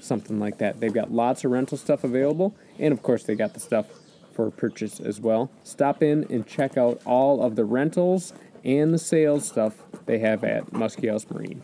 something 0.01 0.38
like 0.38 0.59
that. 0.59 0.80
They've 0.80 0.92
got 0.92 1.11
lots 1.12 1.44
of 1.44 1.51
rental 1.51 1.78
stuff 1.78 2.05
available, 2.05 2.55
and 2.78 2.92
of 2.92 3.03
course, 3.03 3.24
they 3.24 3.34
got 3.34 3.55
the 3.55 3.61
stuff 3.61 3.86
for 4.32 4.51
purchase 4.51 5.01
as 5.01 5.20
well. 5.20 5.51
Stop 5.64 6.03
in 6.03 6.24
and 6.30 6.47
check 6.47 6.76
out 6.76 7.01
all 7.05 7.42
of 7.42 7.57
the 7.57 7.64
rentals 7.64 8.32
and 8.64 8.92
the 8.92 8.99
sales 8.99 9.47
stuff 9.47 9.82
they 10.07 10.18
have 10.18 10.44
at 10.44 10.66
Muskie 10.72 11.11
House 11.11 11.26
Marine. 11.30 11.62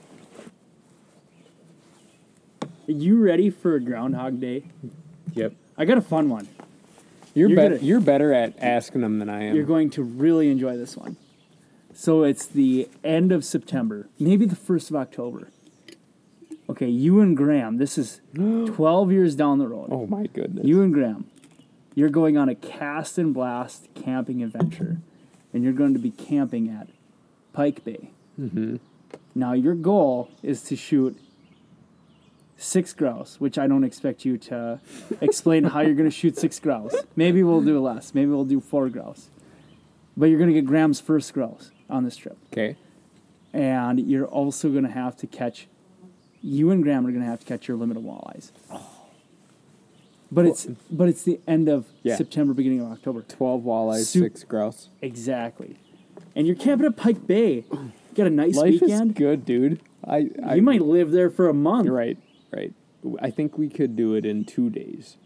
Are 2.89 2.93
you 2.93 3.23
ready 3.23 3.51
for 3.51 3.75
a 3.75 3.81
Groundhog 3.81 4.41
Day? 4.41 4.65
Yep. 5.35 5.55
I 5.79 5.85
got 5.85 5.99
a 5.99 6.03
fun 6.03 6.29
one. 6.29 6.49
You're, 7.35 7.49
You're 7.49 7.57
better. 7.57 7.75
gonna- 7.77 7.87
You're 7.87 8.01
better 8.01 8.33
at 8.33 8.55
asking 8.61 9.01
them 9.03 9.19
than 9.19 9.29
I 9.29 9.45
am. 9.45 9.55
You're 9.57 9.65
going 9.65 9.91
to 9.91 10.03
really 10.03 10.51
enjoy 10.51 10.77
this 10.77 10.97
one. 10.97 11.17
So 11.95 12.23
it's 12.25 12.47
the 12.47 12.89
end 13.05 13.33
of 13.33 13.45
September, 13.45 14.09
maybe 14.19 14.47
the 14.47 14.57
first 14.57 14.91
of 14.91 14.97
October. 14.97 15.49
Okay, 16.69 16.89
you 16.89 17.21
and 17.21 17.37
Graham. 17.37 17.77
This 17.77 17.99
is 17.99 18.21
12 18.35 19.13
years 19.13 19.35
down 19.35 19.59
the 19.59 19.69
road. 19.69 19.89
oh 19.91 20.07
my 20.07 20.27
goodness. 20.27 20.65
You 20.67 20.83
and 20.83 20.93
Graham, 20.93 21.27
you're 21.95 22.09
going 22.09 22.37
on 22.39 22.49
a 22.49 22.55
cast 22.55 23.19
and 23.19 23.33
blast 23.35 23.89
camping 23.95 24.43
adventure, 24.43 24.99
and 25.53 25.63
you're 25.63 25.73
going 25.75 25.93
to 25.93 25.99
be 26.01 26.11
camping 26.11 26.69
at 26.69 26.89
Pike 27.53 27.85
Bay. 27.85 28.11
Mm-hmm. 28.41 28.77
Now, 29.35 29.53
your 29.53 29.75
goal 29.75 30.31
is 30.43 30.63
to 30.65 30.77
shoot 30.77 31.19
six 32.63 32.93
grouse, 32.93 33.37
which 33.41 33.59
I 33.59 33.67
don't 33.67 33.85
expect 33.85 34.25
you 34.25 34.39
to 34.39 34.81
explain 35.21 35.65
how 35.65 35.81
you're 35.81 35.95
going 35.95 36.09
to 36.09 36.15
shoot 36.17 36.37
six 36.39 36.59
grouse. 36.61 36.95
Maybe 37.17 37.43
we'll 37.43 37.63
do 37.63 37.81
less. 37.81 38.15
Maybe 38.15 38.31
we'll 38.31 38.45
do 38.45 38.61
four 38.61 38.89
grouse. 38.89 39.29
But 40.17 40.27
you're 40.27 40.39
going 40.39 40.51
to 40.51 40.55
get 40.55 40.67
Graham's 40.67 41.01
first 41.01 41.33
grouse 41.35 41.71
on 41.91 42.05
this 42.05 42.17
trip. 42.17 42.39
okay. 42.53 42.77
and 43.53 43.99
you're 44.01 44.27
also 44.27 44.71
going 44.71 44.85
to 44.85 44.91
have 44.91 45.17
to 45.19 45.27
catch. 45.27 45.67
You 46.41 46.71
and 46.71 46.83
Graham 46.83 47.07
are 47.07 47.11
going 47.11 47.23
to 47.23 47.29
have 47.29 47.41
to 47.41 47.47
catch 47.47 47.69
your 47.69 47.77
limit 47.77 47.97
of 47.97 48.03
walleyes. 48.03 48.51
Oh. 48.71 48.89
But 50.31 50.47
it's 50.47 50.67
but 50.91 51.09
it's 51.11 51.23
the 51.25 51.41
end 51.47 51.69
of 51.69 51.87
Yeah. 52.03 52.17
September, 52.17 52.55
beginning 52.55 52.81
of 52.81 52.91
October. 52.91 53.21
Twelve 53.23 53.63
walleyes, 53.63 54.05
Sup- 54.07 54.23
six 54.23 54.45
grouse. 54.45 54.89
Exactly, 55.03 55.77
and 56.35 56.47
you're 56.47 56.57
camping 56.57 56.87
at 56.87 56.97
Pike 56.97 57.27
Bay. 57.27 57.65
Got 58.15 58.27
a 58.29 58.31
nice 58.31 58.57
Life 58.57 58.81
weekend. 58.81 59.11
is 59.11 59.17
good, 59.17 59.45
dude. 59.45 59.81
I, 60.07 60.31
I 60.45 60.55
You 60.57 60.63
might 60.63 60.81
live 60.83 61.11
there 61.11 61.29
for 61.31 61.49
a 61.51 61.55
month. 61.55 61.85
You're 61.87 61.95
right, 61.95 62.17
right. 62.53 62.73
I 63.21 63.31
think 63.31 63.59
we 63.59 63.69
could 63.69 63.97
do 63.97 64.15
it 64.15 64.25
in 64.25 64.45
two 64.45 64.71
days. 64.71 65.17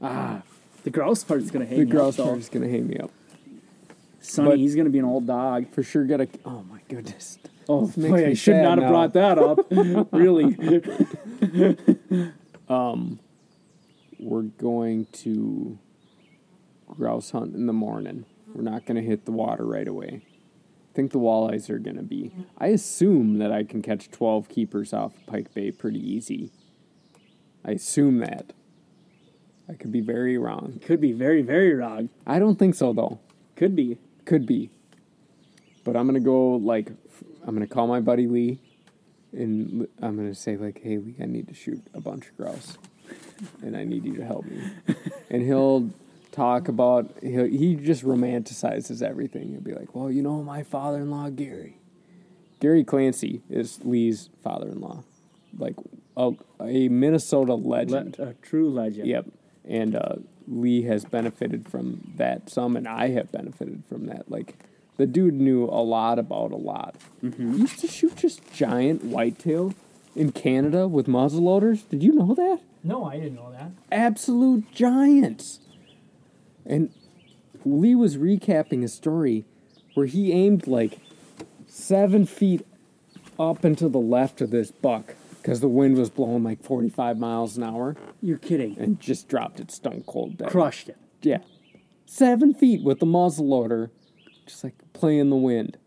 Ah, 0.00 0.42
the 0.84 0.90
grouse 0.90 1.24
part's 1.24 1.50
going 1.50 1.64
to 1.64 1.68
hang 1.68 1.80
The 1.80 1.84
me 1.86 1.90
grouse 1.90 2.18
up, 2.18 2.24
though. 2.24 2.30
part 2.30 2.38
is 2.38 2.48
gonna 2.48 2.68
hang 2.68 2.86
me 2.86 2.96
up. 2.98 3.10
Sonny, 4.20 4.50
but- 4.50 4.58
he's 4.58 4.74
to 4.86 4.90
be 4.90 4.98
an 4.98 5.04
old 5.04 5.26
dog. 5.26 5.68
For 5.72 5.82
sure, 5.82 6.04
gotta. 6.04 6.28
Oh 6.44 6.62
my 6.70 6.80
goodness. 6.88 7.38
Oh, 7.68 7.86
This 7.86 7.96
makes 7.96 8.10
boy, 8.10 8.24
I 8.24 8.28
me 8.28 8.34
should 8.34 8.54
sad 8.54 8.62
not 8.62 8.78
have 8.78 8.84
now. 8.84 8.90
brought 8.90 9.12
that 9.14 9.38
up. 9.38 9.66
really. 10.12 12.32
Um 12.68 13.18
We're 14.18 14.42
going 14.42 15.06
to 15.24 15.78
grouse 16.86 17.30
hunt 17.30 17.54
in 17.54 17.66
the 17.66 17.72
morning. 17.72 18.26
We're 18.54 18.62
not 18.62 18.84
gonna 18.86 19.02
hit 19.02 19.24
the 19.24 19.32
water 19.32 19.64
right 19.64 19.88
away. 19.88 20.22
Think 20.92 21.12
the 21.12 21.18
walleyes 21.18 21.70
are 21.70 21.78
gonna 21.78 22.02
be. 22.02 22.32
I 22.58 22.68
assume 22.68 23.38
that 23.38 23.52
I 23.52 23.62
can 23.62 23.80
catch 23.80 24.10
twelve 24.10 24.48
keepers 24.48 24.92
off 24.92 25.12
Pike 25.26 25.54
Bay 25.54 25.70
pretty 25.70 26.00
easy. 26.00 26.50
I 27.64 27.72
assume 27.72 28.18
that. 28.18 28.52
I 29.68 29.74
could 29.74 29.92
be 29.92 30.00
very 30.00 30.36
wrong. 30.36 30.80
Could 30.84 31.00
be 31.00 31.12
very, 31.12 31.42
very 31.42 31.74
wrong. 31.74 32.08
I 32.26 32.40
don't 32.40 32.58
think 32.58 32.74
so 32.74 32.92
though. 32.92 33.20
Could 33.54 33.76
be. 33.76 33.98
Could 34.24 34.46
be. 34.46 34.70
But 35.84 35.96
I'm 35.96 36.06
gonna 36.06 36.18
go 36.20 36.56
like 36.56 36.90
f- 36.90 37.24
I'm 37.44 37.54
gonna 37.54 37.68
call 37.68 37.86
my 37.86 38.00
buddy 38.00 38.26
Lee, 38.26 38.58
and 39.32 39.86
I'm 40.02 40.16
gonna 40.16 40.34
say 40.34 40.56
like, 40.56 40.80
"Hey 40.82 40.98
Lee, 40.98 41.14
I 41.20 41.26
need 41.26 41.46
to 41.48 41.54
shoot 41.54 41.82
a 41.94 42.00
bunch 42.00 42.26
of 42.28 42.36
grouse, 42.36 42.78
and 43.62 43.76
I 43.76 43.84
need 43.84 44.04
you 44.04 44.16
to 44.16 44.24
help 44.24 44.44
me." 44.44 44.60
and 45.30 45.42
he'll 45.42 45.90
talk 46.32 46.68
about 46.68 47.10
he'll, 47.22 47.44
he 47.44 47.74
just 47.76 48.04
romanticizes 48.04 49.02
everything. 49.02 49.48
He'll 49.50 49.60
be 49.60 49.74
like, 49.74 49.94
"Well, 49.94 50.10
you 50.10 50.22
know, 50.22 50.42
my 50.42 50.62
father-in-law 50.62 51.30
Gary, 51.30 51.78
Gary 52.60 52.84
Clancy 52.84 53.42
is 53.48 53.80
Lee's 53.84 54.30
father-in-law, 54.42 55.02
like 55.58 55.76
a, 56.16 56.32
a 56.60 56.88
Minnesota 56.88 57.54
legend." 57.54 58.18
Le- 58.18 58.28
a 58.28 58.34
true 58.34 58.70
legend. 58.70 59.06
Yep. 59.08 59.26
And 59.64 59.94
uh, 59.94 60.16
Lee 60.48 60.82
has 60.82 61.04
benefited 61.04 61.68
from 61.68 62.12
that 62.16 62.50
some, 62.50 62.76
and 62.76 62.88
I 62.88 63.08
have 63.10 63.30
benefited 63.30 63.84
from 63.88 64.06
that. 64.06 64.30
Like, 64.30 64.56
the 64.96 65.06
dude 65.06 65.34
knew 65.34 65.64
a 65.64 65.82
lot 65.82 66.18
about 66.18 66.50
a 66.50 66.56
lot. 66.56 66.96
Mm-hmm. 67.22 67.52
He 67.52 67.60
used 67.60 67.78
to 67.80 67.86
shoot 67.86 68.16
just 68.16 68.52
giant 68.52 69.04
whitetail 69.04 69.74
in 70.16 70.32
Canada 70.32 70.88
with 70.88 71.06
muzzleloaders. 71.06 71.88
Did 71.88 72.02
you 72.02 72.12
know 72.12 72.34
that? 72.34 72.60
No, 72.82 73.04
I 73.04 73.16
didn't 73.18 73.36
know 73.36 73.52
that. 73.52 73.70
Absolute 73.92 74.70
giants. 74.72 75.60
And 76.66 76.90
Lee 77.64 77.94
was 77.94 78.16
recapping 78.16 78.84
a 78.84 78.88
story 78.88 79.44
where 79.94 80.06
he 80.06 80.32
aimed 80.32 80.66
like 80.66 80.98
seven 81.66 82.26
feet 82.26 82.66
up 83.38 83.64
and 83.64 83.76
to 83.78 83.88
the 83.88 83.98
left 83.98 84.40
of 84.40 84.50
this 84.50 84.70
buck 84.70 85.14
because 85.40 85.60
the 85.60 85.68
wind 85.68 85.96
was 85.96 86.10
blowing 86.10 86.44
like 86.44 86.62
45 86.62 87.18
miles 87.18 87.56
an 87.56 87.62
hour 87.62 87.96
You're 88.20 88.38
kidding. 88.38 88.78
and 88.78 89.00
just 89.00 89.28
dropped 89.28 89.58
it 89.60 89.70
stone 89.70 90.04
cold 90.06 90.36
dead. 90.38 90.50
Crushed 90.50 90.88
it. 90.88 90.98
Yeah. 91.22 91.38
Seven 92.06 92.52
feet 92.54 92.82
with 92.82 92.98
the 92.98 93.06
muzzle 93.06 93.48
loader, 93.48 93.90
just 94.46 94.64
like 94.64 94.74
playing 94.92 95.30
the 95.30 95.36
wind. 95.36 95.78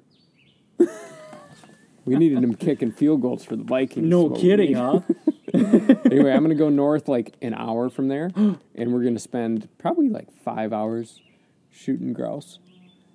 we 2.05 2.15
needed 2.15 2.43
him 2.43 2.55
kicking 2.55 2.91
field 2.91 3.21
goals 3.21 3.43
for 3.45 3.55
the 3.55 3.63
Vikings. 3.63 4.07
No 4.07 4.25
is 4.25 4.31
what 4.31 4.41
we 4.41 4.49
kidding, 4.49 4.73
huh? 4.75 5.01
Anyway, 6.11 6.31
I'm 6.31 6.41
gonna 6.41 6.55
go 6.55 6.69
north 6.69 7.07
like 7.07 7.35
an 7.41 7.53
hour 7.53 7.89
from 7.89 8.07
there, 8.07 8.31
and 8.35 8.93
we're 8.93 9.03
gonna 9.03 9.19
spend 9.19 9.67
probably 9.77 10.09
like 10.09 10.31
five 10.43 10.73
hours 10.73 11.21
shooting 11.71 12.13
grouse. 12.13 12.59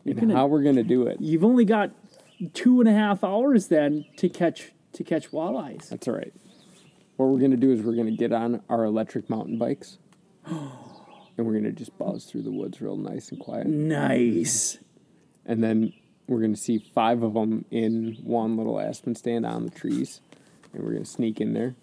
And 0.05 0.19
gonna- 0.21 0.35
how 0.37 0.47
we're 0.47 0.63
gonna 0.63 0.83
do 0.85 1.07
it? 1.07 1.21
You've 1.21 1.45
only 1.45 1.65
got 1.65 1.91
two 2.55 2.81
and 2.81 2.89
a 2.89 2.93
half 2.93 3.25
hours 3.25 3.67
then 3.69 4.05
to 4.19 4.29
catch 4.29 4.73
to 4.93 5.05
catch 5.05 5.31
walleyes. 5.33 5.89
That's 5.89 6.07
all 6.09 6.15
right. 6.15 6.33
What 7.17 7.27
we're 7.27 7.41
gonna 7.41 7.57
do 7.57 7.73
is 7.73 7.83
we're 7.83 7.97
gonna 7.97 8.13
get 8.13 8.33
on 8.33 8.63
our 8.69 8.85
electric 8.85 9.29
mountain 9.29 9.59
bikes, 9.59 9.99
and 10.47 10.71
we're 11.37 11.55
gonna 11.55 11.73
just 11.73 11.97
buzz 11.99 12.25
through 12.27 12.43
the 12.43 12.53
woods 12.53 12.81
real 12.81 12.97
nice 12.97 13.31
and 13.31 13.41
quiet. 13.41 13.67
Nice. 13.67 14.79
and 15.45 15.63
then 15.63 15.93
we're 16.29 16.41
gonna 16.41 16.57
see 16.57 16.79
five 16.79 17.23
of 17.23 17.35
them 17.35 17.65
in 17.71 18.17
one 18.23 18.57
little 18.57 18.79
aspen 18.79 19.15
stand 19.17 19.45
on 19.45 19.65
the 19.65 19.71
trees, 19.71 20.21
and 20.73 20.85
we're 20.85 20.93
gonna 20.93 21.05
sneak 21.05 21.41
in 21.41 21.53
there, 21.55 21.75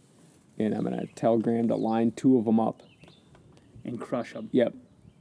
and 0.57 0.73
I'm 0.73 0.83
gonna 0.83 1.05
tell 1.15 1.37
Graham 1.37 1.67
to 1.67 1.75
line 1.75 2.11
two 2.11 2.37
of 2.37 2.45
them 2.45 2.59
up. 2.59 2.81
And 3.83 3.99
crush 3.99 4.33
them. 4.33 4.49
Yep. 4.51 4.73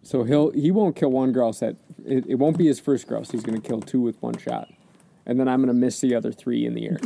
So 0.03 0.25
he'll 0.25 0.51
he 0.51 0.71
won't 0.71 0.97
kill 0.97 1.11
one 1.11 1.33
grouse 1.33 1.63
at 1.63 1.77
it, 2.05 2.27
it 2.27 2.35
won't 2.37 2.59
be 2.59 2.67
his 2.67 2.81
first 2.81 3.07
grouse. 3.07 3.31
He's 3.31 3.43
gonna 3.43 3.61
kill 3.61 3.81
two 3.81 4.01
with 4.01 4.21
one 4.23 4.39
shot, 4.39 4.69
and 5.27 5.41
then 5.41 5.49
I'm 5.49 5.61
gonna 5.61 5.75
miss 5.75 6.01
the 6.01 6.15
other 6.15 6.33
three 6.33 6.67
in 6.67 6.75
the 6.75 6.87
air. 6.87 6.99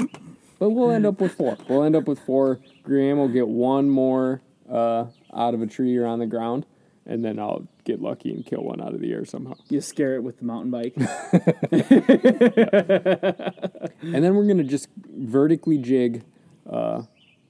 But 0.58 0.70
we'll 0.70 0.90
end 0.90 1.06
up 1.06 1.20
with 1.20 1.32
four. 1.32 1.56
We'll 1.68 1.84
end 1.84 1.94
up 1.94 2.08
with 2.08 2.18
four. 2.18 2.58
Graham 2.82 3.18
will 3.18 3.28
get 3.28 3.46
one 3.46 3.88
more 3.88 4.40
uh, 4.68 5.06
out 5.32 5.54
of 5.54 5.62
a 5.62 5.66
tree 5.66 5.96
or 5.96 6.06
on 6.06 6.18
the 6.18 6.26
ground, 6.26 6.66
and 7.06 7.24
then 7.24 7.38
I'll 7.38 7.68
get 7.84 8.02
lucky 8.02 8.32
and 8.32 8.44
kill 8.44 8.64
one 8.64 8.80
out 8.80 8.92
of 8.92 9.00
the 9.00 9.12
air 9.12 9.24
somehow. 9.24 9.54
You 9.68 9.80
scare 9.80 10.16
it 10.16 10.24
with 10.24 10.38
the 10.38 10.44
mountain 10.44 10.72
bike. 10.72 10.96
And 14.00 14.24
then 14.24 14.34
we're 14.34 14.46
gonna 14.46 14.64
just 14.64 14.88
vertically 14.96 15.78
jig 15.78 16.24
uh, 16.68 17.02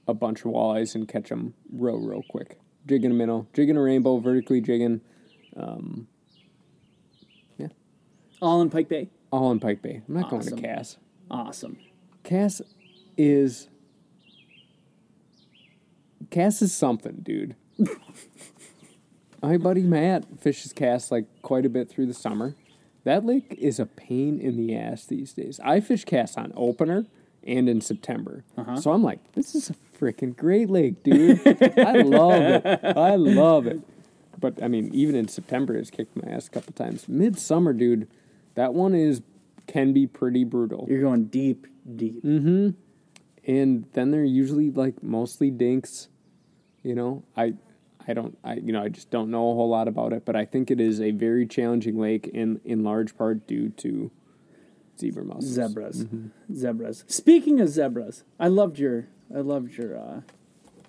a 0.09 0.13
bunch 0.13 0.39
of 0.41 0.51
walleyes 0.51 0.95
and 0.95 1.07
catch 1.07 1.29
them 1.29 1.53
real, 1.71 1.99
real 1.99 2.23
quick. 2.29 2.57
Jigging 2.87 3.11
a 3.11 3.13
minnow, 3.13 3.47
jigging 3.53 3.77
a 3.77 3.81
rainbow, 3.81 4.17
vertically 4.17 4.61
jigging, 4.61 5.01
Yeah, 7.57 7.67
All 8.41 8.61
in 8.61 8.69
Pike 8.69 8.89
Bay. 8.89 9.09
all 9.31 9.51
in 9.51 9.59
Pike 9.59 9.81
Bay. 9.81 10.01
I'm 10.07 10.13
not 10.15 10.29
going 10.29 10.43
to 10.43 10.55
Cass. 10.55 10.97
Awesome. 11.29 11.77
Cass 12.23 12.61
is 13.17 13.69
Cass 16.31 16.61
is 16.61 16.73
something, 16.75 17.17
dude. 17.23 17.55
My 19.41 19.57
buddy 19.57 19.83
Matt 19.83 20.25
fishes 20.39 20.73
Cass 20.73 21.11
like 21.11 21.25
quite 21.41 21.65
a 21.65 21.69
bit 21.69 21.89
through 21.89 22.07
the 22.07 22.13
summer. 22.13 22.55
That 23.05 23.25
lake 23.25 23.55
is 23.57 23.79
a 23.79 23.85
pain 23.85 24.39
in 24.39 24.57
the 24.57 24.75
ass 24.75 25.05
these 25.05 25.33
days. 25.33 25.59
I 25.63 25.79
fish 25.79 26.03
Cass 26.03 26.35
on 26.37 26.51
opener 26.55 27.05
and 27.43 27.69
in 27.69 27.79
September. 27.81 28.43
Uh-huh. 28.57 28.75
So 28.81 28.91
I'm 28.91 29.01
like, 29.03 29.31
this 29.33 29.55
is 29.55 29.69
a 29.69 29.73
freaking 29.99 30.35
great 30.35 30.69
lake, 30.69 31.03
dude. 31.03 31.39
I 31.77 32.01
love 32.01 32.41
it. 32.41 32.65
I 32.97 33.15
love 33.15 33.67
it. 33.67 33.81
But 34.39 34.61
I 34.63 34.67
mean, 34.67 34.89
even 34.93 35.15
in 35.15 35.27
September, 35.27 35.75
it's 35.75 35.89
kicked 35.89 36.15
my 36.15 36.31
ass 36.31 36.47
a 36.47 36.49
couple 36.51 36.73
times. 36.73 37.09
Midsummer, 37.09 37.73
dude, 37.73 38.07
that 38.55 38.73
one 38.73 38.95
is 38.95 39.21
can 39.67 39.93
be 39.93 40.07
pretty 40.07 40.43
brutal. 40.43 40.87
You're 40.89 41.01
going 41.01 41.25
deep, 41.25 41.67
deep. 41.95 42.23
Mm-hmm. 42.23 42.69
and 43.45 43.85
then 43.93 44.11
they're 44.11 44.23
usually 44.23 44.71
like 44.71 45.03
mostly 45.03 45.51
dinks. 45.51 46.07
You 46.81 46.95
know, 46.95 47.23
I, 47.35 47.53
I 48.07 48.13
don't, 48.13 48.37
I 48.43 48.55
you 48.55 48.71
know, 48.71 48.81
I 48.81 48.89
just 48.89 49.11
don't 49.11 49.29
know 49.29 49.51
a 49.51 49.53
whole 49.53 49.69
lot 49.69 49.87
about 49.87 50.13
it, 50.13 50.23
but 50.25 50.35
I 50.35 50.45
think 50.45 50.71
it 50.71 50.79
is 50.79 51.01
a 51.01 51.11
very 51.11 51.45
challenging 51.45 51.99
lake 51.99 52.27
in 52.33 52.61
in 52.63 52.83
large 52.83 53.17
part 53.17 53.45
due 53.45 53.69
to 53.69 54.09
zebra 54.97 55.25
mussels. 55.25 55.53
Zebras. 55.53 56.05
Zebras. 56.53 57.03
Speaking 57.07 57.59
of 57.59 57.67
zebras, 57.67 58.23
I 58.39 58.47
loved 58.47 58.79
your 58.79 59.07
I 59.35 59.39
loved 59.39 59.73
your 59.77 59.97
uh 59.97 60.21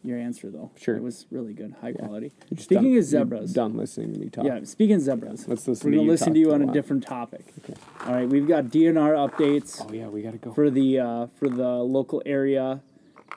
your 0.02 0.16
answer 0.18 0.50
though. 0.50 0.70
Sure. 0.80 0.96
It 0.96 1.02
was 1.02 1.26
really 1.30 1.52
good, 1.52 1.74
high 1.82 1.92
quality. 1.92 2.32
You're 2.50 2.58
Speaking 2.58 2.90
done- 2.92 2.98
of 2.98 3.04
zebras. 3.04 3.52
done 3.52 3.76
listening 3.76 4.14
to 4.14 4.18
me 4.18 4.30
talk. 4.30 4.46
Yeah, 4.46 4.64
speaking 4.64 4.96
of 4.96 5.02
zebras. 5.02 5.46
Let's 5.46 5.68
listen 5.68 5.86
We're 5.86 5.90
to 5.92 5.96
gonna 5.98 6.04
you 6.06 6.10
listen 6.10 6.32
to 6.34 6.40
you 6.40 6.46
for 6.46 6.52
a 6.52 6.54
on 6.54 6.68
a 6.70 6.72
different 6.72 7.02
topic. 7.06 7.44
Okay. 7.62 7.74
All 8.06 8.14
right, 8.14 8.26
we've 8.28 8.48
got 8.48 8.64
DNR 8.66 9.28
updates. 9.28 9.84
Oh 9.86 9.92
yeah, 9.92 10.08
we 10.08 10.22
gotta 10.22 10.38
go. 10.38 10.52
for 10.54 10.70
the 10.70 10.98
uh, 11.00 11.26
for 11.38 11.48
the 11.50 11.68
local 11.68 12.22
area. 12.24 12.80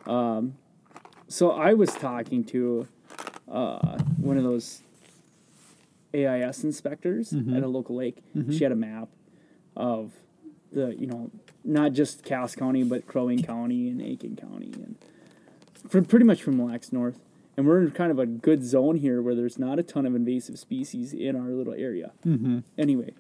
Um, 0.06 0.56
so 1.28 1.52
I 1.52 1.74
was 1.74 1.90
talking 1.94 2.44
to 2.46 2.88
uh, 3.52 3.98
one 4.18 4.38
of 4.38 4.44
those 4.44 4.82
AIS 6.14 6.64
inspectors 6.64 7.32
Mm-hmm. 7.32 7.58
at 7.58 7.64
a 7.64 7.68
local 7.68 7.96
lake. 7.96 8.24
She 8.52 8.64
had 8.64 8.72
a 8.72 8.76
map 8.78 9.10
of 9.76 10.12
the 10.72 10.96
you 10.98 11.08
know 11.08 11.30
not 11.64 11.94
just 11.94 12.24
Cass 12.24 12.56
County 12.56 12.84
but 12.84 13.08
Crow 13.08 13.26
Wing 13.26 13.44
County 13.44 13.90
and 13.90 14.02
Aitkin 14.02 14.40
County 14.40 14.72
and 14.74 14.96
for 15.88 16.02
pretty 16.02 16.26
much 16.26 16.42
from 16.42 16.62
Lacs 16.64 16.92
north. 16.92 17.20
And 17.56 17.68
we're 17.68 17.82
in 17.82 17.92
kind 17.92 18.12
of 18.12 18.18
a 18.18 18.26
good 18.26 18.66
zone 18.66 18.98
here 18.98 19.22
where 19.22 19.36
there's 19.36 19.60
not 19.60 19.78
a 19.78 19.84
ton 19.84 20.06
of 20.06 20.16
invasive 20.16 20.58
species 20.58 21.14
in 21.14 21.36
our 21.36 21.50
little 21.50 21.74
area. 21.74 22.12
Mm-hmm. 22.26 22.60
Anyway, 22.78 23.14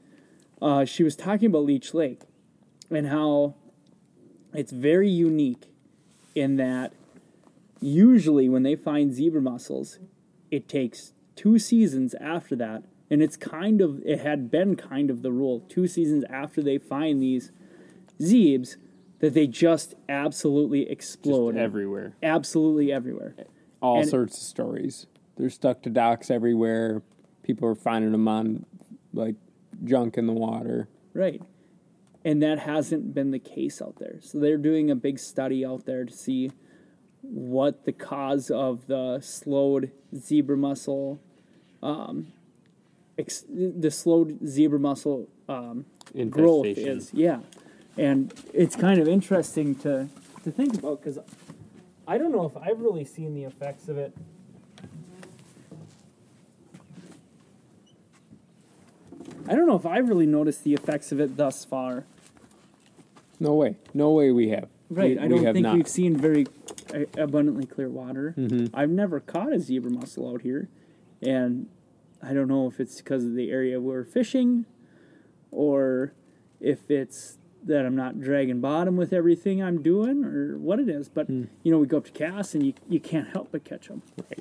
uh, 0.61 0.85
she 0.85 1.03
was 1.03 1.15
talking 1.15 1.47
about 1.47 1.65
Leech 1.65 1.93
Lake 1.93 2.21
and 2.89 3.07
how 3.07 3.53
it's 4.53 4.71
very 4.71 5.09
unique 5.09 5.65
in 6.33 6.55
that 6.55 6.93
usually 7.79 8.49
when 8.49 8.63
they 8.63 8.75
find 8.75 9.13
zebra 9.13 9.41
mussels, 9.41 9.99
it 10.49 10.67
takes 10.67 11.13
two 11.35 11.59
seasons 11.59 12.15
after 12.15 12.55
that, 12.55 12.83
and 13.09 13.21
it's 13.21 13.37
kind 13.37 13.81
of 13.81 14.01
it 14.05 14.21
had 14.21 14.49
been 14.49 14.75
kind 14.75 15.09
of 15.09 15.21
the 15.21 15.31
rule. 15.31 15.59
Two 15.69 15.87
seasons 15.87 16.23
after 16.29 16.61
they 16.61 16.77
find 16.77 17.21
these 17.21 17.51
zebes, 18.23 18.77
that 19.19 19.33
they 19.33 19.47
just 19.47 19.93
absolutely 20.09 20.81
Just 20.81 20.91
explode 20.91 21.55
everywhere. 21.55 22.15
absolutely 22.23 22.91
everywhere. 22.91 23.35
All 23.81 23.99
And- 24.01 24.09
sorts 24.09 24.37
of 24.37 24.43
stories. 24.43 25.07
They're 25.35 25.49
stuck 25.49 25.81
to 25.83 25.89
docks 25.89 26.29
everywhere. 26.29 27.01
People 27.43 27.67
are 27.69 27.75
finding 27.75 28.11
them 28.11 28.27
on 28.27 28.65
like 29.13 29.35
junk 29.83 30.17
in 30.17 30.27
the 30.27 30.33
water. 30.33 30.87
Right. 31.13 31.41
And 32.25 32.41
that 32.41 32.59
hasn't 32.59 33.13
been 33.13 33.31
the 33.31 33.39
case 33.39 33.81
out 33.81 33.95
there. 33.97 34.17
So 34.21 34.39
they're 34.39 34.57
doing 34.57 34.89
a 34.91 34.95
big 34.95 35.19
study 35.19 35.65
out 35.65 35.85
there 35.85 36.05
to 36.05 36.13
see 36.13 36.51
what 37.21 37.85
the 37.85 37.91
cause 37.91 38.49
of 38.51 38.87
the 38.87 39.19
slowed 39.21 39.91
zebra 40.15 40.55
mussel, 40.57 41.19
um, 41.81 42.27
ex- 43.17 43.45
the 43.49 43.91
slowed 43.91 44.45
zebra 44.47 44.79
mussel 44.79 45.27
um, 45.49 45.85
growth 46.29 46.65
Infestation. 46.65 46.97
is. 46.97 47.13
Yeah. 47.13 47.39
And 47.97 48.33
it's 48.53 48.75
kind 48.75 48.99
of 48.99 49.07
interesting 49.07 49.75
to, 49.75 50.09
to 50.43 50.51
think 50.51 50.73
about 50.75 51.01
because 51.01 51.19
I 52.07 52.17
don't 52.17 52.31
know 52.31 52.45
if 52.45 52.57
I've 52.57 52.79
really 52.79 53.05
seen 53.05 53.33
the 53.35 53.43
effects 53.43 53.87
of 53.87 53.97
it. 53.97 54.13
I 59.47 59.55
don't 59.55 59.67
know 59.67 59.75
if 59.75 59.85
I've 59.85 60.07
really 60.07 60.25
noticed 60.25 60.63
the 60.63 60.73
effects 60.73 61.11
of 61.11 61.19
it 61.19 61.35
thus 61.37 61.65
far. 61.65 62.05
No 63.39 63.53
way. 63.53 63.75
No 63.93 64.11
way 64.11 64.31
we 64.31 64.49
have. 64.49 64.69
Right. 64.89 65.17
We- 65.17 65.19
I 65.23 65.27
don't 65.27 65.43
have 65.43 65.53
think 65.53 65.63
not. 65.63 65.75
we've 65.75 65.87
seen 65.87 66.15
very 66.15 66.45
abundantly 67.17 67.65
clear 67.65 67.89
water. 67.89 68.33
Mm-hmm. 68.37 68.75
I've 68.75 68.89
never 68.89 69.19
caught 69.19 69.51
a 69.53 69.59
zebra 69.59 69.91
mussel 69.91 70.31
out 70.33 70.41
here, 70.41 70.69
and 71.21 71.67
I 72.21 72.33
don't 72.33 72.47
know 72.47 72.67
if 72.67 72.79
it's 72.79 72.97
because 72.97 73.25
of 73.25 73.33
the 73.35 73.51
area 73.51 73.79
we're 73.81 74.03
fishing, 74.05 74.65
or 75.51 76.13
if 76.61 76.89
it's 76.89 77.37
that 77.65 77.85
I'm 77.85 77.95
not 77.95 78.19
dragging 78.19 78.59
bottom 78.61 78.97
with 78.97 79.13
everything 79.13 79.61
I'm 79.63 79.81
doing, 79.81 80.23
or 80.23 80.57
what 80.57 80.79
it 80.79 80.89
is. 80.89 81.09
But 81.09 81.27
Hmm. 81.27 81.43
you 81.63 81.71
know, 81.71 81.79
we 81.79 81.87
go 81.87 81.97
up 81.97 82.05
to 82.05 82.11
Cass, 82.11 82.53
and 82.55 82.65
you 82.65 82.73
you 82.89 82.99
can't 82.99 83.27
help 83.29 83.49
but 83.51 83.63
catch 83.63 83.87
them. 83.87 84.01
Right. 84.29 84.39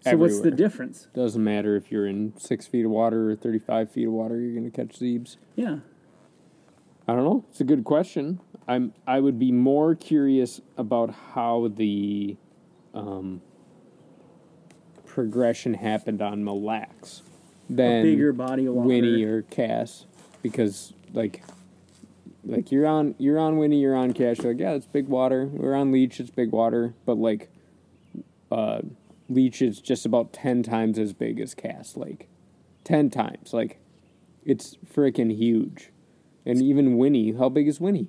So 0.00 0.16
what's 0.16 0.34
the 0.34 0.48
Everywhere. 0.48 0.56
difference? 0.56 1.08
Doesn't 1.14 1.42
matter 1.42 1.74
if 1.74 1.90
you're 1.90 2.06
in 2.06 2.32
six 2.36 2.66
feet 2.66 2.84
of 2.84 2.90
water 2.92 3.30
or 3.30 3.34
35 3.36 3.90
feet 3.90 4.06
of 4.06 4.12
water, 4.12 4.38
you're 4.38 4.52
going 4.52 4.70
to 4.70 4.70
catch 4.70 5.00
zebes. 5.00 5.36
Yeah. 5.56 5.78
I 7.08 7.14
don't 7.14 7.24
know. 7.24 7.44
It's 7.50 7.60
a 7.60 7.64
good 7.64 7.82
question. 7.84 8.40
I'm. 8.68 8.92
I 9.06 9.20
would 9.20 9.38
be 9.38 9.50
more 9.52 9.94
curious 9.94 10.60
about 10.76 11.10
how 11.34 11.68
the 11.74 12.36
um, 12.94 13.40
progression 15.04 15.74
happened 15.74 16.20
on 16.22 16.44
Mille 16.44 16.62
Lacs 16.62 17.22
than 17.70 18.00
a 18.00 18.02
bigger 18.02 18.32
body 18.32 18.66
of 18.66 18.74
water. 18.74 18.88
Winnie 18.88 19.22
or 19.24 19.42
Cass, 19.42 20.06
because 20.42 20.92
like, 21.12 21.42
like 22.46 22.70
you're 22.72 22.86
on 22.86 23.14
you're 23.18 23.38
on 23.38 23.58
Winnie, 23.58 23.80
you're 23.80 23.96
on 23.96 24.12
Cass. 24.12 24.38
You're 24.38 24.52
like, 24.52 24.60
yeah, 24.60 24.72
it's 24.72 24.86
big 24.86 25.08
water. 25.08 25.46
We're 25.46 25.74
on 25.74 25.92
Leech, 25.92 26.20
it's 26.20 26.30
big 26.30 26.52
water. 26.52 26.94
But 27.04 27.18
like, 27.18 27.50
uh, 28.50 28.80
Leech 29.28 29.60
is 29.60 29.80
just 29.80 30.06
about 30.06 30.32
ten 30.32 30.62
times 30.62 30.98
as 30.98 31.12
big 31.12 31.40
as 31.40 31.54
Cass 31.54 31.96
Lake, 31.96 32.28
ten 32.84 33.10
times. 33.10 33.52
Like, 33.52 33.78
it's 34.44 34.76
freaking 34.94 35.36
huge. 35.36 35.90
And 36.44 36.62
even 36.62 36.96
Winnie, 36.96 37.32
how 37.32 37.48
big 37.48 37.66
is 37.66 37.80
Winnie? 37.80 38.08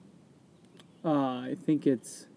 uh, 1.04 1.10
I 1.10 1.56
think 1.66 1.88
it's 1.88 2.28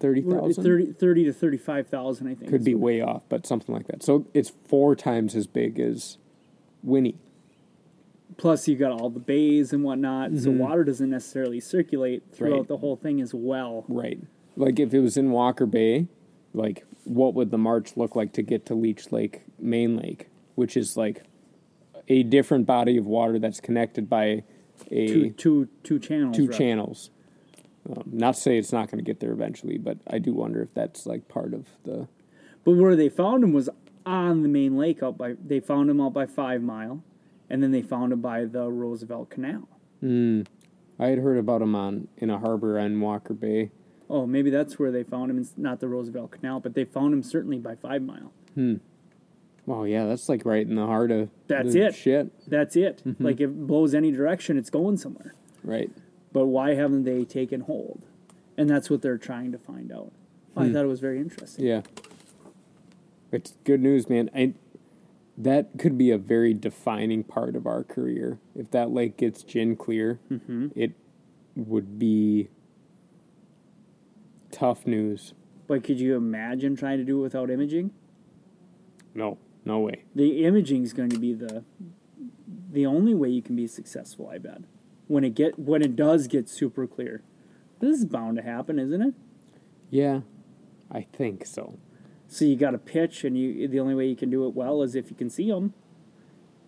Thirty 0.00 0.20
30, 0.22 0.92
30 0.92 1.24
to 1.24 1.32
thirty-five 1.32 1.86
thousand. 1.86 2.26
I 2.26 2.34
think 2.34 2.50
Could 2.50 2.64
be 2.64 2.74
way 2.74 3.00
off, 3.00 3.22
but 3.28 3.46
something 3.46 3.74
like 3.74 3.86
that. 3.86 4.02
So 4.02 4.26
it's 4.34 4.52
four 4.68 4.94
times 4.94 5.34
as 5.34 5.46
big 5.46 5.80
as 5.80 6.18
Winnie. 6.82 7.16
Plus 8.36 8.66
you 8.68 8.76
got 8.76 8.92
all 8.92 9.10
the 9.10 9.20
bays 9.20 9.72
and 9.72 9.84
whatnot 9.84 10.36
so 10.36 10.50
Mhm. 10.50 10.58
water 10.58 10.84
doesn't 10.84 11.10
necessarily 11.10 11.60
circulate 11.60 12.22
throughout 12.32 12.52
Right. 12.58 12.68
the 12.68 12.76
whole 12.78 12.96
thing 12.96 13.20
as 13.20 13.34
well 13.34 13.84
Right. 13.88 14.18
Like 14.56 14.78
if 14.78 14.94
it 14.94 15.00
was 15.00 15.16
in 15.16 15.30
Walker 15.32 15.66
Bay, 15.66 16.06
like 16.52 16.84
what 17.04 17.34
would 17.34 17.50
the 17.50 17.58
march 17.58 17.96
look 17.96 18.14
like 18.16 18.32
to 18.32 18.42
get 18.42 18.64
to 18.66 18.74
Leech 18.74 19.10
Lake, 19.12 19.42
Main 19.58 19.96
Lake, 19.96 20.28
which 20.54 20.76
is 20.76 20.96
like 20.96 21.22
a 22.08 22.22
different 22.22 22.66
body 22.66 22.96
of 22.96 23.06
water 23.06 23.38
that's 23.38 23.60
connected 23.60 24.08
by 24.08 24.42
a 24.90 25.06
two 25.08 25.30
two 25.30 25.68
two 25.82 25.98
channels 25.98 26.36
two 26.36 26.46
right? 26.46 26.56
channels. 26.58 27.10
Um, 27.88 28.02
not 28.12 28.34
to 28.34 28.40
say 28.40 28.58
it's 28.58 28.72
not 28.72 28.90
going 28.90 28.98
to 28.98 29.04
get 29.04 29.20
there 29.20 29.32
eventually, 29.32 29.76
but 29.78 29.98
I 30.06 30.18
do 30.18 30.32
wonder 30.32 30.62
if 30.62 30.72
that's 30.74 31.06
like 31.06 31.28
part 31.28 31.52
of 31.52 31.66
the. 31.84 32.08
but 32.64 32.72
where 32.76 32.96
they 32.96 33.08
found 33.08 33.44
him 33.44 33.52
was 33.52 33.68
on 34.06 34.42
the 34.42 34.48
main 34.48 34.76
lake 34.76 35.02
out 35.02 35.16
by 35.18 35.34
they 35.44 35.60
found 35.60 35.90
him 35.90 36.00
out 36.00 36.12
by 36.12 36.26
five 36.26 36.62
mile 36.62 37.02
and 37.50 37.62
then 37.62 37.70
they 37.72 37.82
found 37.82 38.12
him 38.12 38.20
by 38.20 38.44
the 38.44 38.68
roosevelt 38.70 39.30
canal 39.30 39.68
Hmm. 40.00 40.42
I 40.98 41.06
had 41.08 41.18
heard 41.18 41.38
about 41.38 41.62
him 41.62 41.74
on 41.74 42.08
in 42.18 42.30
a 42.30 42.38
harbor 42.38 42.78
on 42.78 43.00
Walker 43.00 43.34
Bay. 43.34 43.70
oh 44.10 44.26
maybe 44.26 44.50
that's 44.50 44.78
where 44.78 44.90
they 44.92 45.02
found 45.02 45.30
him 45.30 45.38
it's 45.38 45.54
not 45.56 45.80
the 45.80 45.88
roosevelt 45.88 46.30
canal 46.32 46.60
but 46.60 46.74
they 46.74 46.84
found 46.84 47.12
him 47.14 47.22
certainly 47.22 47.58
by 47.58 47.74
five 47.74 48.02
mile 48.02 48.32
Hmm. 48.54 48.76
Wow, 49.66 49.84
yeah, 49.84 50.04
that's 50.04 50.28
like 50.28 50.44
right 50.44 50.66
in 50.66 50.74
the 50.74 50.84
heart 50.86 51.10
of 51.10 51.30
That's 51.48 51.72
the 51.72 51.86
it. 51.86 51.94
Shit, 51.94 52.30
that's 52.48 52.76
it 52.76 53.02
Mm-hmm. 53.06 53.24
like 53.24 53.40
if 53.40 53.48
it 53.50 53.66
blows 53.66 53.94
any 53.94 54.10
direction 54.12 54.56
it's 54.58 54.70
going 54.70 54.96
somewhere 54.98 55.34
right? 55.62 55.90
but 56.32 56.46
why 56.46 56.74
haven't 56.74 57.04
they 57.04 57.24
taken 57.24 57.60
hold 57.62 58.02
and 58.58 58.68
that's 58.68 58.90
what 58.90 59.00
they're 59.02 59.18
trying 59.18 59.50
to 59.52 59.58
find 59.58 59.90
out 59.92 60.12
i 60.56 60.70
thought 60.70 60.84
it 60.84 60.88
was 60.88 61.00
very 61.00 61.18
interesting 61.18 61.64
Yeah. 61.64 61.80
It's 63.32 63.54
good 63.64 63.80
news, 63.82 64.08
man. 64.08 64.30
I, 64.34 64.54
that 65.36 65.70
could 65.78 65.98
be 65.98 66.10
a 66.10 66.18
very 66.18 66.54
defining 66.54 67.24
part 67.24 67.56
of 67.56 67.66
our 67.66 67.82
career. 67.82 68.38
If 68.54 68.70
that 68.70 68.90
lake 68.90 69.16
gets 69.16 69.42
gin 69.42 69.76
clear, 69.76 70.20
mm-hmm. 70.30 70.68
it 70.76 70.92
would 71.56 71.98
be 71.98 72.48
tough 74.50 74.86
news. 74.86 75.34
But 75.66 75.82
could 75.82 75.98
you 75.98 76.16
imagine 76.16 76.76
trying 76.76 76.98
to 76.98 77.04
do 77.04 77.18
it 77.18 77.22
without 77.22 77.50
imaging? 77.50 77.90
No, 79.14 79.38
no 79.64 79.80
way. 79.80 80.04
The 80.14 80.44
imaging 80.44 80.84
is 80.84 80.92
going 80.92 81.10
to 81.10 81.18
be 81.18 81.34
the 81.34 81.64
the 82.70 82.84
only 82.84 83.14
way 83.14 83.28
you 83.28 83.40
can 83.40 83.54
be 83.54 83.68
successful. 83.68 84.28
I 84.28 84.38
bet 84.38 84.62
when 85.06 85.24
it 85.24 85.34
get 85.34 85.58
when 85.58 85.82
it 85.82 85.96
does 85.96 86.26
get 86.26 86.48
super 86.48 86.86
clear. 86.86 87.22
This 87.80 87.98
is 87.98 88.04
bound 88.04 88.36
to 88.36 88.42
happen, 88.42 88.78
isn't 88.78 89.02
it? 89.02 89.14
Yeah, 89.90 90.20
I 90.90 91.02
think 91.02 91.44
so. 91.44 91.78
So 92.34 92.44
you 92.44 92.56
got 92.56 92.72
to 92.72 92.78
pitch, 92.78 93.22
and 93.22 93.38
you 93.38 93.68
the 93.68 93.78
only 93.78 93.94
way 93.94 94.08
you 94.08 94.16
can 94.16 94.28
do 94.28 94.44
it 94.48 94.54
well 94.56 94.82
is 94.82 94.96
if 94.96 95.08
you 95.08 95.14
can 95.14 95.30
see 95.30 95.50
them. 95.52 95.72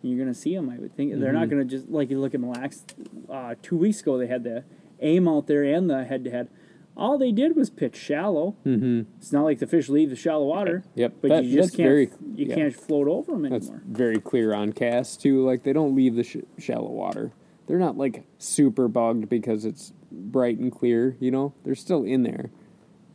You're 0.01 0.17
going 0.17 0.33
to 0.33 0.39
see 0.39 0.55
them. 0.55 0.71
I 0.71 0.79
would 0.79 0.95
think 0.97 1.19
they're 1.19 1.33
not 1.33 1.51
going 1.51 1.67
to 1.67 1.69
just 1.69 1.89
like 1.89 2.09
you 2.09 2.21
look 2.21 2.35
at 2.35 2.41
Mille 2.41 2.53
Lacs. 2.53 2.85
Uh, 3.29 3.57
two 3.62 3.77
weeks 3.77 4.01
ago, 4.01 4.17
they 4.17 4.29
had 4.29 4.45
the 4.45 4.62
aim 5.01 5.27
out 5.27 5.49
there 5.49 5.64
and 5.64 5.91
the 5.91 6.05
head 6.05 6.23
to 6.23 6.31
head. 6.31 6.49
All 6.97 7.19
they 7.19 7.33
did 7.33 7.57
was 7.57 7.69
pitch 7.69 7.97
shallow. 7.97 8.55
Mm-hmm. 8.64 9.11
It's 9.19 9.33
not 9.33 9.43
like 9.43 9.59
the 9.59 9.67
fish 9.67 9.89
leave 9.89 10.11
the 10.11 10.14
shallow 10.14 10.45
water. 10.45 10.85
Yep, 10.95 11.14
But 11.21 11.29
that- 11.31 11.45
you 11.45 11.57
just 11.57 11.77
can't. 11.77 11.89
very- 11.89 12.11
you 12.37 12.47
yeah. 12.47 12.55
can't 12.55 12.77
float 12.77 13.09
over 13.09 13.33
them 13.33 13.45
anymore. 13.47 13.59
That's 13.59 13.83
very 13.89 14.21
clear 14.21 14.55
on 14.55 14.73
Cass 14.73 15.17
too. 15.17 15.45
Like 15.45 15.64
they 15.64 15.73
don't 15.73 15.97
leave 15.97 16.14
the 16.14 16.23
sh- 16.23 16.37
shallow 16.59 16.91
water. 16.93 17.33
They're 17.67 17.81
not 17.81 17.99
like 17.99 18.25
super 18.39 18.87
bugged 18.87 19.29
because 19.29 19.64
it's 19.64 19.93
bright 20.12 20.59
and 20.59 20.71
clear. 20.71 21.17
You 21.19 21.33
know, 21.33 21.53
they're 21.64 21.75
still 21.75 22.05
in 22.05 22.23
there, 22.23 22.51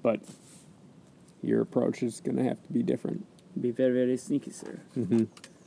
but 0.04 0.20
your 1.42 1.62
approach 1.62 2.04
is 2.04 2.22
gonna 2.22 2.44
have 2.44 2.62
to 2.64 2.74
be 2.74 2.84
different. 2.84 3.26
Be 3.60 3.72
very 3.72 3.94
very 3.94 4.18
sneaky, 4.18 4.52
sir. 4.52 4.80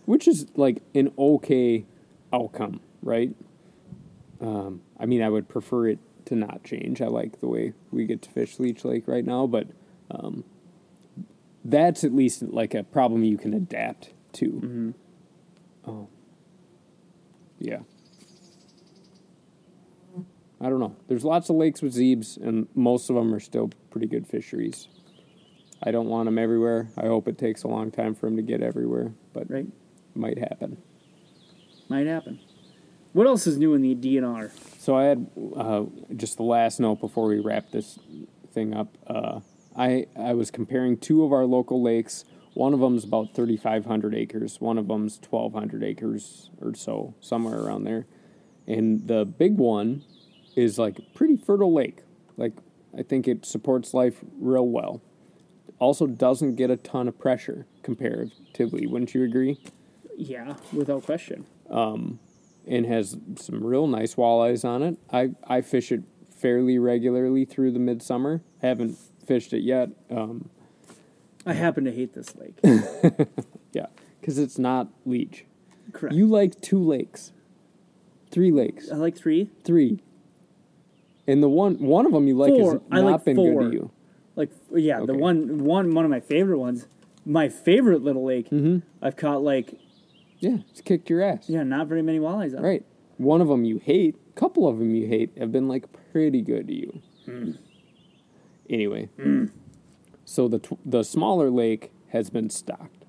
which 0.06 0.28
is 0.28 0.46
like 0.56 0.82
an 0.94 1.12
okay 1.18 1.84
outcome, 2.32 2.80
right? 3.02 3.34
Um, 4.40 4.82
I 4.98 5.06
mean, 5.06 5.22
I 5.22 5.28
would 5.28 5.48
prefer 5.48 5.88
it 5.88 5.98
to 6.26 6.34
not 6.34 6.64
change. 6.64 7.00
I 7.00 7.06
like 7.06 7.40
the 7.40 7.46
way 7.48 7.72
we 7.90 8.06
get 8.06 8.22
to 8.22 8.30
fish 8.30 8.58
Leech 8.58 8.84
Lake 8.84 9.06
right 9.06 9.24
now, 9.24 9.46
but 9.46 9.68
um, 10.10 10.44
that's 11.64 12.04
at 12.04 12.14
least 12.14 12.42
like 12.42 12.74
a 12.74 12.82
problem 12.82 13.24
you 13.24 13.38
can 13.38 13.54
adapt 13.54 14.10
to. 14.34 14.94
Oh, 15.86 16.08
yeah. 17.58 17.80
I 20.60 20.68
don't 20.70 20.80
know. 20.80 20.96
There's 21.08 21.24
lots 21.24 21.50
of 21.50 21.56
lakes 21.56 21.82
with 21.82 21.94
zebes, 21.94 22.36
and 22.38 22.68
most 22.74 23.10
of 23.10 23.16
them 23.16 23.34
are 23.34 23.40
still 23.40 23.70
pretty 23.90 24.06
good 24.06 24.26
fisheries. 24.26 24.88
I 25.86 25.90
don't 25.90 26.08
want 26.08 26.26
them 26.26 26.38
everywhere. 26.38 26.88
I 26.96 27.06
hope 27.06 27.28
it 27.28 27.36
takes 27.38 27.62
a 27.62 27.68
long 27.68 27.90
time 27.90 28.14
for 28.14 28.26
them 28.26 28.36
to 28.36 28.42
get 28.42 28.62
everywhere, 28.62 29.12
but 29.32 29.50
Right? 29.50 29.66
might 30.14 30.38
happen. 30.38 30.78
Might 31.88 32.06
happen. 32.06 32.38
What 33.12 33.26
else 33.26 33.46
is 33.46 33.58
new 33.58 33.74
in 33.74 33.82
the 33.82 33.94
DNR? 33.94 34.50
So 34.78 34.96
I 34.96 35.04
had 35.04 35.26
uh, 35.56 35.84
just 36.16 36.36
the 36.36 36.42
last 36.42 36.80
note 36.80 37.00
before 37.00 37.26
we 37.26 37.38
wrap 37.40 37.70
this 37.70 37.98
thing 38.52 38.74
up. 38.74 38.96
Uh, 39.06 39.40
I 39.76 40.06
I 40.16 40.34
was 40.34 40.50
comparing 40.50 40.96
two 40.96 41.24
of 41.24 41.32
our 41.32 41.44
local 41.44 41.82
lakes. 41.82 42.24
One 42.54 42.72
of 42.72 42.80
them's 42.80 43.04
about 43.04 43.34
thirty 43.34 43.56
five 43.56 43.84
hundred 43.86 44.14
acres. 44.14 44.60
One 44.60 44.78
of 44.78 44.88
them's 44.88 45.18
twelve 45.18 45.52
hundred 45.52 45.82
acres 45.84 46.50
or 46.60 46.74
so, 46.74 47.14
somewhere 47.20 47.58
around 47.60 47.84
there. 47.84 48.06
And 48.66 49.06
the 49.06 49.24
big 49.24 49.58
one 49.58 50.02
is 50.56 50.78
like 50.78 50.98
a 50.98 51.02
pretty 51.02 51.36
fertile 51.36 51.72
lake. 51.72 52.02
Like 52.36 52.54
I 52.96 53.02
think 53.02 53.28
it 53.28 53.44
supports 53.44 53.92
life 53.94 54.20
real 54.40 54.66
well. 54.66 55.02
Also 55.78 56.06
doesn't 56.06 56.54
get 56.56 56.70
a 56.70 56.76
ton 56.76 57.08
of 57.08 57.18
pressure 57.18 57.66
comparatively. 57.82 58.86
Wouldn't 58.86 59.14
you 59.14 59.22
agree? 59.24 59.58
Yeah, 60.16 60.56
without 60.72 61.02
question. 61.04 61.46
and 62.66 62.86
has 62.86 63.16
some 63.36 63.62
real 63.64 63.86
nice 63.86 64.14
walleyes 64.14 64.64
on 64.64 64.82
it. 64.82 64.96
I, 65.12 65.30
I 65.46 65.60
fish 65.60 65.92
it 65.92 66.02
fairly 66.34 66.78
regularly 66.78 67.44
through 67.44 67.72
the 67.72 67.78
midsummer. 67.78 68.42
Haven't 68.62 68.96
fished 69.26 69.52
it 69.52 69.62
yet. 69.62 69.90
Um, 70.10 70.48
I 71.46 71.52
happen 71.52 71.84
to 71.84 71.92
hate 71.92 72.14
this 72.14 72.34
lake. 72.36 72.58
yeah, 73.72 73.86
because 74.20 74.38
it's 74.38 74.58
not 74.58 74.88
Leech. 75.04 75.44
Correct. 75.92 76.14
You 76.14 76.26
like 76.26 76.60
two 76.60 76.82
lakes, 76.82 77.32
three 78.30 78.50
lakes, 78.50 78.90
I 78.90 78.96
like 78.96 79.16
three. 79.16 79.50
three, 79.64 80.00
and 81.26 81.42
the 81.42 81.48
one 81.48 81.78
one 81.78 82.06
of 82.06 82.12
them 82.12 82.26
you 82.26 82.36
like 82.36 82.50
Four. 82.50 82.72
has 82.72 82.80
not 82.90 83.04
like 83.04 83.24
been 83.24 83.36
four. 83.36 83.62
good 83.64 83.70
to 83.70 83.76
you. 83.76 83.90
Like 84.36 84.50
yeah, 84.72 85.00
the 85.04 85.14
one 85.14 85.58
one 85.64 85.94
one 85.94 86.04
of 86.04 86.10
my 86.10 86.20
favorite 86.20 86.58
ones. 86.58 86.86
My 87.26 87.48
favorite 87.48 88.02
little 88.02 88.24
lake. 88.24 88.50
Mm-hmm. 88.50 88.78
I've 89.00 89.16
caught 89.16 89.42
like 89.42 89.78
Yeah, 90.40 90.58
it's 90.70 90.80
kicked 90.80 91.08
your 91.08 91.22
ass. 91.22 91.48
yeah, 91.48 91.62
not 91.62 91.86
very 91.88 92.02
many 92.02 92.18
walleyes. 92.18 92.56
On. 92.56 92.62
Right. 92.62 92.84
One 93.16 93.40
of 93.40 93.48
them 93.48 93.64
you 93.64 93.78
hate. 93.78 94.16
A 94.36 94.38
couple 94.40 94.66
of 94.68 94.78
them 94.78 94.94
you 94.94 95.06
hate 95.06 95.30
have 95.38 95.52
been 95.52 95.68
like 95.68 95.84
pretty 96.12 96.42
good 96.42 96.66
to 96.68 96.74
you. 96.74 97.00
Hmm. 97.26 97.50
Anyway, 98.68 99.08
so 100.24 100.48
the 100.48 100.58
tw- 100.58 100.78
the 100.84 101.02
smaller 101.02 101.50
lake 101.50 101.92
has 102.08 102.30
been 102.30 102.48
stocked. 102.50 103.04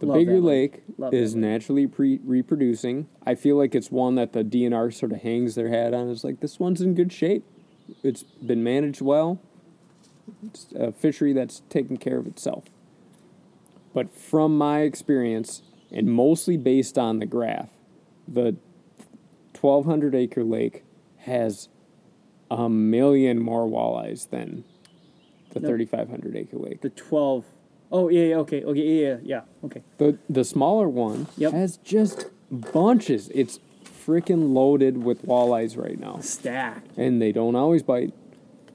The 0.00 0.06
Love 0.06 0.18
bigger 0.18 0.40
lake. 0.40 0.82
lake 0.98 1.12
is 1.14 1.34
naturally 1.34 1.86
pre- 1.86 2.20
reproducing. 2.24 3.08
I 3.24 3.34
feel 3.34 3.56
like 3.56 3.74
it's 3.74 3.90
one 3.90 4.16
that 4.16 4.32
the 4.32 4.44
DNR 4.44 4.92
sort 4.92 5.12
of 5.12 5.22
hangs 5.22 5.54
their 5.54 5.68
hat 5.68 5.94
on. 5.94 6.10
It's 6.10 6.24
like 6.24 6.40
this 6.40 6.58
one's 6.60 6.80
in 6.82 6.94
good 6.94 7.12
shape. 7.12 7.44
It's 8.02 8.22
been 8.24 8.62
managed 8.62 9.00
well. 9.00 9.40
It's 10.46 10.66
a 10.74 10.92
fishery 10.92 11.32
that's 11.32 11.62
taken 11.68 11.96
care 11.96 12.18
of 12.18 12.26
itself. 12.26 12.64
But 13.92 14.14
from 14.16 14.56
my 14.58 14.80
experience, 14.80 15.62
and 15.92 16.08
mostly 16.12 16.56
based 16.56 16.98
on 16.98 17.18
the 17.18 17.26
graph, 17.26 17.70
the 18.26 18.56
1,200 19.60 20.14
acre 20.14 20.42
lake 20.44 20.84
has 21.18 21.68
a 22.50 22.68
million 22.68 23.40
more 23.40 23.66
walleyes 23.66 24.28
than 24.30 24.64
the 25.52 25.60
No. 25.60 25.68
3,500 25.68 26.36
acre 26.36 26.56
lake. 26.58 26.80
The 26.80 26.90
twelve 26.90 27.44
oh 27.92 28.08
yeah, 28.08 28.24
yeah 28.24 28.36
okay 28.38 28.64
okay 28.64 28.80
yeah 28.82 29.08
yeah 29.08 29.18
yeah 29.22 29.40
okay. 29.64 29.82
The 29.98 30.18
the 30.28 30.44
smaller 30.44 30.88
one 30.88 31.28
Yep. 31.36 31.52
has 31.52 31.76
just 31.78 32.26
bunches. 32.50 33.30
It's 33.34 33.60
freaking 33.84 34.52
loaded 34.52 35.02
with 35.04 35.24
walleyes 35.26 35.78
right 35.78 35.98
now, 35.98 36.18
Stacked. 36.20 36.98
and 36.98 37.22
they 37.22 37.32
don't 37.32 37.54
always 37.56 37.82
bite. 37.82 38.12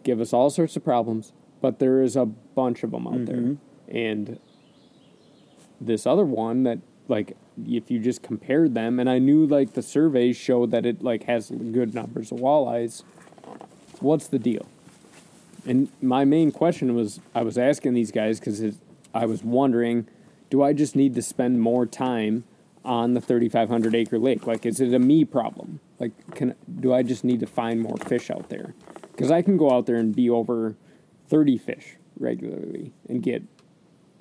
Give 0.03 0.19
us 0.21 0.31
all 0.33 0.49
sorts 0.49 0.75
of 0.75 0.83
problems, 0.83 1.33
but 1.61 1.79
there 1.79 2.01
is 2.01 2.15
a 2.15 2.25
bunch 2.25 2.83
of 2.83 2.91
them 2.91 3.07
out 3.07 3.25
there, 3.25 3.37
mm-hmm. 3.37 3.95
and 3.95 4.39
this 5.81 6.05
other 6.05 6.25
one 6.25 6.63
that 6.63 6.79
like 7.07 7.35
if 7.67 7.91
you 7.91 7.99
just 7.99 8.21
compared 8.21 8.73
them, 8.73 8.99
and 8.99 9.09
I 9.09 9.19
knew 9.19 9.45
like 9.45 9.73
the 9.73 9.81
surveys 9.81 10.37
showed 10.37 10.71
that 10.71 10.85
it 10.85 11.01
like 11.03 11.23
has 11.23 11.49
good 11.49 11.93
numbers 11.93 12.31
of 12.31 12.39
walleyes. 12.39 13.03
What's 13.99 14.27
the 14.27 14.39
deal? 14.39 14.67
And 15.65 15.89
my 16.01 16.23
main 16.23 16.51
question 16.51 16.95
was 16.95 17.19
I 17.35 17.41
was 17.41 17.57
asking 17.57 17.93
these 17.93 18.11
guys 18.11 18.39
because 18.39 18.77
I 19.13 19.25
was 19.25 19.43
wondering, 19.43 20.07
do 20.49 20.63
I 20.63 20.73
just 20.73 20.95
need 20.95 21.15
to 21.15 21.21
spend 21.21 21.59
more 21.59 21.85
time 21.85 22.45
on 22.85 23.13
the 23.13 23.21
3,500 23.21 23.93
acre 23.93 24.17
lake? 24.17 24.47
Like, 24.47 24.65
is 24.65 24.79
it 24.79 24.93
a 24.93 24.99
me 24.99 25.25
problem? 25.25 25.81
Like, 25.99 26.11
can 26.33 26.55
do 26.79 26.93
I 26.93 27.03
just 27.03 27.23
need 27.23 27.41
to 27.41 27.47
find 27.47 27.81
more 27.81 27.97
fish 27.97 28.31
out 28.31 28.49
there? 28.49 28.73
Because 29.11 29.31
I 29.31 29.41
can 29.41 29.57
go 29.57 29.71
out 29.71 29.85
there 29.85 29.97
and 29.97 30.15
be 30.15 30.29
over 30.29 30.75
30 31.29 31.57
fish 31.57 31.95
regularly 32.19 32.91
and 33.07 33.23
get, 33.23 33.43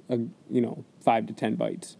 a, 0.08 0.18
you 0.50 0.60
know, 0.60 0.84
five 1.00 1.26
to 1.26 1.32
10 1.32 1.56
bites. 1.56 1.96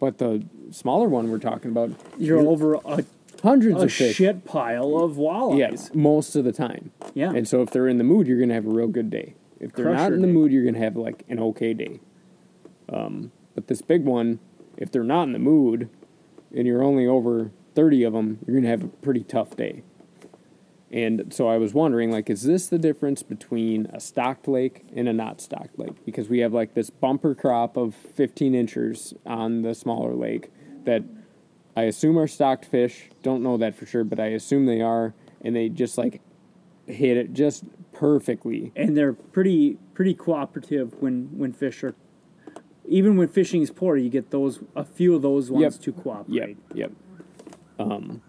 But 0.00 0.18
the 0.18 0.44
smaller 0.70 1.08
one 1.08 1.30
we're 1.30 1.38
talking 1.38 1.70
about, 1.70 1.90
You're 2.18 2.38
over 2.40 2.74
a, 2.74 3.04
hundreds 3.42 3.80
a 3.82 3.86
of 3.86 3.92
fish. 3.92 4.16
shit 4.16 4.44
pile 4.44 4.96
of 4.96 5.12
walleyes. 5.16 5.58
Yeah, 5.58 6.00
most 6.00 6.34
of 6.36 6.44
the 6.44 6.52
time. 6.52 6.92
Yeah. 7.14 7.32
And 7.32 7.46
so 7.48 7.62
if 7.62 7.70
they're 7.70 7.88
in 7.88 7.98
the 7.98 8.04
mood, 8.04 8.26
you're 8.26 8.40
gonna 8.40 8.54
have 8.54 8.66
a 8.66 8.70
real 8.70 8.88
good 8.88 9.10
day. 9.10 9.34
If 9.60 9.72
they're 9.72 9.92
not 9.92 10.12
in 10.12 10.20
the 10.20 10.26
day. 10.28 10.32
mood, 10.32 10.52
you're 10.52 10.64
gonna 10.64 10.78
have 10.84 10.96
like 10.96 11.24
an 11.28 11.40
okay 11.40 11.74
day. 11.74 12.00
Um, 12.92 13.32
but 13.54 13.66
this 13.66 13.82
big 13.82 14.04
one, 14.04 14.38
if 14.76 14.90
they're 14.92 15.02
not 15.02 15.24
in 15.24 15.32
the 15.32 15.38
mood, 15.40 15.88
and 16.54 16.66
you're 16.66 16.82
only 16.82 17.06
over 17.06 17.50
thirty 17.74 18.04
of 18.04 18.12
them, 18.12 18.38
you're 18.46 18.56
gonna 18.56 18.68
have 18.68 18.84
a 18.84 18.88
pretty 18.88 19.24
tough 19.24 19.56
day. 19.56 19.82
And 20.90 21.32
so 21.34 21.48
I 21.48 21.58
was 21.58 21.74
wondering, 21.74 22.10
like, 22.10 22.30
is 22.30 22.42
this 22.44 22.68
the 22.68 22.78
difference 22.78 23.22
between 23.22 23.86
a 23.92 24.00
stocked 24.00 24.48
lake 24.48 24.86
and 24.94 25.06
a 25.08 25.12
not 25.12 25.40
stocked 25.40 25.78
lake? 25.78 26.04
Because 26.06 26.28
we 26.30 26.38
have 26.38 26.54
like 26.54 26.72
this 26.74 26.88
bumper 26.88 27.34
crop 27.34 27.76
of 27.76 27.94
15 27.94 28.54
inchers 28.54 29.12
on 29.26 29.62
the 29.62 29.74
smaller 29.74 30.14
lake 30.14 30.50
that 30.84 31.02
I 31.76 31.82
assume 31.82 32.18
are 32.18 32.26
stocked 32.26 32.64
fish. 32.64 33.10
Don't 33.22 33.42
know 33.42 33.58
that 33.58 33.76
for 33.76 33.84
sure, 33.84 34.02
but 34.02 34.18
I 34.18 34.28
assume 34.28 34.64
they 34.64 34.80
are, 34.80 35.12
and 35.44 35.54
they 35.54 35.68
just 35.68 35.98
like 35.98 36.22
hit 36.86 37.18
it 37.18 37.34
just 37.34 37.64
perfectly. 37.92 38.72
and 38.74 38.96
they're 38.96 39.12
pretty 39.12 39.76
pretty 39.92 40.14
cooperative 40.14 40.94
when 41.02 41.24
when 41.36 41.52
fish 41.52 41.82
are 41.84 41.94
even 42.86 43.16
when 43.16 43.26
fishing 43.28 43.60
is 43.60 43.70
poor 43.70 43.96
you 43.96 44.08
get 44.08 44.30
those 44.30 44.60
a 44.76 44.84
few 44.84 45.14
of 45.16 45.20
those 45.20 45.50
ones 45.50 45.74
Yep. 45.74 45.82
to 45.82 45.92
cooperate 45.92 46.56
Yep, 46.72 46.74
yep. 46.74 46.92
Um, 47.78 48.22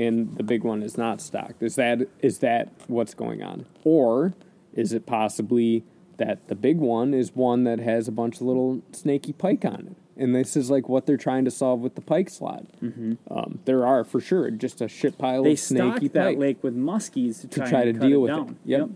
and 0.00 0.36
the 0.36 0.42
big 0.42 0.64
one 0.64 0.82
is 0.82 0.98
not 0.98 1.20
stocked. 1.20 1.62
Is 1.62 1.76
that 1.76 2.08
is 2.20 2.38
that 2.38 2.72
what's 2.88 3.14
going 3.14 3.42
on, 3.42 3.66
or 3.84 4.34
is 4.74 4.92
it 4.92 5.06
possibly 5.06 5.84
that 6.16 6.48
the 6.48 6.54
big 6.54 6.78
one 6.78 7.14
is 7.14 7.34
one 7.34 7.64
that 7.64 7.78
has 7.78 8.08
a 8.08 8.12
bunch 8.12 8.36
of 8.36 8.42
little 8.42 8.82
snaky 8.92 9.32
pike 9.32 9.64
on 9.64 9.96
it? 9.96 10.22
And 10.22 10.34
this 10.34 10.56
is 10.56 10.70
like 10.70 10.88
what 10.88 11.06
they're 11.06 11.16
trying 11.16 11.44
to 11.44 11.50
solve 11.50 11.80
with 11.80 11.94
the 11.94 12.02
pike 12.02 12.28
slot. 12.28 12.66
Mm-hmm. 12.82 13.14
Um, 13.30 13.60
there 13.64 13.86
are 13.86 14.04
for 14.04 14.20
sure 14.20 14.50
just 14.50 14.80
a 14.80 14.88
shit 14.88 15.16
pile 15.16 15.44
they 15.44 15.52
of 15.52 15.58
snaky 15.58 16.08
that 16.08 16.26
pike. 16.26 16.38
lake 16.38 16.62
with 16.62 16.76
muskies 16.76 17.40
to 17.42 17.48
try, 17.48 17.70
try 17.70 17.82
and 17.82 18.00
to 18.00 18.06
deal 18.06 18.18
it 18.18 18.22
with 18.22 18.30
it. 18.30 18.34
down. 18.34 18.56
Yep. 18.64 18.90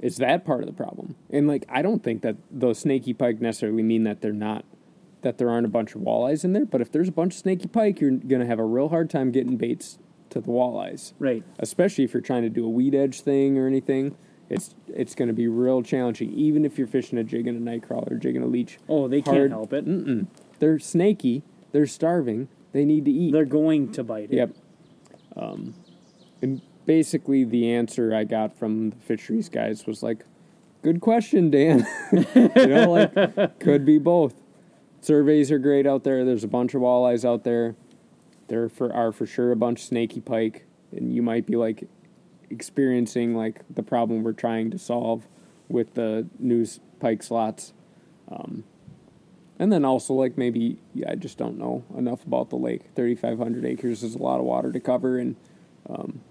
Is 0.00 0.16
that 0.16 0.44
part 0.44 0.60
of 0.60 0.66
the 0.66 0.72
problem? 0.72 1.14
And 1.30 1.46
like, 1.46 1.64
I 1.68 1.82
don't 1.82 2.02
think 2.02 2.22
that 2.22 2.36
those 2.50 2.78
snaky 2.78 3.14
pike 3.14 3.40
necessarily 3.40 3.82
mean 3.82 4.04
that 4.04 4.20
they're 4.20 4.32
not, 4.32 4.64
that 5.24 5.38
there 5.38 5.50
aren't 5.50 5.66
a 5.66 5.70
bunch 5.70 5.94
of 5.96 6.00
walleyes 6.02 6.44
in 6.44 6.52
there. 6.52 6.64
But 6.64 6.80
if 6.80 6.92
there's 6.92 7.08
a 7.08 7.12
bunch 7.12 7.34
of 7.34 7.40
snaky 7.40 7.66
pike, 7.66 8.00
you're 8.00 8.12
gonna 8.12 8.46
have 8.46 8.58
a 8.60 8.64
real 8.64 8.88
hard 8.90 9.10
time 9.10 9.32
getting 9.32 9.56
baits 9.56 9.98
to 10.30 10.40
the 10.40 10.48
walleyes. 10.48 11.12
right 11.18 11.42
Especially 11.58 12.04
if 12.04 12.14
you're 12.14 12.20
trying 12.20 12.42
to 12.42 12.48
do 12.48 12.64
a 12.64 12.68
weed 12.68 12.94
edge 12.94 13.20
thing 13.22 13.58
or 13.58 13.66
anything. 13.66 14.16
It's 14.48 14.74
it's 14.88 15.14
gonna 15.14 15.32
be 15.32 15.48
real 15.48 15.82
challenging, 15.82 16.32
even 16.34 16.64
if 16.64 16.78
you're 16.78 16.86
fishing 16.86 17.18
a 17.18 17.24
jig 17.24 17.46
and 17.48 17.58
a 17.58 17.62
night 17.62 17.82
crawler, 17.82 18.16
jig 18.16 18.36
and 18.36 18.44
a 18.44 18.48
leech. 18.48 18.78
oh 18.88 19.08
they 19.08 19.20
Hard- 19.20 19.36
can't 19.36 19.50
help 19.50 19.72
it 19.72 19.86
Mm-mm. 19.86 20.26
They're 20.60 20.78
snaky. 20.78 21.42
They're 21.72 21.86
starving. 21.86 22.48
They 22.72 22.84
need 22.84 23.04
to 23.06 23.10
eat. 23.10 23.32
they're 23.32 23.44
going 23.44 23.90
to 23.92 24.04
bite 24.04 24.30
it 24.30 24.36
Yep. 24.36 24.50
Um, 25.36 25.74
and 26.42 26.60
basically, 26.86 27.44
the 27.44 27.70
answer 27.72 28.14
I 28.14 28.24
got 28.24 28.56
from 28.56 28.90
the 28.90 28.96
fisheries 28.96 29.48
guys 29.48 29.86
was 29.86 30.02
like, 30.02 30.24
"Good 30.82 31.00
question, 31.00 31.50
Dan. 31.50 31.86
you 32.12 32.66
know, 32.66 32.90
like 32.92 33.58
could 33.60 33.84
be 33.84 33.98
both. 33.98 34.34
Surveys 35.04 35.50
are 35.50 35.58
great 35.58 35.86
out 35.86 36.02
there. 36.02 36.24
There's 36.24 36.44
a 36.44 36.48
bunch 36.48 36.72
of 36.72 36.80
walleyes 36.80 37.26
out 37.26 37.44
there. 37.44 37.76
There 38.48 38.70
for 38.70 38.90
are 38.90 39.12
for 39.12 39.26
sure 39.26 39.52
a 39.52 39.56
bunch 39.56 39.80
of 39.80 39.84
snaky 39.84 40.20
pike, 40.20 40.64
and 40.92 41.14
you 41.14 41.20
might 41.20 41.44
be 41.44 41.56
like 41.56 41.86
experiencing 42.48 43.36
like 43.36 43.60
the 43.68 43.82
problem 43.82 44.22
we're 44.22 44.32
trying 44.32 44.70
to 44.70 44.78
solve 44.78 45.26
with 45.68 45.92
the 45.92 46.26
new 46.38 46.66
pike 47.00 47.22
slots. 47.22 47.74
Um, 48.32 48.64
and 49.58 49.70
then 49.70 49.84
also 49.84 50.14
like 50.14 50.38
maybe 50.38 50.78
yeah, 50.94 51.10
I 51.10 51.16
just 51.16 51.36
don't 51.36 51.58
know 51.58 51.84
enough 51.94 52.24
about 52.24 52.48
the 52.48 52.56
lake. 52.56 52.84
Thirty 52.96 53.14
five 53.14 53.36
hundred 53.36 53.66
acres 53.66 54.02
is 54.02 54.14
a 54.14 54.22
lot 54.22 54.40
of 54.40 54.46
water 54.46 54.72
to 54.72 54.80
cover, 54.80 55.18
and 55.18 55.36
um, 55.86 56.22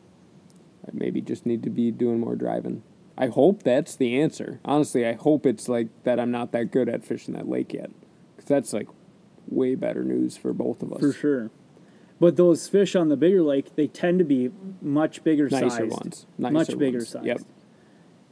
I 0.87 0.89
maybe 0.93 1.21
just 1.21 1.45
need 1.45 1.61
to 1.61 1.69
be 1.69 1.91
doing 1.91 2.19
more 2.19 2.35
driving. 2.35 2.81
I 3.19 3.27
hope 3.27 3.61
that's 3.61 3.95
the 3.95 4.19
answer. 4.19 4.59
Honestly, 4.65 5.05
I 5.05 5.13
hope 5.13 5.45
it's 5.45 5.69
like 5.69 5.89
that. 6.05 6.19
I'm 6.19 6.31
not 6.31 6.51
that 6.53 6.71
good 6.71 6.89
at 6.89 7.05
fishing 7.05 7.35
that 7.35 7.47
lake 7.47 7.71
yet, 7.71 7.91
that's 8.45 8.73
like 8.73 8.87
way 9.47 9.75
better 9.75 10.03
news 10.03 10.37
for 10.37 10.53
both 10.53 10.81
of 10.81 10.93
us. 10.93 10.99
for 10.99 11.11
sure 11.13 11.51
but 12.19 12.37
those 12.37 12.67
fish 12.69 12.95
on 12.95 13.09
the 13.09 13.17
bigger 13.17 13.41
lake 13.41 13.75
they 13.75 13.87
tend 13.87 14.19
to 14.19 14.25
be 14.25 14.49
much 14.81 15.23
bigger 15.23 15.49
Nicer 15.49 15.69
sized 15.69 15.91
ones, 15.91 16.25
much 16.37 16.53
Nicer 16.53 16.75
bigger 16.77 16.99
ones. 16.99 17.09
sized 17.09 17.25
Yep. 17.25 17.41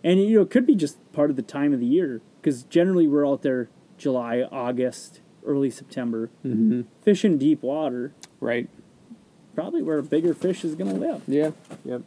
and 0.03 0.19
you 0.21 0.35
know 0.35 0.41
it 0.41 0.49
could 0.49 0.65
be 0.65 0.75
just 0.75 0.97
part 1.11 1.29
of 1.29 1.35
the 1.35 1.41
time 1.41 1.73
of 1.73 1.79
the 1.79 1.85
year 1.85 2.21
because 2.41 2.63
generally 2.63 3.07
we're 3.07 3.27
out 3.27 3.41
there 3.41 3.69
july 3.97 4.41
august 4.51 5.19
early 5.45 5.69
september 5.69 6.29
Mm-hmm. 6.45 6.81
fishing 7.01 7.37
deep 7.37 7.61
water 7.63 8.13
Right. 8.39 8.69
probably 9.53 9.81
where 9.83 9.97
a 9.97 10.03
bigger 10.03 10.33
fish 10.33 10.63
is 10.63 10.75
going 10.75 10.91
to 10.93 10.99
live 10.99 11.21
Yeah. 11.27 11.51
Yep. 11.85 12.03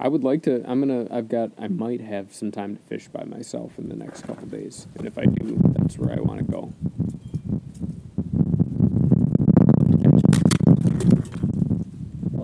I 0.00 0.08
would 0.08 0.24
like 0.24 0.42
to. 0.44 0.64
I'm 0.68 0.80
gonna. 0.80 1.06
I've 1.12 1.28
got. 1.28 1.52
I 1.56 1.68
might 1.68 2.00
have 2.00 2.34
some 2.34 2.50
time 2.50 2.74
to 2.74 2.82
fish 2.82 3.06
by 3.06 3.22
myself 3.22 3.78
in 3.78 3.88
the 3.88 3.94
next 3.94 4.22
couple 4.26 4.48
days, 4.48 4.88
and 4.96 5.06
if 5.06 5.16
I 5.16 5.26
do, 5.26 5.60
that's 5.78 5.96
where 5.96 6.10
I 6.10 6.20
want 6.20 6.38
to 6.40 6.44
go. 6.44 6.72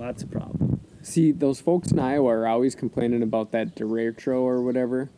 That's 0.08 0.22
a 0.22 0.26
problem 0.26 0.80
See, 1.02 1.32
those 1.32 1.60
folks 1.60 1.90
in 1.92 1.98
Iowa 1.98 2.28
are 2.30 2.46
always 2.46 2.74
complaining 2.74 3.22
about 3.22 3.52
that 3.52 3.74
derecho 3.76 4.40
or 4.40 4.60
whatever. 4.60 5.08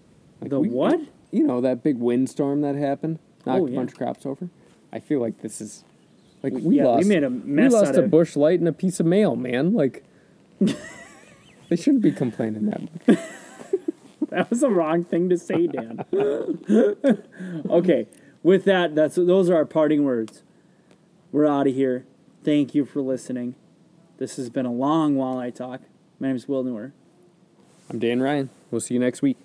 Like 0.40 0.50
The 0.50 0.60
we- 0.60 0.68
what? 0.68 1.00
You 1.32 1.44
know 1.46 1.60
that 1.62 1.82
big 1.82 1.96
windstorm 1.98 2.60
that 2.60 2.76
happened, 2.76 3.18
knocked 3.46 3.62
Oh, 3.62 3.66
a 3.66 3.70
bunch 3.70 3.92
of 3.92 3.98
crops 3.98 4.26
over. 4.26 4.50
I 4.92 4.98
feel 5.00 5.20
like 5.20 5.40
this 5.40 5.60
is 5.60 5.82
like 6.42 6.52
We- 6.52 6.60
we 6.62 6.76
yeah, 6.76 6.82
we 6.82 6.88
lost. 6.88 7.08
made 7.08 7.24
a 7.24 7.30
mess 7.30 7.72
we 7.72 7.78
lost 7.78 7.94
a 7.96 8.04
of- 8.04 8.10
bush 8.10 8.36
light 8.36 8.58
and 8.60 8.68
a 8.68 8.72
piece 8.72 9.00
of 9.00 9.06
mail, 9.06 9.34
man. 9.36 9.72
Like 9.72 10.04
They 11.70 11.76
shouldn't 11.76 12.02
be 12.02 12.12
complaining 12.12 12.66
that 12.66 12.82
much. 12.82 13.18
That 14.28 14.48
was 14.50 14.60
the 14.60 14.70
wrong 14.70 15.02
thing 15.04 15.28
to 15.30 15.36
say, 15.38 15.66
Dan. 15.66 16.04
okay, 17.70 18.06
with 18.44 18.64
that, 18.64 18.94
that's 18.94 19.16
those 19.16 19.50
are 19.50 19.56
our 19.56 19.64
parting 19.64 20.04
words. 20.04 20.42
We're 21.32 21.46
out 21.46 21.66
of 21.66 21.74
here. 21.74 22.04
Thank 22.44 22.74
you 22.74 22.84
for 22.84 23.00
listening. 23.00 23.56
This 24.20 24.36
has 24.36 24.50
been 24.50 24.66
a 24.66 24.72
long 24.72 25.16
I 25.38 25.48
talk. 25.48 25.80
My 26.18 26.28
name 26.28 26.36
is 26.36 26.46
Will 26.46 26.62
Newer. 26.62 26.92
I'm 27.88 27.98
Dan 27.98 28.20
Ryan. 28.20 28.50
We'll 28.70 28.82
see 28.82 28.92
you 28.92 29.00
next 29.00 29.22
week. 29.22 29.38